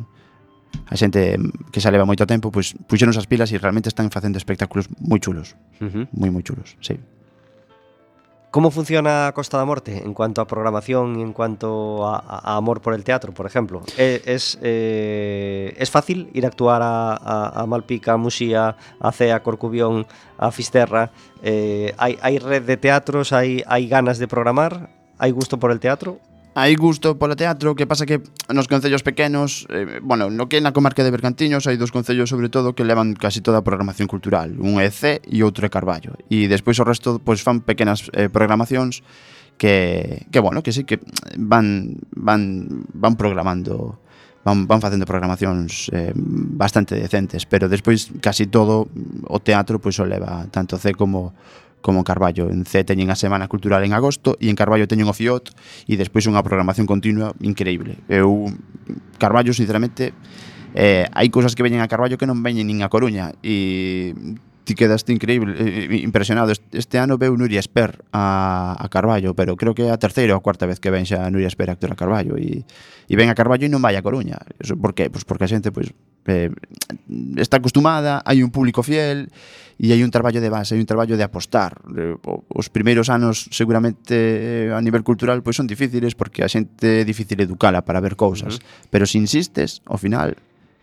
a 0.89 0.95
xente 0.97 1.37
que 1.71 1.79
xa 1.79 1.93
leva 1.93 2.09
moito 2.09 2.25
tempo, 2.25 2.49
pois 2.49 2.73
puxeron 2.89 3.13
as 3.13 3.29
pilas 3.29 3.53
e 3.53 3.61
realmente 3.61 3.93
están 3.93 4.09
facendo 4.09 4.41
espectáculos 4.41 4.89
moi 4.97 5.21
chulos. 5.21 5.55
Uh 5.79 5.93
-huh. 5.93 6.05
Moi 6.17 6.33
moi 6.33 6.43
chulos, 6.43 6.81
sí. 6.81 6.97
¿Cómo 8.51 8.73
funciona 8.73 9.31
Costa 9.33 9.59
da 9.59 9.65
Morte 9.65 10.03
en 10.05 10.13
cuanto 10.13 10.41
a 10.41 10.47
programación 10.47 11.19
y 11.21 11.23
en 11.23 11.33
cuanto 11.33 12.05
a, 12.09 12.57
amor 12.57 12.81
por 12.81 12.95
el 12.95 13.05
teatro, 13.05 13.33
por 13.33 13.47
ejemplo? 13.47 13.83
¿E- 13.97 14.23
¿Es, 14.25 14.59
eh, 14.61 15.73
¿es 15.79 15.89
fácil 15.91 16.31
ir 16.35 16.45
a 16.45 16.49
actuar 16.49 16.81
a, 16.83 17.65
Malpica, 17.69 18.15
a 18.15 18.17
Muxía, 18.17 18.77
a 18.99 19.13
Cea, 19.13 19.37
a 19.37 19.43
Corcubión, 19.45 20.05
a 20.37 20.51
Fisterra? 20.51 21.11
Eh, 21.43 21.95
¿hay, 21.97 22.19
¿Hay 22.23 22.39
red 22.39 22.63
de 22.63 22.77
teatros? 22.77 23.33
¿Hay, 23.33 23.63
¿Hay 23.69 23.87
ganas 23.89 24.19
de 24.19 24.27
programar? 24.27 24.91
¿Hay 25.19 25.31
gusto 25.31 25.59
por 25.59 25.71
el 25.71 25.79
teatro? 25.79 26.19
hai 26.55 26.75
gusto 26.75 27.15
polo 27.15 27.39
teatro, 27.39 27.79
que 27.79 27.87
pasa 27.87 28.07
que 28.07 28.23
nos 28.51 28.67
concellos 28.67 29.07
pequenos, 29.07 29.67
eh, 29.71 30.03
bueno, 30.03 30.31
no 30.31 30.51
que 30.51 30.59
na 30.59 30.75
comarca 30.75 31.07
de 31.07 31.15
Bergantiños 31.15 31.71
hai 31.71 31.79
dos 31.79 31.95
concellos 31.95 32.27
sobre 32.27 32.51
todo 32.51 32.75
que 32.75 32.83
levan 32.83 33.15
casi 33.15 33.39
toda 33.39 33.63
a 33.63 33.67
programación 33.67 34.11
cultural, 34.11 34.59
un 34.59 34.83
é 34.83 34.91
C 34.91 35.23
e 35.23 35.47
outro 35.47 35.63
é 35.67 35.71
Carballo. 35.71 36.19
E 36.27 36.51
despois 36.51 36.79
o 36.83 36.85
resto 36.85 37.23
pois 37.23 37.39
fan 37.47 37.63
pequenas 37.63 38.11
eh, 38.11 38.27
programacións 38.27 39.07
que 39.55 40.27
que 40.35 40.41
bueno, 40.43 40.67
que 40.67 40.75
sí 40.75 40.83
que 40.83 40.99
van 41.39 42.03
van 42.11 42.83
van 42.99 43.15
programando 43.15 44.03
van, 44.43 44.67
van 44.67 44.81
facendo 44.83 45.07
programacións 45.07 45.87
eh, 45.95 46.11
bastante 46.17 46.99
decentes, 46.99 47.47
pero 47.47 47.69
despois 47.69 48.11
casi 48.19 48.51
todo 48.51 48.91
o 49.29 49.39
teatro 49.39 49.79
pois 49.79 50.01
o 50.01 50.05
leva 50.05 50.51
tanto 50.51 50.83
C 50.83 50.99
como 50.99 51.31
como 51.81 52.05
Carballo. 52.05 52.49
En 52.49 52.65
C 52.65 52.85
teñen 52.85 53.11
a 53.11 53.17
Semana 53.17 53.49
Cultural 53.49 53.85
en 53.85 53.93
agosto 53.93 54.37
e 54.41 54.49
en 54.49 54.57
Carballo 54.57 54.89
teñen 54.89 55.09
o 55.09 55.15
FIOT 55.17 55.53
e 55.89 55.97
despois 55.97 56.29
unha 56.29 56.45
programación 56.45 56.85
continua 56.85 57.35
increíble. 57.41 58.01
Eu, 58.07 58.49
Carballo, 59.19 59.53
sinceramente, 59.53 60.13
eh, 60.77 61.09
hai 61.11 61.29
cousas 61.33 61.57
que 61.57 61.65
veñen 61.65 61.83
a 61.83 61.91
Carballo 61.91 62.21
que 62.21 62.29
non 62.29 62.41
veñen 62.45 62.69
nin 62.69 62.85
a 62.85 62.93
Coruña 62.93 63.35
e 63.43 64.15
ti 64.71 64.75
quedaste 64.75 65.13
increíble, 65.13 65.55
eh, 65.59 65.99
impresionado. 66.05 66.53
Este 66.71 66.99
ano 66.99 67.19
veu 67.19 67.35
Nuria 67.35 67.59
Esper 67.59 68.05
a, 68.13 68.77
a 68.79 68.87
Carballo, 68.87 69.35
pero 69.35 69.57
creo 69.57 69.75
que 69.75 69.83
é 69.83 69.91
a 69.91 69.99
terceira 69.99 70.37
ou 70.37 70.39
a 70.39 70.45
cuarta 70.45 70.69
vez 70.69 70.79
que 70.79 70.95
ven 70.95 71.03
xa 71.03 71.27
Nuria 71.27 71.51
Esper 71.51 71.71
a 71.71 71.75
actuar 71.75 71.97
a 71.97 71.99
Carballo 71.99 72.39
e, 72.39 72.63
e 72.63 73.15
ven 73.19 73.27
a 73.27 73.35
Carballo 73.35 73.67
e 73.67 73.73
non 73.73 73.83
vai 73.83 73.99
a 73.99 74.05
Coruña. 74.05 74.39
Eso 74.63 74.79
por 74.79 74.95
que? 74.95 75.11
Pois 75.11 75.27
porque 75.27 75.49
a 75.49 75.51
xente 75.51 75.75
pois, 75.75 75.91
eh, 76.31 76.55
está 77.35 77.59
acostumada, 77.59 78.23
hai 78.23 78.47
un 78.47 78.55
público 78.55 78.87
fiel 78.87 79.35
e 79.81 79.89
hai 79.97 80.05
un 80.05 80.13
traballo 80.13 80.45
de 80.45 80.53
base, 80.53 80.77
hai 80.77 80.81
un 80.85 80.85
traballo 80.85 81.17
de 81.17 81.25
apostar. 81.25 81.81
Eh, 81.97 82.13
os 82.53 82.69
primeiros 82.69 83.09
anos 83.09 83.49
seguramente 83.49 84.69
eh, 84.69 84.77
a 84.77 84.81
nivel 84.85 85.01
cultural 85.01 85.41
pois 85.41 85.57
son 85.57 85.65
difíciles 85.65 86.13
porque 86.13 86.45
a 86.45 86.53
xente 86.53 87.01
é 87.01 87.05
difícil 87.09 87.41
educala 87.41 87.81
para 87.81 88.05
ver 88.05 88.13
cousas, 88.13 88.57
uh 88.57 88.61
-huh. 88.61 88.89
pero 88.93 89.09
se 89.09 89.17
insistes, 89.17 89.81
ao 89.89 89.97
final 89.97 90.37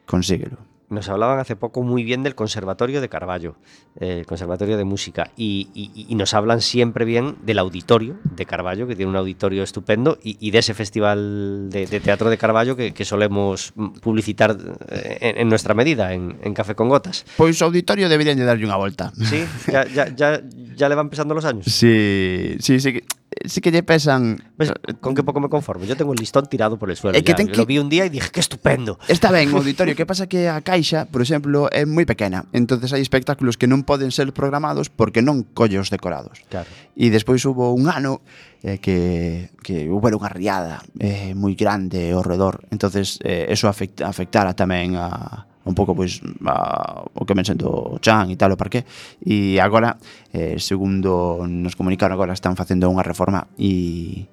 consíguelo. 0.10 0.58
Nos 0.89 1.09
hablaban 1.09 1.38
hace 1.39 1.57
poco 1.57 1.83
muy 1.83 2.03
bien 2.05 2.23
del 2.23 2.33
Conservatorio 2.33 3.01
de 3.01 3.09
Carballo, 3.09 3.57
eh, 3.99 4.19
el 4.19 4.25
Conservatorio 4.25 4.77
de 4.77 4.85
Música, 4.85 5.31
y, 5.35 5.67
y- 5.73 6.05
y 6.07 6.15
nos 6.15 6.33
hablan 6.33 6.61
siempre 6.61 7.03
bien 7.03 7.35
del 7.43 7.59
auditorio 7.59 8.15
de 8.23 8.45
Carballo, 8.45 8.88
que 8.88 8.95
tiene 8.95 9.09
un 9.11 9.17
auditorio 9.17 9.63
estupendo, 9.63 10.17
y, 10.23 10.38
y 10.39 10.51
de 10.51 10.59
ese 10.59 10.73
festival 10.73 11.69
de, 11.69 11.88
de 11.88 11.99
teatro 11.99 12.29
de 12.29 12.38
Carballo 12.38 12.77
que, 12.77 12.93
que 12.93 13.03
solemos 13.03 13.73
publicitar 14.01 14.55
eh, 14.88 15.17
en, 15.19 15.38
en 15.41 15.49
nuestra 15.49 15.73
medida, 15.73 16.13
en, 16.13 16.38
en 16.41 16.53
Café 16.53 16.73
con 16.73 16.88
Gotas. 16.88 17.25
Pois 17.35 17.61
o 17.61 17.65
auditorio 17.65 18.07
deberían 18.07 18.38
de 18.39 18.47
darlle 18.47 18.63
unha 18.63 18.79
volta. 18.79 19.11
¿Sí? 19.11 19.43
¿Ya, 19.67 19.83
ya, 19.91 20.07
ya, 20.15 20.39
ya 20.71 20.88
le 20.88 20.95
van 20.95 21.11
pesando 21.11 21.35
los 21.35 21.43
años? 21.43 21.67
Sí, 21.67 22.55
sí, 22.63 22.79
sí 22.79 23.03
sí 23.45 23.61
que 23.61 23.71
lle 23.71 23.83
pesan. 23.83 24.41
Pues, 24.57 24.69
eh, 24.69 24.93
con 24.99 25.13
que 25.13 25.23
pouco 25.23 25.39
me 25.39 25.49
conformo. 25.49 25.85
Yo 25.85 25.95
tengo 25.95 26.13
el 26.13 26.19
listón 26.19 26.45
tirado 26.47 26.77
por 26.77 26.89
el 26.89 26.97
suelo. 26.97 27.17
Eh, 27.17 27.23
que 27.23 27.33
ten 27.33 27.47
que... 27.47 27.57
Lo 27.57 27.65
vi 27.65 27.79
un 27.79 27.89
día 27.89 28.05
e 28.05 28.09
dije, 28.09 28.29
que 28.29 28.39
estupendo. 28.39 28.99
Está 29.07 29.31
ben 29.31 29.53
o 29.53 29.57
auditorio. 29.61 29.95
que 29.95 30.05
pasa 30.05 30.27
que 30.27 30.49
a 30.49 30.61
caixa, 30.61 31.07
por 31.07 31.21
exemplo, 31.21 31.71
é 31.71 31.88
moi 31.88 32.05
pequena. 32.05 32.45
entonces 32.53 32.91
hai 32.91 33.01
espectáculos 33.01 33.55
que 33.55 33.65
non 33.65 33.88
poden 33.88 34.11
ser 34.11 34.29
programados 34.35 34.91
porque 34.91 35.23
non 35.23 35.47
colle 35.55 35.79
os 35.79 35.89
decorados. 35.89 36.43
Claro. 36.51 36.67
E 36.93 37.07
despois 37.07 37.41
hubo 37.47 37.71
un 37.71 37.88
ano 37.88 38.19
eh, 38.61 38.77
que, 38.83 39.49
que 39.63 39.88
hubo 39.88 40.11
unha 40.11 40.29
riada 40.29 40.83
eh, 40.99 41.31
moi 41.33 41.55
grande 41.55 42.11
ao 42.11 42.21
redor. 42.21 42.67
entonces 42.69 43.17
eh, 43.23 43.47
eso 43.49 43.71
afecta, 43.71 44.05
afectara 44.05 44.51
tamén 44.51 44.99
a, 44.99 45.47
un 45.68 45.76
pouco 45.76 45.93
pois 45.93 46.24
a, 46.47 47.03
o 47.03 47.24
que 47.28 47.36
ven 47.36 47.45
sendo 47.45 47.99
Chan 47.99 48.32
e 48.32 48.36
tal 48.39 48.55
o 48.55 48.59
parque 48.59 48.88
e 49.22 49.59
agora 49.59 49.99
eh, 50.32 50.57
segundo 50.57 51.43
nos 51.45 51.76
comunicaron 51.76 52.15
agora 52.15 52.34
están 52.34 52.55
facendo 52.55 52.88
unha 52.88 53.03
reforma 53.03 53.51
e 53.59 54.26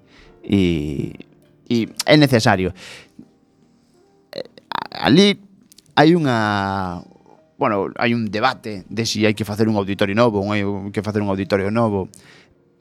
e, 0.45 1.13
e 1.67 1.77
é 2.07 2.15
necesario 2.17 2.71
eh, 4.33 4.47
ali 4.95 5.37
hai 5.95 6.15
unha 6.15 7.03
bueno, 7.57 7.89
hai 7.97 8.13
un 8.15 8.31
debate 8.31 8.85
de 8.89 9.07
se 9.07 9.23
si 9.23 9.27
hai 9.27 9.35
que 9.35 9.47
facer 9.47 9.71
un 9.71 9.79
auditorio 9.79 10.15
novo, 10.15 10.43
un 10.43 10.51
hai 10.53 10.63
que 10.91 11.03
facer 11.07 11.23
un 11.23 11.31
auditorio 11.31 11.71
novo. 11.71 12.11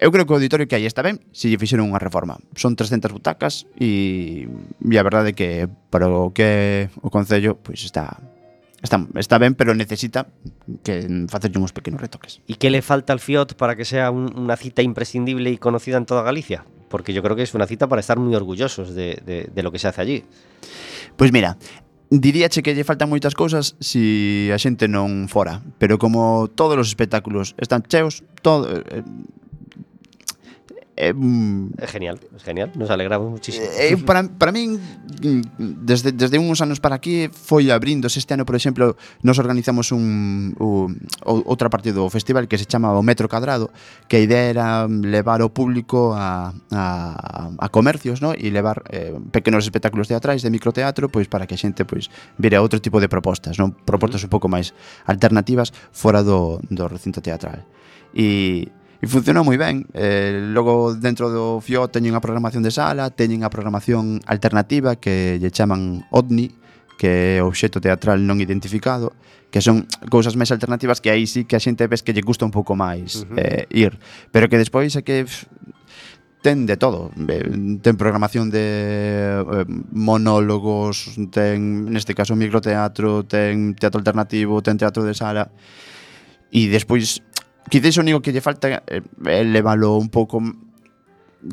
Eu 0.02 0.12
creo 0.12 0.26
que 0.26 0.34
o 0.34 0.38
auditorio 0.42 0.68
que 0.68 0.76
hai 0.76 0.84
está 0.90 1.06
ben 1.06 1.22
se 1.32 1.48
lle 1.48 1.62
fixeron 1.62 1.88
unha 1.88 2.02
reforma. 2.02 2.42
Son 2.58 2.74
300 2.74 3.14
butacas 3.14 3.70
e, 3.78 4.50
e 4.82 4.96
a 4.98 5.06
verdade 5.06 5.32
é 5.32 5.38
que 5.38 5.50
para 5.94 6.10
o 6.10 6.34
que 6.34 6.90
o 7.00 7.14
Concello 7.14 7.62
pois 7.62 7.86
está 7.86 8.18
Está, 8.84 9.08
está 9.16 9.38
ben, 9.38 9.56
pero 9.56 9.74
necesita 9.74 10.28
que 10.84 11.08
facerlle 11.32 11.58
uns 11.58 11.72
pequenos 11.72 12.04
retoques. 12.04 12.44
E 12.52 12.60
que 12.60 12.68
le 12.68 12.84
falta 12.84 13.16
al 13.16 13.24
Fiat 13.24 13.56
para 13.56 13.80
que 13.80 13.88
sea 13.88 14.12
un, 14.12 14.28
una 14.36 14.60
cita 14.60 14.84
imprescindible 14.84 15.50
y 15.50 15.58
conocida 15.58 15.96
en 15.96 16.06
toda 16.06 16.22
Galicia? 16.22 16.68
Porque 16.92 17.16
yo 17.16 17.24
creo 17.24 17.40
que 17.40 17.48
es 17.48 17.56
una 17.56 17.66
cita 17.66 17.88
para 17.88 18.04
estar 18.04 18.20
muy 18.20 18.36
orgullosos 18.36 18.94
de, 18.94 19.24
de, 19.26 19.48
de 19.48 19.64
lo 19.64 19.72
que 19.72 19.80
se 19.80 19.88
hace 19.88 20.04
allí. 20.04 20.20
Pois 21.16 21.32
pues 21.32 21.32
mira, 21.32 21.56
diríache 22.12 22.62
que 22.62 22.76
lle 22.76 22.84
faltan 22.84 23.08
moitas 23.08 23.34
cousas 23.34 23.80
se 23.80 23.88
si 23.88 24.04
a 24.52 24.60
xente 24.60 24.92
non 24.92 25.32
fora, 25.32 25.64
pero 25.80 25.96
como 25.96 26.52
todos 26.52 26.76
os 26.76 26.92
espectáculos 26.92 27.56
están 27.58 27.88
cheos, 27.88 28.22
todo 28.44 28.68
eh, 28.68 29.02
Eh, 30.96 31.12
mm, 31.12 31.74
é, 31.78 31.86
é 31.86 31.88
genial, 31.88 32.18
é 32.22 32.40
genial, 32.46 32.70
nos 32.76 32.90
alegramos 32.90 33.32
muchísimo. 33.32 33.66
Eh, 33.66 33.94
eh, 33.94 33.98
para, 33.98 34.30
para 34.30 34.52
min, 34.52 34.78
mm, 34.78 35.42
desde, 35.82 36.14
desde 36.14 36.38
uns 36.38 36.62
anos 36.62 36.78
para 36.78 36.94
aquí, 36.96 37.34
foi 37.34 37.74
abrindos. 37.74 38.14
Este 38.14 38.38
ano, 38.38 38.46
por 38.46 38.54
exemplo, 38.54 38.96
nos 39.26 39.42
organizamos 39.42 39.92
un, 39.92 40.54
un, 40.62 40.94
outra 41.26 41.74
parte 41.74 41.90
do 41.98 42.06
festival 42.14 42.46
que 42.46 42.62
se 42.62 42.70
chama 42.70 42.94
o 42.94 43.02
Metro 43.02 43.26
Cadrado, 43.26 43.74
que 44.06 44.18
a 44.18 44.22
idea 44.22 44.54
era 44.54 44.86
levar 44.86 45.42
o 45.42 45.50
público 45.50 46.14
a, 46.14 46.54
a, 46.70 47.50
a 47.58 47.68
comercios 47.74 48.22
¿no? 48.22 48.38
e 48.38 48.54
levar 48.54 48.86
eh, 48.94 49.18
pequenos 49.34 49.66
espectáculos 49.66 50.06
teatrais 50.06 50.46
de 50.46 50.54
microteatro 50.54 51.10
pois 51.10 51.26
para 51.26 51.50
que 51.50 51.58
a 51.58 51.60
xente 51.60 51.90
pois, 51.90 52.14
vire 52.38 52.62
outro 52.62 52.78
tipo 52.78 53.02
de 53.02 53.10
propostas, 53.10 53.58
non 53.58 53.74
propostas 53.74 54.22
un 54.22 54.30
pouco 54.30 54.46
máis 54.46 54.78
alternativas 55.10 55.74
fora 55.90 56.22
do, 56.22 56.62
do 56.70 56.86
recinto 56.86 57.18
teatral. 57.18 57.66
E 58.14 58.70
E 59.04 59.08
funcionou 59.12 59.44
moi 59.44 59.60
ben. 59.60 59.84
Eh, 59.92 60.40
logo 60.56 60.96
dentro 60.96 61.28
do 61.28 61.60
FIO 61.60 61.92
teñen 61.92 62.16
a 62.16 62.24
programación 62.24 62.64
de 62.64 62.72
sala, 62.72 63.12
teñen 63.12 63.44
a 63.44 63.52
programación 63.52 64.24
alternativa 64.24 64.96
que 64.96 65.36
lle 65.44 65.52
chaman 65.52 66.08
OVNI, 66.08 66.48
que 66.96 67.36
é 67.36 67.44
obxecto 67.44 67.84
teatral 67.84 68.24
non 68.24 68.40
identificado, 68.40 69.12
que 69.52 69.60
son 69.60 69.84
cousas 70.08 70.40
máis 70.40 70.56
alternativas 70.56 71.04
que 71.04 71.12
aí 71.12 71.28
sí 71.28 71.44
que 71.44 71.60
a 71.60 71.62
xente 71.62 71.84
ves 71.92 72.00
que 72.00 72.16
lle 72.16 72.24
gusta 72.24 72.48
un 72.48 72.56
pouco 72.56 72.80
máis 72.80 73.28
uh 73.28 73.36
-huh. 73.36 73.44
eh, 73.44 73.68
ir, 73.76 74.00
pero 74.32 74.48
que 74.48 74.56
despois 74.56 74.96
é 74.96 75.04
que 75.04 75.28
pff, 75.28 75.52
ten 76.40 76.64
de 76.64 76.80
todo, 76.80 77.12
ten 77.84 78.00
programación 78.00 78.48
de 78.56 78.64
eh, 79.44 79.68
monólogos, 79.92 81.20
ten 81.28 81.92
neste 81.92 82.16
caso 82.16 82.40
microteatro, 82.40 83.28
ten 83.28 83.76
teatro 83.76 84.00
alternativo, 84.00 84.64
ten 84.64 84.80
teatro 84.80 85.04
de 85.04 85.12
sala. 85.12 85.52
E 86.54 86.70
despois 86.70 87.20
quizás 87.70 87.96
o 87.98 88.02
único 88.02 88.20
que 88.20 88.32
lle 88.32 88.42
falta 88.42 88.84
eh, 88.88 89.04
é 89.28 89.44
leválo 89.44 89.96
un 90.00 90.10
pouco 90.10 90.42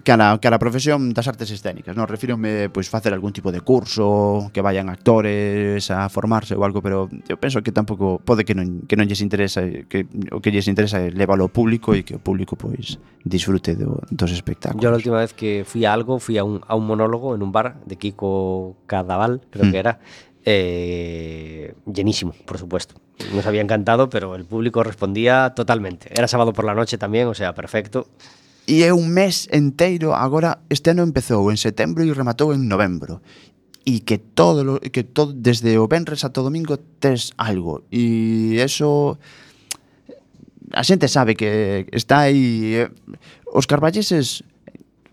cara, 0.05 0.39
cara 0.39 0.57
a 0.57 0.63
profesión 0.63 1.13
das 1.13 1.27
artes 1.27 1.51
escénicas, 1.51 1.97
non? 1.99 2.07
Refírome, 2.07 2.71
pois, 2.71 2.87
facer 2.87 3.11
algún 3.11 3.35
tipo 3.35 3.51
de 3.51 3.61
curso, 3.61 4.51
que 4.55 4.63
vayan 4.63 4.89
actores 4.89 5.91
a 5.91 6.07
formarse 6.09 6.55
ou 6.55 6.63
algo, 6.63 6.79
pero 6.81 7.11
eu 7.27 7.37
penso 7.37 7.59
que 7.63 7.75
tampouco 7.75 8.23
pode 8.23 8.47
que 8.47 8.55
non, 8.55 8.87
que 8.87 8.95
non 8.95 9.07
lles 9.07 9.21
interesa, 9.21 9.67
que 9.91 10.07
o 10.31 10.39
que 10.39 10.55
lles 10.55 10.71
interesa 10.71 11.03
é 11.03 11.11
leválo 11.11 11.47
ao 11.47 11.51
público 11.51 11.95
e 11.99 12.07
que 12.07 12.15
o 12.15 12.23
público, 12.23 12.55
pois, 12.55 13.03
disfrute 13.27 13.75
do, 13.75 13.99
dos 14.11 14.31
espectáculos. 14.31 14.83
Yo 14.83 14.91
a 14.91 14.99
última 14.99 15.19
vez 15.19 15.35
que 15.35 15.67
fui 15.67 15.85
a 15.85 15.93
algo, 15.93 16.23
fui 16.23 16.39
a 16.39 16.47
un, 16.47 16.63
a 16.67 16.79
un 16.79 16.87
monólogo 16.87 17.35
en 17.35 17.43
un 17.43 17.51
bar 17.51 17.83
de 17.85 17.99
Kiko 17.99 18.79
Cadaval, 18.87 19.43
creo 19.51 19.67
mm. 19.67 19.71
que 19.75 19.79
era, 19.79 19.99
eh, 20.45 21.75
llenísimo, 21.87 22.35
por 22.45 22.59
supuesto. 22.59 22.95
Nos 23.35 23.47
había 23.47 23.61
encantado, 23.61 24.09
pero 24.09 24.35
el 24.35 24.45
público 24.45 24.83
respondía 24.83 25.53
totalmente. 25.55 26.09
Era 26.13 26.29
sábado 26.29 26.53
por 26.53 26.65
la 26.65 26.75
noche 26.75 26.99
tamén, 26.99 27.29
o 27.29 27.35
sea, 27.35 27.53
perfecto. 27.53 28.09
E 28.71 28.87
é 28.87 28.95
un 28.95 29.11
mes 29.11 29.51
enteiro, 29.51 30.15
agora 30.15 30.63
este 30.71 30.95
ano 30.95 31.03
empezou 31.03 31.51
en 31.51 31.59
setembro 31.59 32.07
e 32.07 32.15
rematou 32.15 32.55
en 32.55 32.71
novembro. 32.71 33.21
E 33.85 34.05
que 34.05 34.21
todo 34.21 34.63
lo, 34.63 34.75
que 34.79 35.03
todo 35.03 35.33
desde 35.33 35.81
o 35.81 35.89
venres 35.89 36.23
ata 36.23 36.41
o 36.41 36.47
domingo 36.47 36.79
tes 37.01 37.33
algo. 37.41 37.85
E 37.91 38.61
eso 38.61 39.19
a 40.71 40.83
xente 40.87 41.11
sabe 41.11 41.35
que 41.35 41.89
está 41.91 42.31
aí 42.31 42.87
eh. 42.87 42.89
os 43.51 43.67
carballeses 43.67 44.47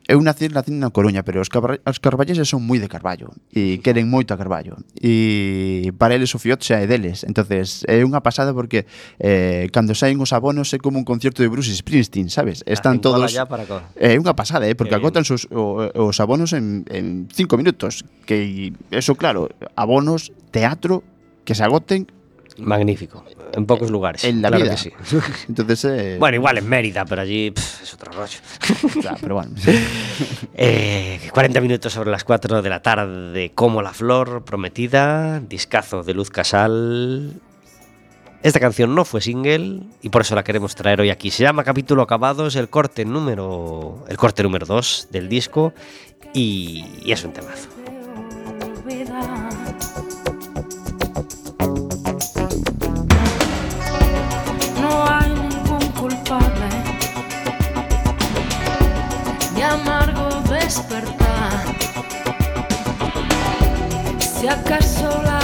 Eu 0.08 0.24
nací, 0.24 0.48
nací 0.48 0.72
na 0.72 0.90
Coruña, 0.90 1.24
pero 1.28 1.44
os, 1.44 1.52
car 1.52 1.84
os 1.84 2.00
carballeses 2.00 2.48
son 2.48 2.64
moi 2.64 2.80
de 2.80 2.88
Carballo 2.88 3.36
e 3.52 3.84
queren 3.84 4.08
moito 4.08 4.32
a 4.32 4.40
Carballo. 4.40 4.80
E 4.96 5.92
para 6.00 6.16
eles 6.16 6.32
o 6.32 6.40
Fiot 6.40 6.64
xa 6.64 6.80
é 6.80 6.88
deles. 6.88 7.28
entonces 7.28 7.84
é 7.92 8.00
unha 8.08 8.24
pasada 8.24 8.56
porque 8.56 8.88
eh, 9.20 9.68
cando 9.76 9.92
saen 9.92 10.16
os 10.24 10.32
abonos 10.32 10.72
é 10.72 10.80
como 10.80 10.96
un 10.96 11.04
concierto 11.04 11.44
de 11.44 11.52
Bruce 11.52 11.76
Springsteen, 11.76 12.32
sabes? 12.32 12.64
Ah, 12.64 12.72
Están 12.72 12.98
ah, 12.98 13.04
todos... 13.04 13.36
Para 13.52 13.68
co. 13.68 13.84
É 14.00 14.16
unha 14.16 14.32
pasada, 14.32 14.64
eh? 14.64 14.80
porque 14.80 14.96
Qué 14.96 15.00
agotan 15.04 15.28
os, 15.28 15.44
os 15.52 16.18
abonos 16.24 16.56
en, 16.56 16.88
en 16.88 17.28
cinco 17.28 17.60
minutos. 17.60 18.08
Que 18.24 18.72
eso, 18.96 19.20
claro, 19.20 19.52
abonos, 19.76 20.32
teatro, 20.56 21.04
que 21.44 21.52
se 21.52 21.68
agoten 21.68 22.08
Magnífico. 22.58 23.24
En 23.54 23.66
pocos 23.66 23.92
lugares. 23.92 24.24
en 24.24 24.42
la 24.42 24.50
claro 24.50 24.64
vida. 24.64 24.76
que 24.76 24.82
sí. 24.82 24.92
Entonces, 25.50 25.86
eh, 25.86 26.18
Bueno, 26.20 26.36
igual 26.36 26.58
en 26.58 26.68
Mérida, 26.68 27.06
pero 27.06 27.22
allí 27.22 27.52
pff, 27.52 27.84
es 27.84 27.94
otro 27.94 28.12
rollo. 28.12 28.40
claro, 29.02 29.18
pero 29.22 29.36
bueno. 29.36 29.52
Eh, 30.60 31.20
40 31.34 31.62
minutos 31.62 31.94
sobre 31.94 32.10
las 32.10 32.24
4 32.24 32.64
de 32.64 32.70
la 32.70 32.82
tarde, 32.82 33.52
como 33.54 33.84
la 33.84 33.94
flor 33.94 34.44
prometida, 34.44 35.40
discazo 35.40 36.02
de 36.02 36.16
Luz 36.16 36.32
Casal. 36.32 37.34
Esta 38.42 38.60
canción 38.60 38.96
no 38.96 39.06
fue 39.06 39.22
single 39.22 39.82
y 40.02 40.10
por 40.10 40.22
eso 40.24 40.34
la 40.34 40.44
queremos 40.44 40.74
traer 40.76 41.00
hoy 41.02 41.12
aquí. 41.12 41.30
Se 41.30 41.44
llama 41.44 41.64
Capítulo 41.64 42.02
Acabado, 42.02 42.48
es 42.48 42.56
el 42.56 42.70
corte 42.70 43.06
número 43.06 44.04
el 44.08 44.18
corte 44.18 44.42
número 44.42 44.66
2 44.66 45.10
del 45.12 45.30
disco 45.30 45.74
y, 46.34 46.86
y 47.04 47.12
es 47.12 47.24
un 47.24 47.34
temazo. 47.34 47.70
Despertar. 60.68 61.64
Si 64.20 64.50
acaso 64.50 65.22
la 65.24 65.37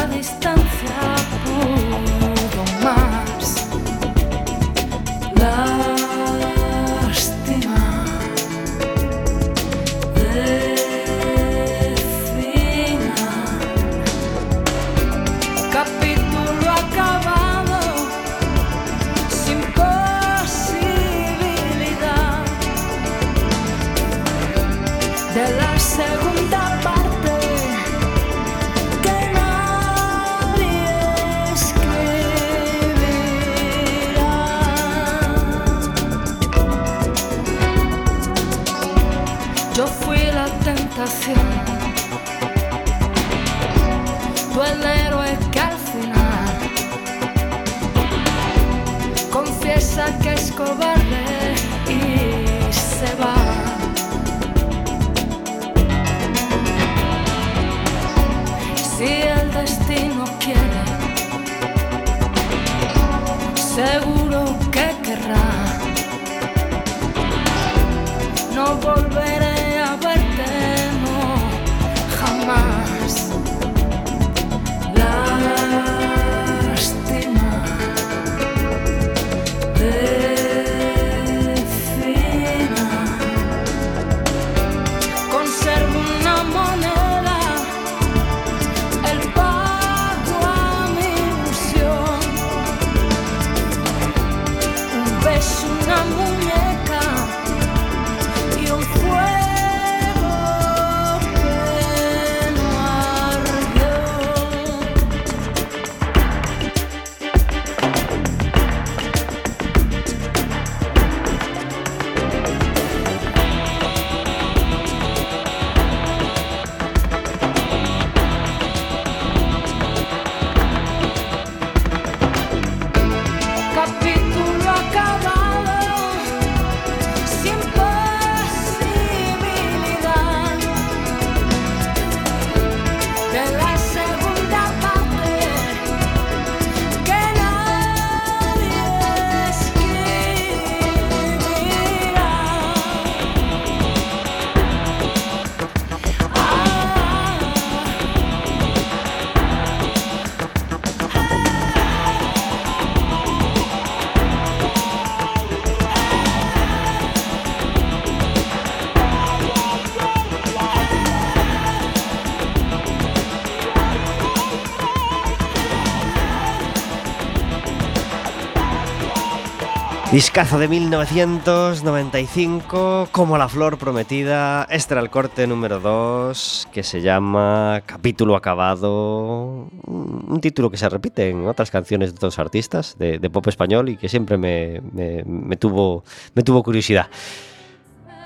Discazo 170.13 170.59
de 170.59 170.67
1995, 170.67 173.07
como 173.11 173.39
la 173.39 173.49
flor 173.49 173.79
prometida. 173.79 174.67
Este 174.69 174.93
era 174.93 175.01
el 175.01 175.09
corte 175.09 175.47
número 175.47 175.79
2, 175.79 176.67
que 176.71 176.83
se 176.83 177.01
llama 177.01 177.81
Capítulo 177.87 178.35
Acabado. 178.35 179.71
Un 179.87 180.37
título 180.39 180.69
que 180.69 180.77
se 180.77 180.87
repite 180.87 181.29
en 181.29 181.47
otras 181.47 181.71
canciones 181.71 182.11
de 182.11 182.17
otros 182.17 182.37
artistas 182.37 182.95
de, 182.99 183.27
pop 183.31 183.47
español 183.47 183.89
y 183.89 183.97
que 183.97 184.07
siempre 184.07 184.37
me 184.37 185.57
tuvo, 185.57 186.03
me 186.35 186.43
tuvo 186.43 186.61
curiosidad. 186.61 187.07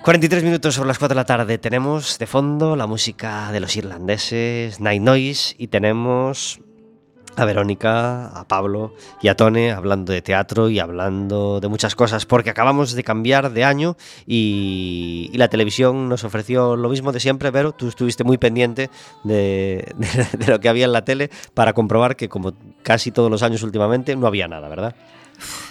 43 0.03 0.43
minutos 0.43 0.75
sobre 0.75 0.89
las 0.89 0.99
4 0.99 1.15
de 1.15 1.21
la 1.21 1.25
tarde. 1.25 1.57
Tenemos 1.57 2.19
de 2.19 2.27
fondo 2.27 2.75
la 2.75 2.85
música 2.85 3.49
de 3.53 3.61
los 3.61 3.77
irlandeses, 3.77 4.81
Night 4.81 5.01
Noise, 5.01 5.55
y 5.57 5.67
tenemos 5.67 6.59
a 7.37 7.45
Verónica, 7.45 8.27
a 8.27 8.47
Pablo 8.47 8.93
y 9.21 9.27
a 9.29 9.35
Tone 9.35 9.71
hablando 9.71 10.11
de 10.11 10.21
teatro 10.21 10.69
y 10.69 10.79
hablando 10.79 11.59
de 11.59 11.67
muchas 11.67 11.95
cosas, 11.95 12.25
porque 12.25 12.49
acabamos 12.49 12.93
de 12.93 13.03
cambiar 13.03 13.51
de 13.51 13.63
año 13.63 13.95
y, 14.25 15.29
y 15.31 15.37
la 15.37 15.47
televisión 15.47 16.09
nos 16.09 16.23
ofreció 16.23 16.75
lo 16.75 16.89
mismo 16.89 17.11
de 17.11 17.19
siempre, 17.19 17.51
pero 17.51 17.71
tú 17.73 17.87
estuviste 17.87 18.23
muy 18.23 18.37
pendiente 18.37 18.89
de, 19.23 19.93
de- 19.97 20.37
de 20.37 20.51
lo 20.51 20.59
que 20.59 20.67
había 20.69 20.85
en 20.85 20.91
la 20.93 21.05
tele 21.05 21.29
para 21.53 21.73
comprobar 21.73 22.15
que 22.15 22.27
como 22.27 22.53
casi 22.83 23.11
todos 23.11 23.29
los 23.31 23.43
años 23.43 23.63
últimamente 23.63 24.15
no 24.15 24.27
había 24.27 24.47
nada, 24.47 24.67
¿verdad? 24.67 24.95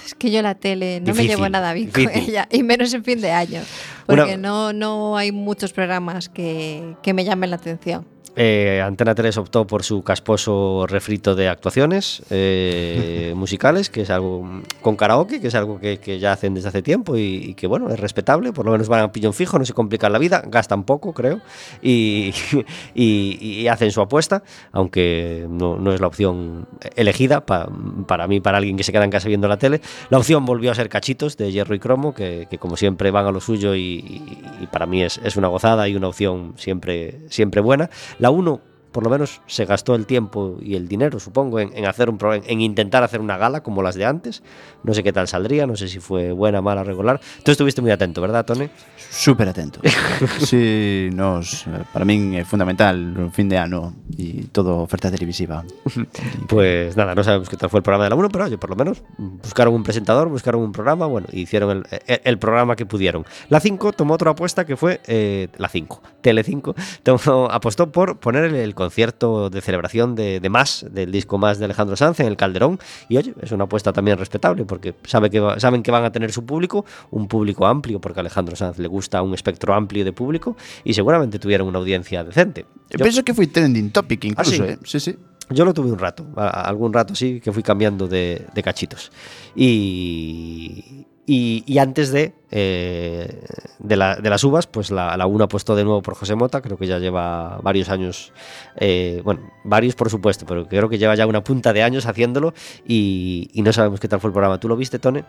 Es 0.04 0.14
que 0.14 0.30
yo 0.30 0.42
la 0.42 0.54
tele 0.54 1.00
no 1.00 1.06
Difícil, 1.06 1.28
me 1.30 1.34
llevo 1.36 1.48
nada 1.48 1.72
bien 1.72 1.90
con 1.90 2.02
difícil. 2.02 2.30
ella, 2.30 2.48
y 2.52 2.62
menos 2.62 2.94
en 2.94 3.02
fin 3.02 3.20
de 3.20 3.32
año, 3.32 3.60
Una- 4.06 4.22
porque 4.22 4.36
no, 4.36 4.72
no 4.72 5.16
hay 5.16 5.32
muchos 5.32 5.72
programas 5.72 6.28
que, 6.28 6.94
que 7.02 7.12
me 7.12 7.24
llamen 7.24 7.50
la 7.50 7.56
atención. 7.56 8.06
Eh, 8.38 8.82
Antena 8.84 9.14
3 9.14 9.34
optó 9.38 9.66
por 9.66 9.82
su 9.82 10.02
casposo 10.02 10.84
refrito 10.86 11.34
de 11.34 11.48
actuaciones 11.48 12.22
eh, 12.28 13.32
musicales, 13.36 13.88
que 13.88 14.02
es 14.02 14.10
algo 14.10 14.46
con 14.82 14.94
karaoke, 14.96 15.40
que 15.40 15.48
es 15.48 15.54
algo 15.54 15.80
que, 15.80 15.98
que 15.98 16.18
ya 16.18 16.32
hacen 16.32 16.52
desde 16.52 16.68
hace 16.68 16.82
tiempo 16.82 17.16
y, 17.16 17.22
y 17.22 17.54
que, 17.54 17.66
bueno, 17.66 17.88
es 17.88 17.98
respetable. 17.98 18.52
Por 18.52 18.66
lo 18.66 18.72
menos 18.72 18.88
van 18.88 19.00
a 19.04 19.10
pillón 19.12 19.32
fijo, 19.32 19.58
no 19.58 19.64
se 19.64 19.72
complican 19.72 20.12
la 20.12 20.18
vida, 20.18 20.42
gastan 20.46 20.84
poco, 20.84 21.14
creo, 21.14 21.40
y, 21.82 22.32
y- 22.94 23.38
y 23.62 23.68
hacen 23.68 23.90
su 23.90 24.00
apuesta, 24.02 24.42
aunque 24.70 25.46
no, 25.48 25.78
no 25.78 25.92
es 25.94 26.00
la 26.00 26.06
opción 26.06 26.68
elegida 26.94 27.46
pa- 27.46 27.68
para 28.06 28.26
mí, 28.28 28.40
para 28.40 28.58
alguien 28.58 28.76
que 28.76 28.82
se 28.84 28.92
queda 28.92 29.04
en 29.04 29.10
casa 29.10 29.28
viendo 29.28 29.48
la 29.48 29.56
tele. 29.56 29.80
La 30.10 30.18
opción 30.18 30.44
volvió 30.44 30.70
a 30.70 30.74
ser 30.74 30.90
Cachitos 30.90 31.38
de 31.38 31.52
Hierro 31.52 31.74
y 31.74 31.78
Cromo, 31.78 32.14
que, 32.14 32.46
que 32.50 32.58
como 32.58 32.76
siempre 32.76 33.10
van 33.10 33.24
a 33.26 33.30
lo 33.32 33.40
suyo 33.40 33.74
y, 33.74 34.22
para 34.70 34.84
mí 34.84 35.02
es, 35.02 35.18
es 35.24 35.36
una 35.36 35.48
gozada 35.48 35.88
y 35.88 35.96
una 35.96 36.08
opción 36.08 36.52
siempre, 36.58 37.20
siempre 37.30 37.62
buena. 37.62 37.88
La 38.18 38.25
1, 38.30 38.60
por 38.96 39.04
lo 39.04 39.10
menos, 39.10 39.42
se 39.46 39.66
gastó 39.66 39.94
el 39.94 40.06
tiempo 40.06 40.56
y 40.62 40.74
el 40.74 40.88
dinero, 40.88 41.20
supongo, 41.20 41.60
en, 41.60 41.76
en 41.76 41.84
hacer 41.84 42.08
un 42.08 42.16
pro- 42.16 42.32
en, 42.32 42.44
en 42.46 42.62
intentar 42.62 43.02
hacer 43.02 43.20
una 43.20 43.36
gala 43.36 43.62
como 43.62 43.82
las 43.82 43.94
de 43.94 44.06
antes. 44.06 44.42
No 44.84 44.94
sé 44.94 45.02
qué 45.02 45.12
tal 45.12 45.28
saldría, 45.28 45.66
no 45.66 45.76
sé 45.76 45.86
si 45.88 45.98
fue 46.00 46.32
buena, 46.32 46.62
mala, 46.62 46.82
regular. 46.82 47.20
Tú 47.44 47.50
estuviste 47.52 47.82
muy 47.82 47.90
atento, 47.90 48.22
¿verdad, 48.22 48.46
Tony? 48.46 48.70
Súper 49.10 49.50
atento. 49.50 49.80
Sí, 50.40 51.10
nos, 51.12 51.66
para 51.92 52.04
min 52.08 52.32
é 52.40 52.44
fundamental 52.48 52.96
fin 53.36 53.48
de 53.52 53.58
ano 53.60 53.92
e 54.16 54.48
todo 54.48 54.80
oferta 54.80 55.12
televisiva. 55.12 55.60
Pues 56.48 56.96
nada, 56.96 57.14
no 57.14 57.22
sabemos 57.24 57.48
qué 57.48 57.56
tal 57.56 57.68
fue 57.68 57.80
el 57.80 57.82
programa 57.84 58.04
de 58.04 58.10
la 58.10 58.16
1, 58.16 58.28
pero 58.30 58.44
oye, 58.44 58.56
por 58.56 58.70
lo 58.70 58.76
menos 58.76 59.02
buscaron 59.18 59.74
un 59.74 59.82
presentador, 59.82 60.28
buscaron 60.28 60.62
un 60.62 60.72
programa, 60.72 61.04
bueno, 61.06 61.26
y 61.32 61.42
hicieron 61.42 61.70
el, 61.70 62.00
el- 62.06 62.20
el 62.24 62.38
programa 62.38 62.76
que 62.76 62.86
pudieron. 62.86 63.26
La 63.48 63.60
5 63.60 63.92
tomó 63.92 64.14
otra 64.14 64.30
apuesta 64.32 64.64
que 64.64 64.76
fue 64.76 65.00
eh, 65.06 65.48
la 65.58 65.68
5, 65.68 66.02
Tele 66.22 66.42
5, 66.44 66.74
tomó- 67.02 67.48
apostó 67.50 67.90
por 67.92 68.18
poner 68.18 68.44
el, 68.44 68.54
el 68.54 68.74
concierto 68.86 69.50
de 69.50 69.60
celebración 69.60 70.14
de, 70.14 70.38
de 70.40 70.48
Más, 70.48 70.86
del 70.90 71.10
disco 71.10 71.38
Más 71.38 71.58
de 71.58 71.64
Alejandro 71.66 71.96
Sanz 71.96 72.20
en 72.20 72.26
el 72.32 72.36
Calderón, 72.36 72.78
y 73.10 73.16
oye, 73.18 73.34
es 73.42 73.50
una 73.52 73.64
apuesta 73.64 73.92
también 73.92 74.16
respetable 74.16 74.64
porque 74.64 74.94
sabe 75.04 75.28
que 75.28 75.40
va- 75.40 75.58
saben 75.58 75.82
que 75.82 75.90
van 75.90 76.04
a 76.04 76.10
tener 76.10 76.30
su 76.30 76.42
público, 76.46 76.84
un 77.10 77.26
público 77.26 77.66
amplio, 77.66 77.98
porque 78.00 78.20
a 78.20 78.22
Alejandro 78.22 78.54
Sanz 78.56 78.78
le 78.78 78.88
gusta 78.88 79.22
un 79.22 79.34
espectro 79.34 79.74
amplio 79.74 80.04
de 80.04 80.12
público, 80.12 80.56
y 80.84 80.94
seguramente 80.94 81.38
tuvieron 81.38 81.66
una 81.68 81.78
audiencia 81.82 82.22
decente. 82.24 82.64
Eu 82.94 83.02
penso 83.02 83.20
que 83.26 83.34
foi 83.34 83.46
trending 83.50 83.90
topic 83.90 84.22
incluso, 84.30 84.62
sí? 84.62 84.62
eh? 84.62 84.78
Sí, 84.86 84.98
sí. 85.02 85.12
Yo 85.50 85.64
lo 85.66 85.74
tuve 85.74 85.90
un 85.90 85.98
rato, 85.98 86.22
algún 86.36 86.92
rato 86.92 87.14
sí, 87.14 87.40
que 87.42 87.50
fui 87.54 87.62
cambiando 87.62 88.06
de, 88.06 88.46
de 88.54 88.60
cachitos. 88.62 89.10
Y, 89.54 91.06
y, 91.26 91.78
antes 91.78 92.12
de, 92.12 92.34
eh, 92.52 93.42
de, 93.80 93.96
la- 93.96 94.16
de 94.16 94.30
las 94.30 94.44
uvas, 94.44 94.66
pues 94.66 94.90
la, 94.90 95.16
la 95.16 95.26
una 95.26 95.44
apostó 95.46 95.74
de 95.74 95.82
nuevo 95.82 96.00
por 96.02 96.14
José 96.14 96.36
Mota, 96.36 96.62
creo 96.62 96.78
que 96.78 96.86
ya 96.86 96.98
lleva 96.98 97.58
varios 97.62 97.88
años, 97.88 98.32
eh, 98.76 99.20
bueno, 99.24 99.40
varios 99.64 99.94
por 99.96 100.08
supuesto, 100.08 100.46
pero 100.46 100.68
creo 100.68 100.88
que 100.88 100.98
lleva 100.98 101.14
ya 101.16 101.26
una 101.26 101.42
punta 101.42 101.72
de 101.72 101.82
años 101.82 102.06
haciéndolo 102.06 102.54
y, 102.86 103.50
no 103.56 103.72
sabemos 103.72 103.98
qué 103.98 104.06
tal 104.06 104.20
fue 104.20 104.28
el 104.28 104.32
programa. 104.32 104.60
¿Tú 104.60 104.68
lo 104.68 104.76
viste, 104.76 104.98
Tone? 105.00 105.24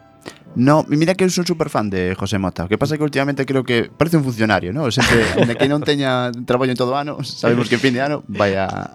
No, 0.56 0.86
mira 0.88 1.16
que 1.16 1.24
eu 1.24 1.30
son 1.30 1.45
super 1.45 1.70
fan 1.70 1.89
de 1.89 2.14
José 2.14 2.38
Mota. 2.38 2.66
O 2.66 2.70
que 2.70 2.78
pasa 2.78 2.93
é 2.93 2.98
que 2.98 3.06
últimamente 3.06 3.45
creo 3.45 3.64
que 3.66 3.89
parece 3.89 4.18
un 4.18 4.26
funcionario, 4.26 4.74
¿no? 4.74 4.89
Sempre, 4.91 5.26
onde 5.38 5.58
que 5.58 5.66
non 5.70 5.82
teña 5.82 6.30
traballo 6.45 6.74
en 6.74 6.80
todo 6.80 6.93
o 6.93 6.98
ano, 6.98 7.22
sabemos 7.26 7.70
que 7.70 7.78
fin 7.82 7.93
de 7.93 8.02
ano 8.02 8.22
vai 8.30 8.54
a, 8.58 8.93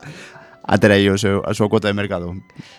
a 0.64 0.78
ter 0.78 0.92
aí 0.92 1.10
o 1.10 1.18
seu, 1.18 1.42
a 1.42 1.54
súa 1.54 1.68
cuota 1.68 1.88
de 1.88 1.94
mercado. 1.94 2.34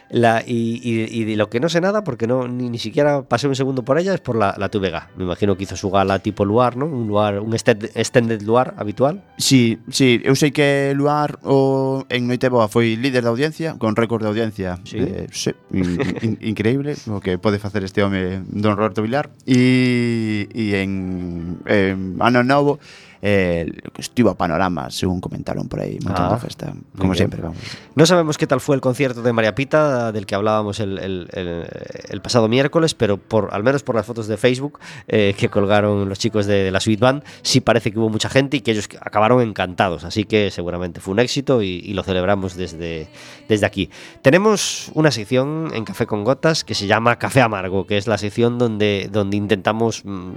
La, 0.09 0.43
y, 0.45 0.79
y, 0.83 1.07
y 1.09 1.23
de 1.25 1.35
lo 1.35 1.49
que 1.49 1.59
no 1.59 1.67
sé 1.67 1.81
nada, 1.81 2.03
porque 2.03 2.27
no 2.27 2.47
ni, 2.47 2.69
ni 2.69 2.79
siquiera 2.79 3.23
pasé 3.23 3.47
un 3.47 3.55
segundo 3.55 3.83
por 3.83 3.99
ella, 3.99 4.13
es 4.13 4.21
por 4.21 4.35
la, 4.35 4.55
la 4.57 4.69
Tubega. 4.69 5.09
Me 5.17 5.23
imagino 5.23 5.57
que 5.57 5.63
hizo 5.63 5.75
su 5.75 5.89
gala 5.89 6.19
tipo 6.19 6.45
Luar, 6.45 6.77
¿no? 6.77 6.85
Un 6.85 7.07
Luar, 7.07 7.39
un 7.39 7.53
extended 7.53 8.41
Luar 8.41 8.75
habitual. 8.77 9.23
Sí, 9.37 9.79
sí, 9.89 10.21
eu 10.23 10.35
sei 10.35 10.51
que 10.51 10.93
Luar 10.95 11.39
o, 11.43 12.05
en 12.09 12.27
Noiteboa 12.27 12.71
foi 12.71 12.95
líder 12.95 13.23
de 13.23 13.29
audiencia, 13.29 13.75
con 13.77 13.95
récord 13.95 14.23
de 14.23 14.29
audiencia. 14.29 14.79
Sí, 14.85 14.97
eh, 14.99 15.27
sí 15.31 15.51
in, 15.73 15.99
in, 16.21 16.31
increíble 16.41 16.95
o 17.07 17.19
que 17.19 17.37
pode 17.37 17.59
facer 17.59 17.83
este 17.83 18.03
home 18.03 18.43
Don 18.47 18.77
Roberto 18.77 19.01
Vilar. 19.01 19.29
E, 19.45 20.47
e 20.53 20.79
en, 20.79 21.59
en 21.65 22.15
Ano 22.19 22.43
Novo, 22.43 22.79
eh, 23.25 23.71
estivo 23.97 24.29
a 24.29 24.35
panorama, 24.35 24.91
según 24.91 25.21
comentaron 25.21 25.69
por 25.69 25.79
montando 25.79 26.35
Ah, 26.35 26.37
festa. 26.37 26.73
Como 26.97 27.15
siempre, 27.15 27.41
vamos. 27.41 27.57
No 27.95 28.05
sabemos 28.05 28.37
qué 28.37 28.47
tal 28.47 28.59
fue 28.59 28.75
el 28.75 28.81
concierto 28.81 29.21
de 29.21 29.31
María 29.31 29.55
Pita, 29.55 30.11
del 30.11 30.25
que 30.25 30.35
hablábamos 30.35 30.81
el, 30.81 30.97
el- 30.99 31.29
el- 31.31 31.65
el 32.09 32.21
pasado 32.21 32.49
miércoles, 32.49 32.93
pero 32.95 33.15
por 33.17 33.49
al 33.53 33.63
menos 33.63 33.81
por 33.81 33.95
las 33.95 34.05
fotos 34.05 34.27
de 34.27 34.35
Facebook 34.35 34.77
eh, 35.07 35.33
que 35.37 35.47
colgaron 35.47 36.09
los 36.09 36.19
chicos 36.19 36.45
de, 36.47 36.63
de 36.65 36.71
la 36.71 36.81
Sweet 36.81 36.99
Band, 36.99 37.23
sí 37.43 37.61
parece 37.61 37.91
que 37.93 37.99
hubo 37.99 38.09
mucha 38.09 38.27
gente 38.29 38.57
y 38.57 38.61
que 38.61 38.71
ellos 38.71 38.89
acabaron 38.99 39.41
encantados. 39.41 40.03
Así 40.03 40.25
que 40.25 40.51
seguramente 40.51 40.99
fue 40.99 41.13
un 41.13 41.19
éxito 41.19 41.61
y, 41.61 41.67
y 41.85 41.93
lo 41.93 42.03
celebramos 42.03 42.55
desde, 42.57 43.07
desde 43.47 43.65
aquí. 43.65 43.89
Tenemos 44.21 44.91
una 44.95 45.11
sección 45.11 45.69
en 45.73 45.85
Café 45.85 46.05
con 46.07 46.25
Gotas 46.25 46.63
que 46.65 46.75
se 46.75 46.87
llama 46.87 47.17
Café 47.19 47.41
Amargo, 47.41 47.87
que 47.87 47.97
es 47.97 48.05
la 48.07 48.17
sección 48.17 48.57
donde, 48.57 49.07
donde 49.11 49.37
intentamos 49.37 50.03
mm, 50.03 50.31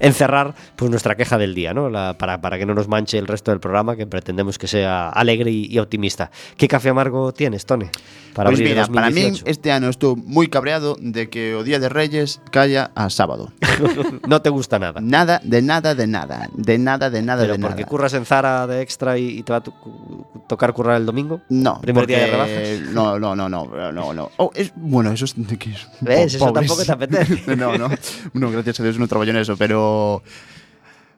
encerrar 0.00 0.54
pues, 0.76 0.90
nuestra 0.90 1.14
queja 1.16 1.38
del 1.38 1.54
día, 1.54 1.74
¿no? 1.74 1.90
La- 1.90 2.05
para, 2.14 2.40
para 2.40 2.58
que 2.58 2.66
no 2.66 2.74
nos 2.74 2.86
manche 2.86 3.18
el 3.18 3.26
resto 3.26 3.50
del 3.50 3.58
programa, 3.58 3.96
que 3.96 4.06
pretendemos 4.06 4.58
que 4.58 4.66
sea 4.68 5.08
alegre 5.10 5.50
y, 5.50 5.66
y 5.66 5.78
optimista. 5.78 6.30
¿Qué 6.56 6.68
café 6.68 6.90
amargo 6.90 7.32
tienes, 7.32 7.66
Tony? 7.66 7.86
Para 8.34 8.50
abrir 8.50 8.68
mira, 8.68 8.86
para 8.86 9.06
2018? 9.08 9.44
este 9.48 9.72
ano 9.72 9.88
estou 9.88 10.12
moi 10.12 10.44
cabreado 10.52 10.92
de 11.00 11.32
que 11.32 11.56
o 11.56 11.64
Día 11.64 11.80
de 11.80 11.88
Reyes 11.88 12.44
calla 12.52 12.92
a 12.92 13.08
sábado. 13.08 13.48
no 14.28 14.44
te 14.44 14.50
gusta 14.52 14.76
nada. 14.78 15.00
Nada, 15.00 15.40
de 15.42 15.62
nada, 15.64 15.94
de 15.96 16.04
nada. 16.06 16.48
De 16.52 16.76
nada, 16.76 17.08
de 17.08 17.22
nada, 17.24 17.42
Pero 17.48 17.56
de 17.56 17.64
porque 17.64 17.82
nada. 17.82 17.88
curras 17.88 18.12
en 18.12 18.28
Zara 18.28 18.66
de 18.68 18.82
extra 18.84 19.16
y, 19.16 19.38
y 19.38 19.42
te 19.42 19.52
va 19.56 19.58
a 19.58 19.64
to- 19.64 19.72
tocar 20.48 20.72
currar 20.76 21.00
el 21.00 21.06
domingo. 21.06 21.40
No, 21.48 21.80
Primer 21.80 22.06
día 22.06 22.18
de 22.18 22.26
porque- 22.28 22.76
rebajas. 22.76 22.92
No, 22.92 23.18
no, 23.18 23.32
no, 23.34 23.48
no, 23.48 23.64
no, 23.92 24.12
no. 24.12 24.30
Oh, 24.36 24.50
es, 24.54 24.70
bueno, 24.76 25.12
eso 25.12 25.24
es 25.24 25.32
que 25.58 25.70
es 25.70 25.88
¿Ves? 26.00 26.34
Eso 26.34 26.52
tampoco 26.52 26.84
te 26.84 26.92
apetece. 26.92 27.56
no, 27.56 27.78
no. 27.78 27.88
No, 28.34 28.50
gracias 28.50 28.80
a 28.80 28.82
Dios 28.82 28.98
no 28.98 29.08
trabajo 29.08 29.30
en 29.30 29.38
eso, 29.38 29.56
pero 29.56 30.22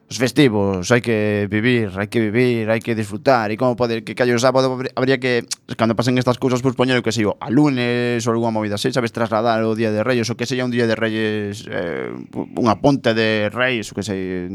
os 0.09 0.17
festivos, 0.17 0.89
hai 0.89 1.05
que 1.05 1.45
vivir, 1.45 1.93
hai 1.93 2.09
que 2.09 2.17
vivir, 2.17 2.65
hai 2.65 2.81
que 2.81 2.97
disfrutar. 2.97 3.53
E 3.53 3.61
como 3.61 3.77
pode 3.77 4.01
que 4.01 4.17
calle 4.17 4.33
o 4.33 4.41
sábado 4.41 4.65
habr- 4.73 4.89
habría 4.97 5.21
que 5.21 5.45
cando 5.77 5.93
pasen 5.93 6.17
estas 6.17 6.41
cousas 6.41 6.65
pois 6.65 6.73
poñer 6.73 6.97
o 6.97 7.05
que 7.05 7.13
sei, 7.13 7.29
o, 7.29 7.37
a 7.37 7.53
lunes 7.53 8.25
ou 8.25 8.33
algunha 8.33 8.49
movida 8.49 8.81
así, 8.81 8.89
sabes, 8.89 9.13
trasladar 9.13 9.61
o 9.61 9.77
día 9.77 9.93
de 9.93 10.01
Reyes 10.01 10.25
o 10.27 10.35
que 10.35 10.49
seja 10.49 10.65
un 10.65 10.73
día 10.73 10.89
de 10.89 10.97
Reyes 10.97 11.61
eh, 11.69 12.09
unha 12.57 12.73
ponte 12.81 13.13
de 13.13 13.53
Reis, 13.53 13.93
o 13.93 13.93
que 13.93 14.01
sei, 14.01 14.49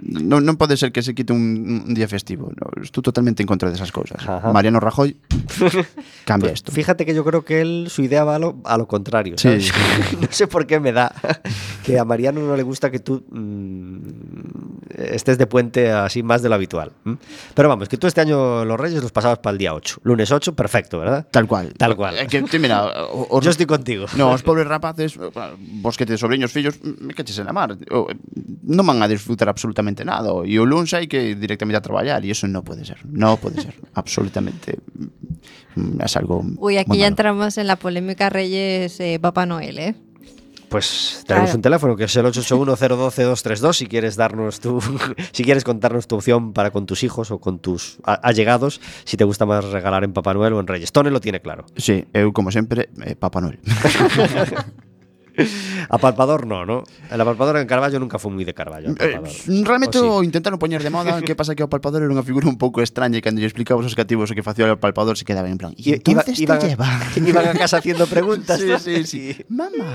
non, 0.00 0.40
non 0.40 0.56
pode 0.56 0.80
ser 0.80 0.88
que 0.88 1.04
se 1.04 1.12
quite 1.12 1.36
un, 1.36 1.84
un 1.84 1.92
día 1.92 2.08
festivo. 2.08 2.48
No, 2.56 2.72
estou 2.80 3.04
totalmente 3.04 3.44
en 3.44 3.48
contra 3.48 3.68
desas 3.68 3.92
cousas. 3.92 4.24
Ajá. 4.24 4.56
Mariano 4.56 4.80
Rajoy 4.80 5.20
cambia 6.24 6.48
Pues 6.56 6.64
esto. 6.64 6.72
Fíjate 6.72 7.04
que 7.04 7.12
yo 7.12 7.28
creo 7.28 7.44
que 7.44 7.60
él, 7.60 7.92
su 7.92 8.00
idea 8.00 8.24
va 8.24 8.36
a 8.36 8.40
lo, 8.40 8.56
a 8.64 8.80
lo 8.80 8.88
contrario. 8.88 9.36
Sí. 9.36 9.68
no 10.20 10.28
sé 10.32 10.48
por 10.48 10.64
qué 10.64 10.80
me 10.80 10.96
da 10.96 11.12
que 11.84 12.00
a 12.00 12.08
Mariano 12.08 12.40
no 12.40 12.56
le 12.56 12.64
gusta 12.64 12.88
que 12.90 13.00
tú 13.04 13.20
mm, 13.28 14.93
estés 14.96 15.38
de 15.38 15.46
puente 15.46 15.90
así 15.90 16.22
más 16.22 16.42
de 16.42 16.48
lo 16.48 16.54
habitual. 16.54 16.92
Pero 17.54 17.68
vamos, 17.68 17.88
que 17.88 17.96
tú 17.96 18.06
este 18.06 18.20
año 18.20 18.64
los 18.64 18.78
Reyes 18.78 19.02
los 19.02 19.12
pasabas 19.12 19.38
para 19.38 19.52
el 19.52 19.58
día 19.58 19.74
8. 19.74 20.00
Lunes 20.02 20.30
8, 20.30 20.54
perfecto, 20.54 20.98
¿verdad? 20.98 21.26
Tal 21.30 21.46
cual. 21.46 21.72
Tal 21.76 21.96
cual. 21.96 22.16
É 22.18 22.26
que, 22.26 22.42
mira, 22.58 22.86
os, 23.30 23.44
Yo 23.44 23.50
estoy 23.50 23.66
contigo. 23.66 24.06
No, 24.16 24.30
os 24.30 24.42
pobres 24.42 24.66
rapaces, 24.66 25.18
vos 25.18 25.96
que 25.96 26.06
te 26.06 26.16
sobreños 26.16 26.52
fillos, 26.52 26.78
me 26.82 27.14
caches 27.14 27.38
en 27.38 27.46
la 27.46 27.52
mar. 27.52 27.76
O, 27.90 28.08
non 28.64 28.86
van 28.86 29.02
a 29.02 29.08
disfrutar 29.08 29.48
absolutamente 29.48 30.04
nada. 30.04 30.30
E 30.46 30.56
o 30.58 30.64
luns 30.64 30.94
hai 30.94 31.06
que 31.10 31.34
ir 31.34 31.36
directamente 31.38 31.76
a 31.76 31.84
traballar 31.84 32.24
e 32.24 32.30
eso 32.32 32.46
non 32.48 32.64
pode 32.64 32.84
ser. 32.86 33.00
Non 33.04 33.36
pode 33.36 33.60
ser. 33.60 33.74
Absolutamente. 34.00 34.78
mm, 35.76 36.00
Es 36.00 36.16
algo 36.16 36.44
Uy, 36.58 36.78
aquí 36.78 36.98
ya 36.98 37.06
entramos 37.06 37.58
en 37.58 37.66
la 37.66 37.76
polémica 37.76 38.30
Reyes 38.30 39.00
eh, 39.00 39.18
Papá 39.20 39.46
Noel, 39.46 39.78
¿eh? 39.78 39.94
Pues 40.74 41.22
tenemos 41.28 41.50
Claro. 41.50 41.56
un 41.58 41.62
teléfono 41.62 41.94
que 41.96 42.02
es 42.04 42.16
el 42.16 42.26
881-012-232 42.34 43.72
si 43.74 43.86
quieres 43.86 44.16
darnos 44.16 44.58
tu, 44.58 44.80
si 45.32 45.44
quieres 45.44 45.62
contarnos 45.62 46.08
tu 46.08 46.16
opción 46.16 46.52
para 46.52 46.72
con 46.72 46.84
tus 46.84 47.04
hijos 47.04 47.30
o 47.30 47.38
con 47.38 47.60
tus 47.60 47.98
allegados, 48.02 48.80
si 49.04 49.16
te 49.16 49.22
gusta 49.22 49.46
más 49.46 49.64
regalar 49.66 50.02
en 50.02 50.12
Papá 50.12 50.34
Noel 50.34 50.52
o 50.54 50.58
en 50.58 50.66
Reyes. 50.66 50.90
Tone 50.90 51.12
lo 51.12 51.20
tiene 51.20 51.38
claro. 51.40 51.64
Sí, 51.76 52.06
eu 52.12 52.32
como 52.32 52.50
sempre, 52.50 52.88
eh, 53.06 53.14
Papá 53.14 53.40
Noel. 53.40 53.60
Apalpador 55.88 56.46
no, 56.46 56.64
¿no? 56.64 56.84
El 57.10 57.20
apalpador 57.20 57.58
en 57.58 57.66
Carballo 57.66 57.98
nunca 57.98 58.18
fue 58.18 58.30
muy 58.30 58.44
de 58.44 58.54
Carballo. 58.54 58.94
Eh, 58.98 59.20
realmente 59.64 59.98
¿O 59.98 60.16
o 60.16 60.20
sí? 60.20 60.26
intentaron 60.26 60.58
poñer 60.58 60.82
de 60.82 60.90
moda 60.90 61.20
Que 61.26 61.34
pasa 61.34 61.54
que 61.54 61.62
o 61.62 61.68
palpador 61.68 62.02
era 62.02 62.12
unha 62.12 62.22
figura 62.22 62.46
un 62.46 62.56
pouco 62.56 62.80
extraña 62.80 63.18
E 63.18 63.24
cando 63.24 63.42
lle 63.42 63.50
explicabas 63.50 63.84
aos 63.84 63.98
cativos 63.98 64.30
o 64.30 64.34
que 64.34 64.46
facía 64.46 64.70
o 64.70 64.78
palpador 64.78 65.18
Se 65.18 65.26
quedaba 65.26 65.50
en 65.50 65.58
plan 65.58 65.74
E 65.74 65.98
entonces 65.98 66.38
iban, 66.38 66.62
te 66.62 66.70
lleva 66.70 66.86
iban 67.18 67.46
a 67.50 67.54
casa 67.58 67.82
haciendo 67.82 68.06
preguntas. 68.06 68.60
Sí, 68.60 68.70
sí, 68.78 69.04
sí. 69.04 69.22
Mamá, 69.48 69.90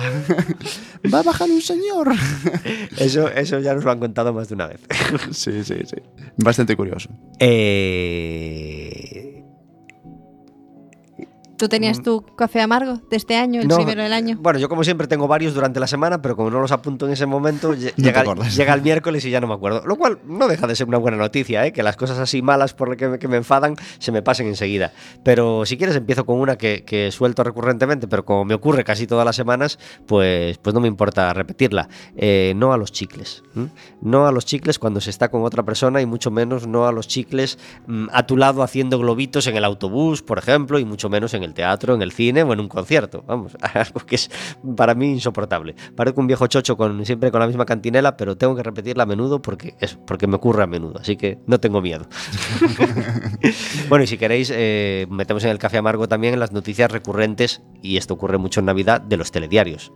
va 1.08 1.20
a 1.20 1.24
bajar 1.24 1.50
un 1.50 1.62
señor. 1.62 2.12
Eso, 2.98 3.30
eso 3.30 3.60
ya 3.60 3.74
nos 3.74 3.84
lo 3.84 3.92
han 3.92 4.00
contado 4.00 4.34
más 4.34 4.50
de 4.50 4.56
una 4.56 4.68
vez. 4.68 4.82
Sí, 5.32 5.64
sí, 5.64 5.76
sí. 5.86 5.98
Bastante 6.38 6.76
curioso. 6.76 7.10
Eh, 7.40 9.39
¿Tú 11.60 11.68
tenías 11.68 12.02
tu 12.02 12.22
café 12.38 12.62
amargo 12.62 13.02
de 13.10 13.18
este 13.18 13.36
año, 13.36 13.60
el 13.60 13.68
No, 13.68 13.76
primero 13.76 14.02
del 14.02 14.14
año? 14.14 14.38
Bueno, 14.40 14.60
yo 14.60 14.70
como 14.70 14.86
siempre 14.86 15.08
tengo 15.08 15.28
varios 15.28 15.54
durante 15.54 15.82
la 15.82 15.88
semana, 15.88 16.22
pero 16.22 16.38
como 16.38 16.50
no 16.50 16.62
los 16.62 16.72
apunto 16.72 17.06
en 17.06 17.12
ese 17.12 17.26
momento, 17.26 17.74
te 17.76 17.92
llega, 18.02 18.74
el 18.74 18.82
miércoles 18.82 19.26
y 19.26 19.30
ya 19.30 19.42
no 19.42 19.48
me 19.48 19.56
acuerdo. 19.56 19.84
Lo 19.86 19.98
cual 19.98 20.20
no 20.26 20.48
deja 20.48 20.68
de 20.68 20.76
ser 20.78 20.88
una 20.88 20.98
buena 20.98 21.18
noticia, 21.18 21.66
¿eh? 21.66 21.74
que 21.74 21.84
las 21.84 21.98
cosas 21.98 22.18
así 22.18 22.42
malas 22.42 22.74
por 22.74 22.88
las 22.88 22.96
que 22.96 23.10
me, 23.10 23.20
que 23.20 23.28
me 23.28 23.36
enfadan 23.36 23.76
se 23.98 24.14
me 24.14 24.22
pasen 24.22 24.48
enseguida. 24.48 24.94
Pero 25.24 25.66
si 25.66 25.76
quieres 25.78 25.98
empiezo 25.98 26.26
con 26.26 26.40
una 26.40 26.58
que, 26.58 26.86
que 26.86 27.12
suelto 27.12 27.44
recurrentemente, 27.44 28.08
pero 28.08 28.24
como 28.24 28.46
me 28.46 28.54
ocurre 28.54 28.86
casi 28.86 29.06
todas 29.06 29.26
las 29.26 29.36
semanas, 29.36 29.80
pues, 30.08 30.58
pues 30.60 30.74
no 30.74 30.80
me 30.80 30.88
importa 30.88 31.34
repetirla. 31.34 31.90
Eh, 32.16 32.54
no 32.56 32.72
a 32.72 32.78
los 32.78 32.94
chicles. 32.94 33.44
No 34.02 34.28
a 34.28 34.32
los 34.32 34.46
chicles 34.46 34.80
cuando 34.80 35.02
se 35.02 35.10
está 35.10 35.30
con 35.30 35.44
otra 35.44 35.64
persona 35.64 36.00
y 36.00 36.06
mucho 36.06 36.32
menos 36.32 36.68
no 36.68 36.88
a 36.88 36.94
los 36.94 37.10
chicles 37.10 37.60
mm, 37.88 38.08
a 38.14 38.26
tu 38.26 38.38
lado 38.38 38.64
haciendo 38.64 38.98
globitos 38.98 39.46
en 39.48 39.58
el 39.58 39.66
autobús, 39.66 40.22
por 40.22 40.38
ejemplo, 40.38 40.80
y 40.80 40.86
mucho 40.86 41.10
menos 41.10 41.34
en 41.34 41.44
el 41.44 41.49
teatro, 41.54 41.96
en 41.96 42.02
el 42.02 42.12
cine 42.12 42.44
o 42.44 42.54
en 42.54 42.60
un 42.60 42.68
concierto. 42.68 43.24
Vamos, 43.28 43.56
algo 43.74 44.02
que 44.06 44.16
es 44.16 44.30
para 44.76 44.96
mí 44.96 45.12
insoportable. 45.12 45.76
Parezco 45.96 46.22
un 46.22 46.28
viejo 46.28 46.48
chocho 46.48 46.78
con 46.78 47.06
siempre 47.06 47.32
con 47.32 47.40
la 47.40 47.48
misma 47.48 47.66
cantinela, 47.66 48.18
pero 48.18 48.38
tengo 48.38 48.56
que 48.56 48.64
repetirla 48.64 49.04
a 49.04 49.06
menudo 49.06 49.42
porque 49.42 49.76
es 49.80 49.96
porque 49.96 50.28
me 50.28 50.36
ocurre 50.36 50.64
a 50.64 50.68
menudo, 50.68 51.00
así 51.00 51.16
que 51.16 51.40
no 51.48 51.60
tengo 51.60 51.82
miedo. 51.82 52.08
bueno, 53.90 54.04
y 54.04 54.08
si 54.08 54.18
queréis, 54.18 54.52
eh, 54.54 55.08
metemos 55.10 55.44
en 55.44 55.52
el 55.52 55.58
café 55.58 55.78
amargo 55.78 56.08
también 56.08 56.34
en 56.34 56.40
las 56.40 56.52
noticias 56.52 56.92
recurrentes, 56.92 57.62
y 57.82 57.98
esto 57.98 58.14
ocurre 58.14 58.38
mucho 58.38 58.60
en 58.60 58.66
Navidad, 58.66 59.02
de 59.02 59.18
los 59.18 59.32
telediarios. 59.32 59.92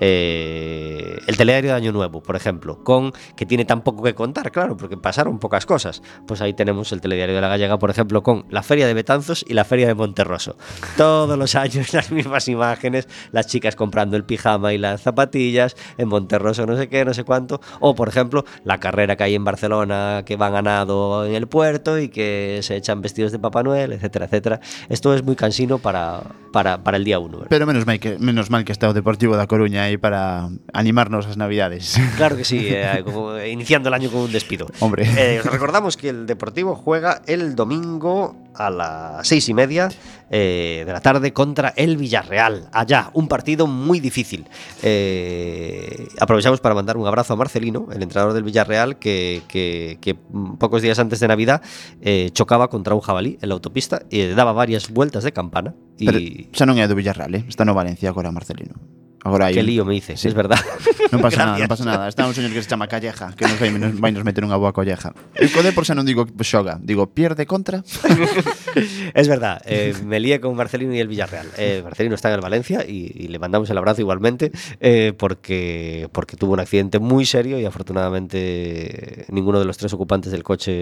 Eh, 0.00 1.18
el 1.26 1.36
telediario 1.36 1.70
de 1.70 1.76
Año 1.76 1.92
Nuevo, 1.92 2.22
por 2.22 2.36
ejemplo, 2.36 2.82
con 2.82 3.12
que 3.36 3.46
tiene 3.46 3.64
tan 3.64 3.82
poco 3.82 4.02
que 4.02 4.14
contar, 4.14 4.50
claro, 4.52 4.76
porque 4.76 4.96
pasaron 4.96 5.38
pocas 5.38 5.66
cosas. 5.66 6.02
Pues 6.26 6.40
ahí 6.40 6.54
tenemos 6.54 6.92
el 6.92 7.00
telediario 7.00 7.34
de 7.34 7.40
la 7.40 7.48
Gallega, 7.48 7.78
por 7.78 7.90
ejemplo, 7.90 8.22
con 8.22 8.46
la 8.50 8.62
Feria 8.62 8.86
de 8.86 8.94
Betanzos 8.94 9.44
y 9.46 9.54
la 9.54 9.64
Feria 9.64 9.86
de 9.86 9.94
Monterroso. 9.94 10.56
Todos 10.96 11.38
los 11.38 11.54
años 11.54 11.92
las 11.92 12.10
mismas 12.10 12.48
imágenes, 12.48 13.08
las 13.32 13.46
chicas 13.46 13.76
comprando 13.76 14.16
el 14.16 14.24
pijama 14.24 14.72
y 14.72 14.78
las 14.78 15.02
zapatillas, 15.02 15.76
en 15.98 16.08
Monterroso 16.08 16.66
no 16.66 16.76
sé 16.76 16.88
qué, 16.88 17.04
no 17.04 17.14
sé 17.14 17.24
cuánto. 17.24 17.60
O, 17.80 17.94
por 17.94 18.08
ejemplo, 18.08 18.44
la 18.64 18.78
carrera 18.78 19.16
que 19.16 19.24
hay 19.24 19.34
en 19.34 19.44
Barcelona, 19.44 20.22
que 20.24 20.36
van 20.36 20.54
a 20.54 20.62
nado 20.62 21.26
en 21.26 21.34
el 21.34 21.46
puerto 21.46 21.98
y 21.98 22.08
que 22.08 22.60
se 22.62 22.76
echan 22.76 23.00
vestidos 23.02 23.32
de 23.32 23.38
Papá 23.38 23.62
Noel, 23.62 23.92
etcétera, 23.92 24.26
etcétera. 24.26 24.60
Esto 24.88 25.14
es 25.14 25.22
muy 25.22 25.36
cansino 25.36 25.78
para, 25.78 26.22
para, 26.52 26.82
para 26.82 26.96
el 26.96 27.04
día 27.04 27.18
1. 27.18 27.46
Pero 27.48 27.66
menos 27.66 27.86
mal 27.86 28.00
que 28.00 28.18
menos 28.18 28.50
mal 28.50 28.64
que 28.64 28.72
está 28.72 28.88
o 28.88 28.94
Deportivo 28.94 29.36
da 29.36 29.46
Coruña 29.46 29.84
aí 29.84 29.96
para 29.98 30.48
animarnos 30.72 31.26
as 31.26 31.36
Navidades. 31.36 32.00
Claro 32.16 32.36
que 32.36 32.44
sí, 32.44 32.68
eh, 32.70 33.02
como 33.04 33.36
iniciando 33.38 33.88
el 33.88 33.94
año 33.94 34.10
con 34.10 34.22
un 34.22 34.32
despido. 34.32 34.66
Hombre. 34.80 35.04
Eh, 35.16 35.40
os 35.40 35.50
recordamos 35.50 35.96
que 35.96 36.08
el 36.08 36.26
Deportivo 36.26 36.74
juega 36.74 37.22
el 37.26 37.54
domingo 37.54 38.36
a 38.54 38.70
las 38.70 39.28
seis 39.28 39.48
y 39.48 39.54
media 39.54 39.88
eh, 40.30 40.84
de 40.86 40.92
la 40.92 41.00
tarde 41.00 41.32
contra 41.32 41.72
el 41.76 41.96
Villarreal. 41.96 42.68
Allá, 42.72 43.10
un 43.14 43.28
partido 43.28 43.66
muy 43.66 44.00
difícil. 44.00 44.46
Eh, 44.82 46.08
aprovechamos 46.20 46.60
para 46.60 46.74
mandar 46.74 46.96
un 46.96 47.06
abrazo 47.06 47.34
a 47.34 47.36
Marcelino, 47.36 47.88
el 47.92 48.02
entrenador 48.02 48.32
del 48.34 48.42
Villarreal, 48.42 48.98
que, 48.98 49.42
que, 49.48 49.98
que 50.00 50.14
pocos 50.14 50.82
días 50.82 50.98
antes 50.98 51.20
de 51.20 51.28
Navidad 51.28 51.62
eh, 52.00 52.30
chocaba 52.32 52.68
contra 52.68 52.94
un 52.94 53.00
jabalí 53.00 53.38
en 53.40 53.48
la 53.48 53.54
autopista 53.54 54.02
y 54.10 54.26
daba 54.28 54.52
varias 54.52 54.90
vueltas 54.90 55.24
de 55.24 55.32
campana. 55.32 55.74
Y... 55.98 56.06
Pero 56.06 56.18
xa 56.52 56.64
non 56.66 56.76
é 56.76 56.84
do 56.84 56.96
Villarreal, 56.96 57.32
eh? 57.34 57.44
está 57.48 57.64
no 57.64 57.72
Valencia 57.72 58.10
agora 58.12 58.28
Marcelino. 58.28 59.05
Agora 59.24 59.46
hai 59.50 59.54
qué 59.54 59.60
un- 59.62 59.66
lío 59.66 59.82
me 59.84 59.94
dices, 59.94 60.20
Sí. 60.20 60.28
es 60.28 60.34
verdad. 60.34 60.58
Non 61.06 61.22
pasa 61.22 61.38
nada, 61.46 61.54
non 61.62 61.70
pasa 61.70 61.86
nada. 61.86 62.10
Está 62.10 62.26
un 62.26 62.34
señor 62.34 62.50
que 62.50 62.58
se 62.58 62.66
chama 62.66 62.90
Calleja, 62.90 63.30
que 63.38 63.46
nos 63.46 63.58
vai, 63.62 63.70
nos, 63.70 63.94
vai 63.94 64.10
nos 64.10 64.26
meter 64.26 64.42
unha 64.42 64.58
boa 64.58 64.74
colleja. 64.74 65.14
Eu 65.38 65.46
co 65.54 65.62
Depor 65.62 65.86
xa 65.86 65.94
non 65.94 66.02
digo 66.02 66.26
xoga, 66.42 66.82
digo 66.82 67.06
pierde 67.10 67.46
contra. 67.46 67.86
Es 69.14 69.28
verdad, 69.28 69.62
eh, 69.64 69.94
me 70.04 70.20
lié 70.20 70.40
con 70.40 70.54
Marcelino 70.54 70.92
y 70.94 71.00
el 71.00 71.08
Villarreal. 71.08 71.46
Eh, 71.56 71.80
Marcelino 71.82 72.14
está 72.14 72.28
en 72.28 72.34
el 72.34 72.40
Valencia 72.42 72.84
y, 72.86 73.10
y 73.14 73.28
le 73.28 73.38
mandamos 73.38 73.70
el 73.70 73.78
abrazo 73.78 74.02
igualmente 74.02 74.50
eh, 74.80 75.14
porque, 75.16 76.08
porque 76.12 76.36
tuvo 76.36 76.52
un 76.52 76.60
accidente 76.60 76.98
muy 76.98 77.24
serio 77.24 77.58
y 77.58 77.64
afortunadamente 77.64 79.24
ninguno 79.30 79.58
de 79.58 79.64
los 79.64 79.76
tres 79.78 79.92
ocupantes 79.94 80.32
del 80.32 80.42
coche 80.42 80.72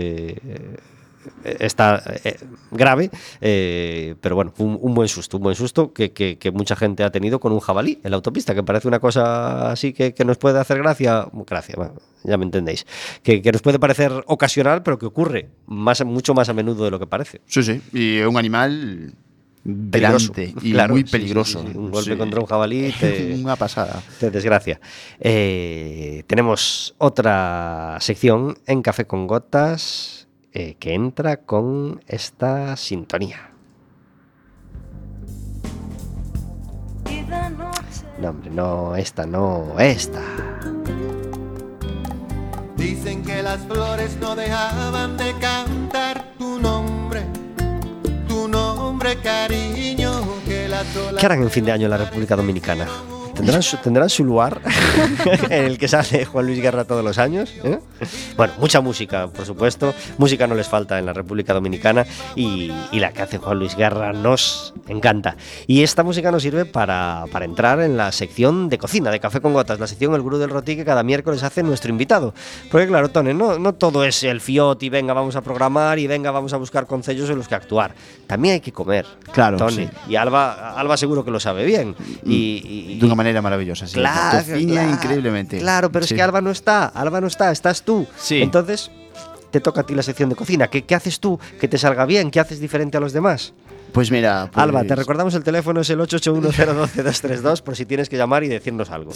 eh, 0.41 0.76
está 1.45 2.03
eh, 2.25 2.37
grave, 2.70 3.11
eh, 3.41 4.14
pero 4.20 4.35
bueno, 4.37 4.53
un, 4.59 4.79
un 4.81 4.95
buen 4.95 5.09
susto, 5.09 5.37
un 5.39 5.43
buen 5.45 5.57
susto 5.57 5.93
que, 5.93 6.12
que- 6.12 6.39
que 6.39 6.51
mucha 6.51 6.77
gente 6.77 7.05
ha 7.05 7.11
tenido 7.11 7.41
con 7.41 7.53
un 7.53 7.61
jabalí 7.61 8.01
en 8.05 8.11
la 8.11 8.16
autopista, 8.16 8.55
que 8.55 8.62
parece 8.62 8.89
una 8.89 9.01
cosa 9.01 9.70
así 9.70 9.93
que, 9.93 10.14
que 10.14 10.25
nos 10.25 10.39
puede 10.39 10.59
hacer 10.59 10.79
gracia, 10.79 11.27
gracia, 11.47 11.75
bueno, 11.77 11.95
ya 12.25 12.37
me 12.37 12.45
entendéis, 12.45 12.87
que, 13.22 13.41
que 13.43 13.53
nos 13.53 13.62
puede 13.62 13.79
parecer 13.79 14.12
ocasional, 14.27 14.83
pero 14.83 14.99
que 14.99 15.07
ocurre 15.07 15.49
más, 15.66 16.05
mucho 16.05 16.35
más 16.35 16.49
a 16.49 16.55
menudo 16.55 16.85
de 16.85 16.91
lo 16.91 16.99
que 16.99 17.07
parece. 17.07 17.41
Sí, 17.47 17.62
sí, 17.62 17.81
é 17.95 18.27
un 18.27 18.37
animal 18.37 19.12
Peligroso. 19.64 20.33
Claro, 20.61 20.95
sí, 20.95 21.05
sí, 21.07 21.11
peligroso. 21.11 21.62
sí, 21.62 21.68
sí. 21.72 21.79
Un 21.79 21.91
golpe 21.91 22.18
contra 22.18 22.39
un 22.39 22.45
jabalí 22.45 22.93
te, 23.01 23.33
Unha 23.33 23.57
pasada. 23.57 24.05
te 24.20 24.29
desgracia. 24.29 24.77
Eh, 25.16 26.22
tenemos 26.29 26.93
otra 26.99 27.97
sección 28.01 28.59
en 28.68 28.83
Café 28.85 29.07
con 29.09 29.27
Gotas 29.27 30.24
eh, 30.57 30.77
que 30.79 30.95
entra 30.95 31.39
con 31.39 32.01
esta 32.07 32.77
sintonía. 32.77 33.51
No, 38.21 38.31
hombre, 38.31 38.51
no, 38.51 38.95
esta 38.95 39.27
no, 39.27 39.75
esta. 39.81 40.23
Dicen 42.77 43.25
que 43.25 43.43
las 43.43 43.61
flores 43.67 44.17
no 44.21 44.37
dejaban 44.37 45.17
de 45.17 45.35
cantar 45.41 46.33
tu 46.39 46.61
nombre, 46.61 47.25
tu 48.29 48.47
nombre 48.47 49.17
cariño, 49.17 50.23
que 50.47 50.67
olas... 50.67 50.87
¿Qué 51.19 51.27
harán 51.27 51.43
en 51.43 51.51
fin 51.51 51.65
de 51.65 51.73
año 51.73 51.87
en 51.87 51.91
la 51.91 51.99
República 51.99 52.37
Dominicana? 52.37 52.87
¿Tendrán 53.35 53.62
su, 53.62 53.76
tendrán 53.78 54.09
su 54.09 54.24
lugar 54.24 54.61
en 55.51 55.64
el 55.64 55.76
que 55.76 55.89
sale 55.89 56.24
Juan 56.24 56.47
Luis 56.47 56.61
Guerra 56.62 56.85
todos 56.85 57.05
los 57.05 57.18
años? 57.18 57.53
¿eh? 57.64 57.78
Bueno, 58.37 58.53
mucha 58.59 58.80
música, 58.80 59.26
por 59.28 59.45
supuesto. 59.45 59.93
Música 60.18 60.47
no 60.47 60.55
les 60.55 60.68
falta 60.68 60.99
en 60.99 61.07
la 61.07 61.12
República 61.12 61.53
Dominicana 61.53 62.07
y, 62.37 62.70
y 62.93 63.01
la 63.01 63.12
que 63.12 63.22
hace 63.22 63.39
Juan 63.39 63.59
Luis 63.59 63.76
Guerra 63.76 64.12
nos 64.12 64.72
encanta. 64.89 65.37
Y 65.66 65.82
esta 65.82 66.03
música 66.05 66.30
nos 66.30 66.43
sirve 66.43 66.64
para, 66.64 67.24
para 67.32 67.45
entrar 67.45 67.80
en 67.80 67.97
la 67.97 68.12
sección 68.12 68.68
de 68.68 68.78
cocina 68.78 69.11
de 69.11 69.18
Café 69.20 69.41
con 69.41 69.53
Gotas, 69.53 69.80
la 69.80 69.89
sección 69.89 70.14
El 70.14 70.22
Gurú 70.22 70.39
del 70.39 70.51
Roti 70.51 70.76
que 70.76 70.85
cada 70.85 71.03
miércoles 71.03 71.43
hace 71.43 71.62
nuestro 71.64 71.91
invitado. 71.91 72.35
Porque 72.70 72.87
claro, 72.87 73.11
Tone, 73.11 73.35
no, 73.35 73.59
no 73.59 73.74
todo 73.74 74.05
es 74.05 74.22
el 74.22 74.41
fiot 74.41 74.80
y 74.85 74.89
venga, 74.89 75.12
vamos 75.12 75.35
a 75.37 75.43
programar 75.43 75.99
y 75.99 76.07
venga, 76.07 76.30
vamos 76.30 76.53
a 76.53 76.57
buscar 76.57 76.87
concellos 76.87 77.28
en 77.30 77.37
los 77.39 77.49
que 77.49 77.57
actuar. 77.57 77.95
También 78.28 78.55
hay 78.55 78.61
que 78.61 78.72
comer. 78.72 79.05
Claro, 79.32 79.57
Tony. 79.59 79.74
sí. 79.87 79.89
Y 80.09 80.16
Alba, 80.16 80.78
Alba 80.78 80.97
seguro 80.97 81.24
que 81.24 81.30
lo 81.32 81.41
sabe 81.41 81.64
bien. 81.64 81.95
Y, 82.24 82.95
y- 82.95 82.99
Dunha 83.01 83.24
maneira 83.25 83.41
maravillosa, 83.41 83.87
sí. 83.89 83.95
Claro, 83.97 84.45
claro, 84.45 84.91
increíblemente. 84.93 85.57
Claro, 85.59 85.89
pero 85.91 86.05
Sí. 86.05 86.12
es 86.12 86.16
que 86.18 86.22
Alba 86.22 86.41
no 86.45 86.51
está, 86.53 86.85
Alba 86.93 87.20
no 87.25 87.27
está, 87.27 87.49
estás 87.51 87.81
tú. 87.83 88.05
Sí. 88.20 88.43
Entonces, 88.45 88.91
te 89.51 89.61
toca 89.64 89.81
a 89.81 89.87
ti 89.87 89.95
la 89.95 90.03
sección 90.05 90.29
de 90.29 90.37
cocina. 90.37 90.68
¿Qué, 90.68 90.83
qué 90.85 90.95
haces 90.95 91.20
tú 91.20 91.41
que 91.61 91.68
te 91.68 91.79
salga 91.79 92.05
bien? 92.05 92.31
¿Qué 92.31 92.41
haces 92.41 92.61
diferente 92.61 92.99
a 92.99 93.01
los 93.01 93.12
demás? 93.14 93.55
Pois 93.95 94.11
mira, 94.11 94.51
pues, 94.53 94.61
Alba, 94.62 94.83
te 94.85 94.95
recordamos 94.97 95.35
el 95.35 95.45
teléfono, 95.45 95.81
es 95.81 95.89
el 95.89 96.01
881012232 96.01 97.62
por 97.62 97.77
si 97.77 97.87
tienes 97.87 98.09
que 98.09 98.16
llamar 98.16 98.43
y 98.45 98.49
decirnos 98.49 98.91
algo. 98.91 99.12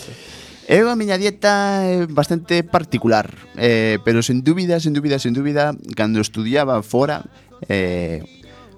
Eu 0.68 0.86
a 0.92 0.94
miña 1.00 1.16
dieta 1.16 1.80
é 1.88 2.04
bastante 2.06 2.60
particular, 2.62 3.32
eh, 3.56 3.96
pero 4.04 4.20
sen 4.20 4.44
dúbida, 4.44 4.76
sen 4.78 4.92
dúbida, 4.92 5.16
sen 5.18 5.32
dúbida, 5.32 5.72
cando 5.96 6.20
estudiaba 6.20 6.84
fora, 6.84 7.24
eh, 7.72 8.20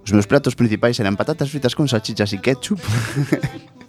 os 0.06 0.14
meus 0.14 0.30
pratos 0.30 0.54
principais 0.54 0.96
eran 1.02 1.18
patatas 1.18 1.50
fritas 1.50 1.74
con 1.74 1.90
salchichas 1.90 2.30
e 2.32 2.38
ketchup. 2.38 2.78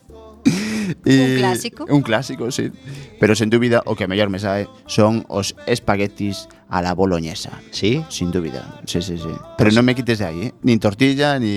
Un 1.06 1.38
clásico. 1.38 1.86
Un 1.89 2.02
clásico, 2.02 2.52
sí. 2.52 2.72
Pero 3.20 3.36
sen 3.36 3.50
dúbida, 3.50 3.82
o 3.86 3.96
que 3.96 4.08
mellor 4.08 4.30
me 4.30 4.39
sae 4.39 4.68
son 4.88 5.26
os 5.28 5.56
espaguetis 5.68 6.48
a 6.72 6.82
la 6.82 6.94
boloñesa. 6.96 7.52
¿Sí? 7.72 8.04
Sin 8.10 8.32
dúbida, 8.32 8.80
sí, 8.86 9.02
sí, 9.02 9.18
sí. 9.18 9.30
Pero 9.58 9.72
non 9.76 9.84
me 9.84 9.92
quites 9.94 10.20
de 10.20 10.26
aí, 10.26 10.39
¿eh? 10.50 10.54
Ni 10.64 10.80
tortilla, 10.80 11.36
ni, 11.38 11.52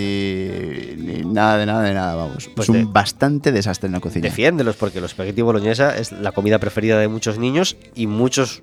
ni 0.98 1.22
nada 1.24 1.58
de 1.58 1.66
nada 1.66 1.82
de 1.86 1.94
nada, 1.94 2.14
vamos. 2.14 2.50
Pues 2.54 2.66
es 2.66 2.74
un 2.74 2.86
de- 2.86 2.92
bastante 2.92 3.52
desastre 3.52 3.86
en 3.86 3.94
la 3.94 4.00
cocina. 4.00 4.22
Defiéndelos 4.26 4.74
porque 4.76 5.00
los 5.00 5.10
espagueti 5.14 5.42
boloñesa 5.42 5.96
es 5.96 6.10
la 6.12 6.32
comida 6.32 6.58
preferida 6.58 6.98
de 6.98 7.08
muchos 7.08 7.38
niños 7.38 7.76
y 7.94 8.06
muchos 8.06 8.62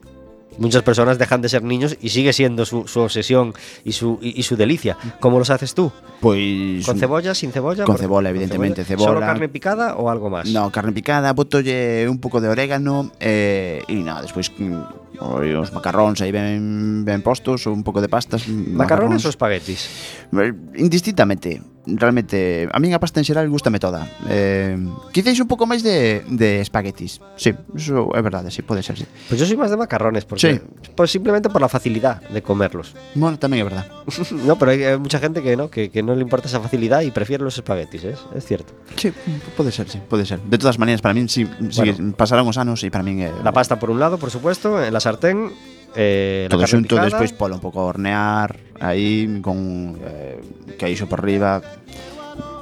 muchas 0.58 0.84
personas 0.84 1.18
dejan 1.18 1.42
de 1.42 1.50
ser 1.50 1.64
niños 1.64 1.98
y 2.02 2.10
sigue 2.10 2.34
siendo 2.34 2.66
su, 2.66 2.88
su 2.88 3.00
obsesión 3.02 3.54
y 3.84 3.92
su, 3.94 4.20
y, 4.22 4.40
y 4.40 4.44
su 4.44 4.56
delicia. 4.56 4.98
¿Cómo 5.20 5.40
los 5.40 5.50
haces 5.50 5.74
tú? 5.74 5.92
Pois 6.20 6.86
¿Con 6.86 6.98
cebolla, 7.00 7.34
sin 7.34 7.52
cebolla? 7.52 7.86
Con 7.86 7.98
cebolla, 7.98 8.30
evidentemente, 8.30 8.84
¿Solo 8.86 9.04
cebolla. 9.06 9.26
carne 9.26 9.50
picada 9.50 9.96
o 9.96 10.10
algo 10.10 10.30
más? 10.30 10.48
No, 10.50 10.72
carne 10.72 10.92
picada, 10.92 11.34
botolle 11.34 12.08
un 12.10 12.20
pouco 12.20 12.42
de 12.42 12.50
orégano 12.50 13.12
eh, 13.20 13.82
e 13.88 13.96
nada, 13.96 14.22
despois 14.22 14.52
mm, 14.54 15.18
oi, 15.22 15.54
os 15.56 15.72
macarróns 15.74 16.22
aí 16.22 16.32
ben, 16.32 17.04
ben 17.06 17.22
postos, 17.22 17.66
un 17.66 17.84
pouco 17.84 18.02
de 18.02 18.10
pastas. 18.10 18.48
¿Macarrones 18.48 19.26
o 19.26 19.30
espaguetis? 19.30 19.90
Eh, 20.34 20.54
Indistintamente. 20.78 21.62
Realmente 21.86 22.70
a 22.72 22.78
min 22.80 22.94
a 22.94 23.00
pasta 23.02 23.20
en 23.20 23.26
xeral 23.26 23.50
gustame 23.50 23.80
toda. 23.82 24.06
Eh, 24.30 24.78
quizais 25.12 25.38
un 25.42 25.48
pouco 25.50 25.66
máis 25.66 25.82
de, 25.82 26.22
de 26.30 26.62
espaguetis. 26.62 27.18
Sí, 27.38 27.54
eso 27.74 28.14
é 28.14 28.22
verdade, 28.22 28.50
sí, 28.54 28.62
pode 28.62 28.84
ser, 28.86 28.98
sí. 29.02 29.06
Pues 29.30 29.40
yo 29.42 29.46
soy 29.46 29.58
más 29.58 29.70
de 29.74 29.78
macarrones, 29.78 30.26
porque 30.26 30.42
Sí. 30.42 30.62
pues 30.94 31.10
simplemente 31.10 31.50
por 31.50 31.62
la 31.62 31.70
facilidad 31.70 32.22
de 32.30 32.42
comerlos. 32.46 32.94
Bueno, 33.18 33.38
tamén 33.42 33.62
é 33.62 33.66
verdade. 33.66 33.90
no, 34.46 34.58
pero 34.62 34.72
hay, 34.78 34.84
hay 34.86 34.98
mucha 35.02 35.18
gente 35.18 35.42
que 35.42 35.58
no, 35.58 35.70
que, 35.74 35.90
que 35.90 36.02
no 36.06 36.14
le 36.14 36.22
importa 36.22 36.46
esa 36.48 36.62
facilidad 36.62 37.02
y 37.02 37.10
prefiere 37.10 37.42
los 37.44 37.58
espaguetis, 37.58 38.04
¿eh? 38.06 38.16
es 38.36 38.46
cierto. 38.46 38.74
Sí, 38.98 39.10
pode 39.58 39.72
ser, 39.74 39.90
sí, 39.90 39.98
pode 40.06 40.26
ser. 40.26 40.38
De 40.46 40.58
todas 40.62 40.78
maneiras, 40.78 41.02
para 41.02 41.14
min 41.18 41.30
sí, 41.30 41.50
sí 41.74 41.82
Bueno. 41.82 42.14
pasaron 42.14 42.46
os 42.46 42.58
anos 42.62 42.82
e 42.86 42.90
para 42.94 43.02
min 43.02 43.26
é 43.26 43.30
La 43.42 43.52
pasta 43.54 43.82
por 43.82 43.90
un 43.90 43.98
lado, 43.98 44.22
por 44.22 44.30
supuesto, 44.30 44.78
en 44.78 44.94
la 44.94 45.02
sartén, 45.02 45.50
eh, 45.98 46.46
la 46.48 46.54
todo 46.54 46.62
carne 46.64 46.72
xunto 46.72 46.96
picada. 46.96 47.10
despois 47.10 47.32
polo 47.36 47.56
un 47.58 47.64
pouco 47.64 47.84
hornear 47.84 48.56
aí 48.82 49.40
con 49.46 49.96
eh, 50.02 50.42
queixo 50.82 51.06
por 51.08 51.22
riba. 51.24 51.62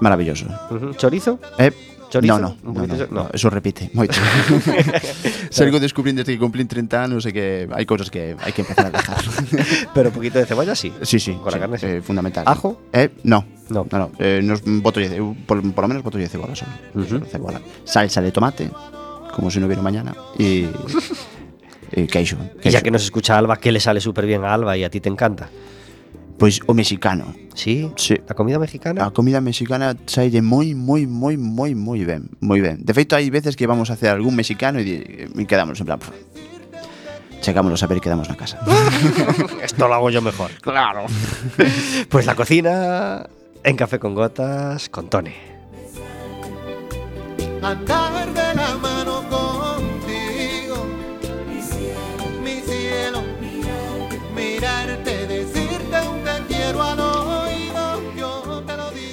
Maravilloso. 0.03 0.45
Chorizo. 0.97 1.39
Eh, 1.57 1.72
Chorizo? 2.09 2.39
No, 2.39 2.57
no, 2.63 2.74
no, 2.74 2.88
no, 2.88 2.95
de- 2.97 3.07
no. 3.11 3.30
eso 3.32 3.49
repite 3.53 3.91
moito. 3.93 4.17
Salgo 5.53 5.80
descubrindo 5.80 6.20
desde 6.26 6.34
que 6.34 6.39
cumplín 6.41 6.65
30 6.67 7.03
anos 7.05 7.22
e 7.26 7.32
que 7.32 7.70
hai 7.70 7.86
cousas 7.86 8.09
que 8.09 8.34
hai 8.41 8.49
que 8.49 8.65
empezar 8.65 8.89
a 8.89 8.93
dejar. 8.93 9.22
Pero 9.93 10.09
un 10.09 10.15
poquito 10.17 10.41
de 10.41 10.45
cebolla, 10.49 10.74
sí. 10.74 10.89
sí, 11.05 11.20
sí, 11.22 11.38
Con 11.38 11.53
la 11.53 11.57
sí, 11.57 11.59
carne, 11.61 11.78
sí. 11.78 11.86
eh, 11.86 12.01
fundamental. 12.01 12.43
¿Ajo? 12.49 12.82
Eh, 12.93 13.13
no. 13.24 13.45
No. 13.70 13.86
No, 13.86 13.97
no, 14.01 14.07
eh, 14.17 14.41
nos 14.41 14.65
boto 14.65 14.97
eu 14.97 15.38
por, 15.45 15.61
por 15.61 15.86
lo 15.86 15.88
menos 15.93 16.01
boto 16.01 16.17
de 16.17 16.26
cebola 16.26 16.57
solo. 16.57 16.74
Solo 17.05 17.26
cebola. 17.30 17.61
Salsa 17.86 18.26
de 18.26 18.34
tomate, 18.34 18.74
como 19.38 19.53
si 19.53 19.61
no 19.61 19.70
hubiera 19.70 19.86
mañana 19.86 20.17
y 20.41 20.65
queixo, 22.09 22.41
Y 22.57 22.65
queixo. 22.65 22.74
ya 22.74 22.82
que 22.82 22.89
nos 22.89 23.03
escucha 23.05 23.38
Alba, 23.38 23.57
que 23.61 23.70
le 23.72 23.78
sale 23.80 24.01
súper 24.01 24.26
bien 24.26 24.41
a 24.43 24.53
Alba 24.53 24.74
y 24.78 24.84
a 24.84 24.89
ti 24.89 24.97
te 24.99 25.09
encanta. 25.13 25.49
Pois 26.40 26.62
o 26.66 26.74
mexicano. 26.74 27.36
¿Sí? 27.54 27.92
Sí. 28.00 28.16
¿La 28.28 28.34
comida 28.34 28.58
mexicana? 28.58 29.06
A 29.06 29.12
comida 29.12 29.42
mexicana 29.44 29.94
saille 30.08 30.42
moi, 30.42 30.72
moi, 30.74 31.04
moi, 31.06 31.36
moi, 31.36 31.76
moi 31.76 32.00
ben, 32.08 32.32
moi 32.40 32.64
ben. 32.64 32.80
De 32.80 32.94
feito, 32.96 33.20
hai 33.20 33.28
veces 33.30 33.60
que 33.60 33.68
vamos 33.68 33.92
a 33.92 34.00
hacer 34.00 34.10
algún 34.10 34.34
mexicano 34.40 34.80
e, 34.80 35.28
e 35.28 35.44
quedamos 35.46 35.76
en 35.84 35.86
plan, 35.86 36.00
"Pff, 36.00 36.16
chegámoslo 37.44 37.76
a 37.76 37.82
saber 37.84 37.98
y 37.98 38.02
quedamos 38.02 38.32
na 38.32 38.40
casa. 38.40 38.60
Esto 39.64 39.88
lo 39.92 39.94
hago 40.00 40.10
yo 40.10 40.22
mejor. 40.24 40.52
claro. 40.64 41.06
Pues 42.10 42.26
la 42.26 42.36
cocina 42.36 43.28
en 43.64 43.76
Café 43.76 44.00
con 44.00 44.16
Gotas 44.16 44.88
con 44.88 45.10
Tony. 45.12 45.36
andar 47.62 48.34
de 48.34 48.49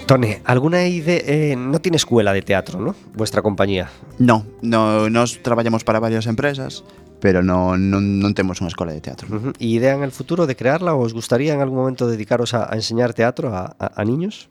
Tony, 0.06 0.36
¿alguna 0.44 0.86
idea? 0.86 1.20
eh, 1.24 1.56
no 1.56 1.80
tiene 1.80 1.96
escuela 1.96 2.32
de 2.32 2.42
teatro, 2.42 2.80
¿no? 2.80 2.94
Vuestra 3.14 3.42
compañía. 3.42 3.90
No, 4.18 4.46
no, 4.62 5.10
nos 5.10 5.42
traballamos 5.42 5.82
para 5.82 5.98
varias 5.98 6.26
empresas, 6.26 6.84
pero 7.20 7.42
no, 7.42 7.74
non, 7.76 8.22
non 8.22 8.30
temos 8.38 8.62
unha 8.62 8.70
escola 8.70 8.94
de 8.94 9.02
teatro. 9.02 9.26
¿Y 9.58 9.74
idea 9.82 9.98
en 9.98 10.06
el 10.06 10.14
futuro 10.14 10.46
de 10.46 10.54
crearla 10.54 10.94
o 10.94 11.02
os 11.02 11.10
gustaría 11.10 11.58
en 11.58 11.60
algún 11.60 11.82
momento 11.82 12.06
dedicaros 12.06 12.54
a, 12.54 12.70
a 12.70 12.78
enseñar 12.78 13.18
teatro 13.18 13.50
a, 13.50 13.74
a- 13.74 13.98
a 13.98 14.02
niños? 14.06 14.46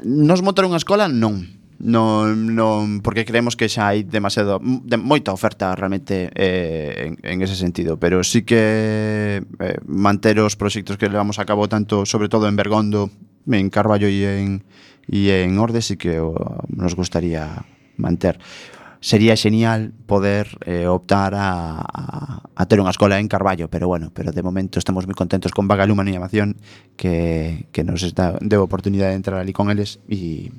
Nos 0.00 0.40
montar 0.40 0.64
unha 0.64 0.80
escola 0.80 1.04
non. 1.04 1.57
non, 1.78 2.58
non 2.58 2.98
porque 3.06 3.22
creemos 3.22 3.54
que 3.54 3.70
xa 3.70 3.94
hai 3.94 4.02
demasiado 4.02 4.58
de, 4.58 4.98
moita 4.98 5.30
oferta 5.30 5.78
realmente 5.78 6.26
eh, 6.34 7.06
en, 7.06 7.12
en 7.22 7.38
ese 7.38 7.54
sentido, 7.54 8.02
pero 8.02 8.26
sí 8.26 8.42
que 8.42 9.46
eh, 9.62 9.78
manter 9.86 10.42
os 10.42 10.58
proxectos 10.58 10.98
que 10.98 11.06
levamos 11.06 11.38
a 11.38 11.46
cabo 11.46 11.70
tanto, 11.70 12.02
sobre 12.02 12.26
todo 12.26 12.50
en 12.50 12.58
Bergondo, 12.58 13.14
en 13.46 13.70
Carballo 13.70 14.10
e 14.10 14.26
en 14.42 14.66
e 15.06 15.30
en 15.30 15.54
Orde 15.58 15.80
sí 15.80 15.96
que 15.96 16.18
o, 16.18 16.34
nos 16.68 16.98
gustaría 16.98 17.64
manter. 17.96 18.42
Sería 18.98 19.38
xenial 19.38 19.94
poder 20.10 20.58
eh, 20.66 20.90
optar 20.90 21.38
a, 21.38 21.78
a, 21.78 22.42
a 22.42 22.62
ter 22.66 22.82
unha 22.82 22.90
escola 22.90 23.22
en 23.22 23.30
Carballo, 23.30 23.70
pero 23.70 23.86
bueno, 23.86 24.10
pero 24.10 24.34
de 24.34 24.42
momento 24.42 24.82
estamos 24.82 25.06
moi 25.06 25.14
contentos 25.14 25.54
con 25.54 25.70
Vagaluma 25.70 26.02
Animación 26.02 26.58
que, 26.98 27.70
que 27.70 27.86
nos 27.86 28.02
está, 28.02 28.34
deu 28.42 28.66
oportunidade 28.66 29.14
de 29.14 29.22
entrar 29.22 29.38
ali 29.38 29.54
con 29.54 29.70
eles 29.70 30.02
e, 30.10 30.50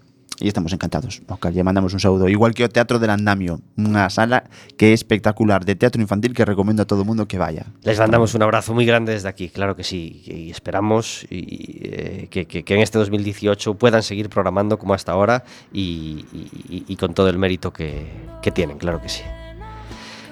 e 0.41 0.47
estamos 0.47 0.71
encantados. 0.73 1.21
O 1.27 1.37
cal 1.37 1.51
lle 1.53 1.63
mandamos 1.63 1.91
un 1.93 1.99
saúdo, 1.99 2.27
igual 2.31 2.55
que 2.55 2.63
o 2.63 2.69
Teatro 2.71 2.97
del 2.99 3.11
Andamio, 3.11 3.59
unha 3.77 4.07
sala 4.07 4.47
que 4.79 4.89
é 4.89 4.93
espectacular 4.95 5.63
de 5.67 5.75
teatro 5.75 5.99
infantil 6.01 6.31
que 6.33 6.47
recomendo 6.47 6.81
a 6.81 6.87
todo 6.87 7.03
o 7.03 7.07
mundo 7.07 7.27
que 7.27 7.37
vaya. 7.37 7.67
Les 7.83 7.99
mandamos 7.99 8.33
un 8.35 8.41
abrazo 8.43 8.73
muy 8.73 8.85
grande 8.87 9.11
desde 9.13 9.27
aquí, 9.27 9.49
claro 9.51 9.75
que 9.75 9.83
sí, 9.83 10.23
y 10.25 10.49
esperamos 10.51 11.27
y, 11.29 11.79
eh, 11.83 12.27
que, 12.31 12.45
que- 12.47 12.63
que 12.63 12.73
en 12.75 12.81
este 12.81 12.97
2018 12.97 13.75
puedan 13.75 14.03
seguir 14.03 14.29
programando 14.29 14.79
como 14.79 14.93
hasta 14.93 15.11
ahora 15.11 15.43
y, 15.73 16.25
y- 16.33 16.83
y 16.87 16.95
con 16.95 17.13
todo 17.13 17.29
el 17.29 17.37
mérito 17.37 17.71
que 17.73 18.51
tienen, 18.53 18.77
claro 18.77 19.01
que 19.01 19.09
sí. 19.09 19.21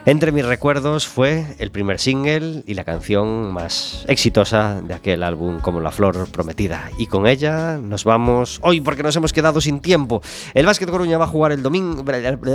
Entre 0.07 0.31
mis 0.31 0.45
recuerdos 0.45 1.05
fue 1.05 1.45
el 1.59 1.69
primer 1.69 1.99
single 1.99 2.63
y 2.65 2.75
la 2.75 2.85
canción 2.85 3.51
más 3.51 4.05
exitosa 4.07 4.81
de 4.81 4.93
aquel 4.93 5.21
álbum 5.21 5.59
como 5.59 5.81
La 5.81 5.91
Flor 5.91 6.31
Prometida. 6.31 6.89
Y 6.97 7.07
con 7.07 7.27
ella 7.27 7.77
nos 7.77 8.05
vamos 8.05 8.61
hoy 8.63 8.79
porque 8.79 9.03
nos 9.03 9.17
hemos 9.17 9.33
quedado 9.33 9.59
sin 9.59 9.81
tiempo. 9.81 10.21
El 10.53 10.65
Básquet 10.65 10.89
Coruña 10.89 11.17
va 11.17 11.25
a 11.25 11.27
jugar 11.27 11.51
el 11.51 11.61
domingo, 11.61 12.05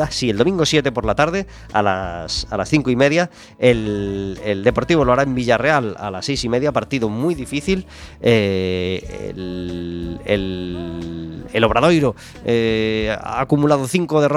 sí, 0.08 0.30
el 0.30 0.38
domingo 0.38 0.64
7 0.64 0.92
por 0.92 1.04
la 1.04 1.14
tarde 1.14 1.46
a 1.74 1.82
las, 1.82 2.46
a 2.48 2.56
las 2.56 2.70
5 2.70 2.88
y 2.88 2.96
media. 2.96 3.28
El, 3.58 4.40
el 4.42 4.64
Deportivo 4.64 5.04
lo 5.04 5.12
hará 5.12 5.24
en 5.24 5.34
Villarreal 5.34 5.94
a 5.98 6.10
las 6.10 6.24
6 6.24 6.44
y 6.44 6.48
media, 6.48 6.72
partido 6.72 7.10
muy 7.10 7.34
difícil. 7.34 7.84
Eh, 8.22 9.34
el, 9.36 10.18
el, 10.24 11.44
el 11.52 11.64
Obradoiro 11.64 12.16
eh, 12.46 13.14
ha 13.20 13.42
acumulado 13.42 13.86
5 13.86 14.22
derrotas 14.22 14.30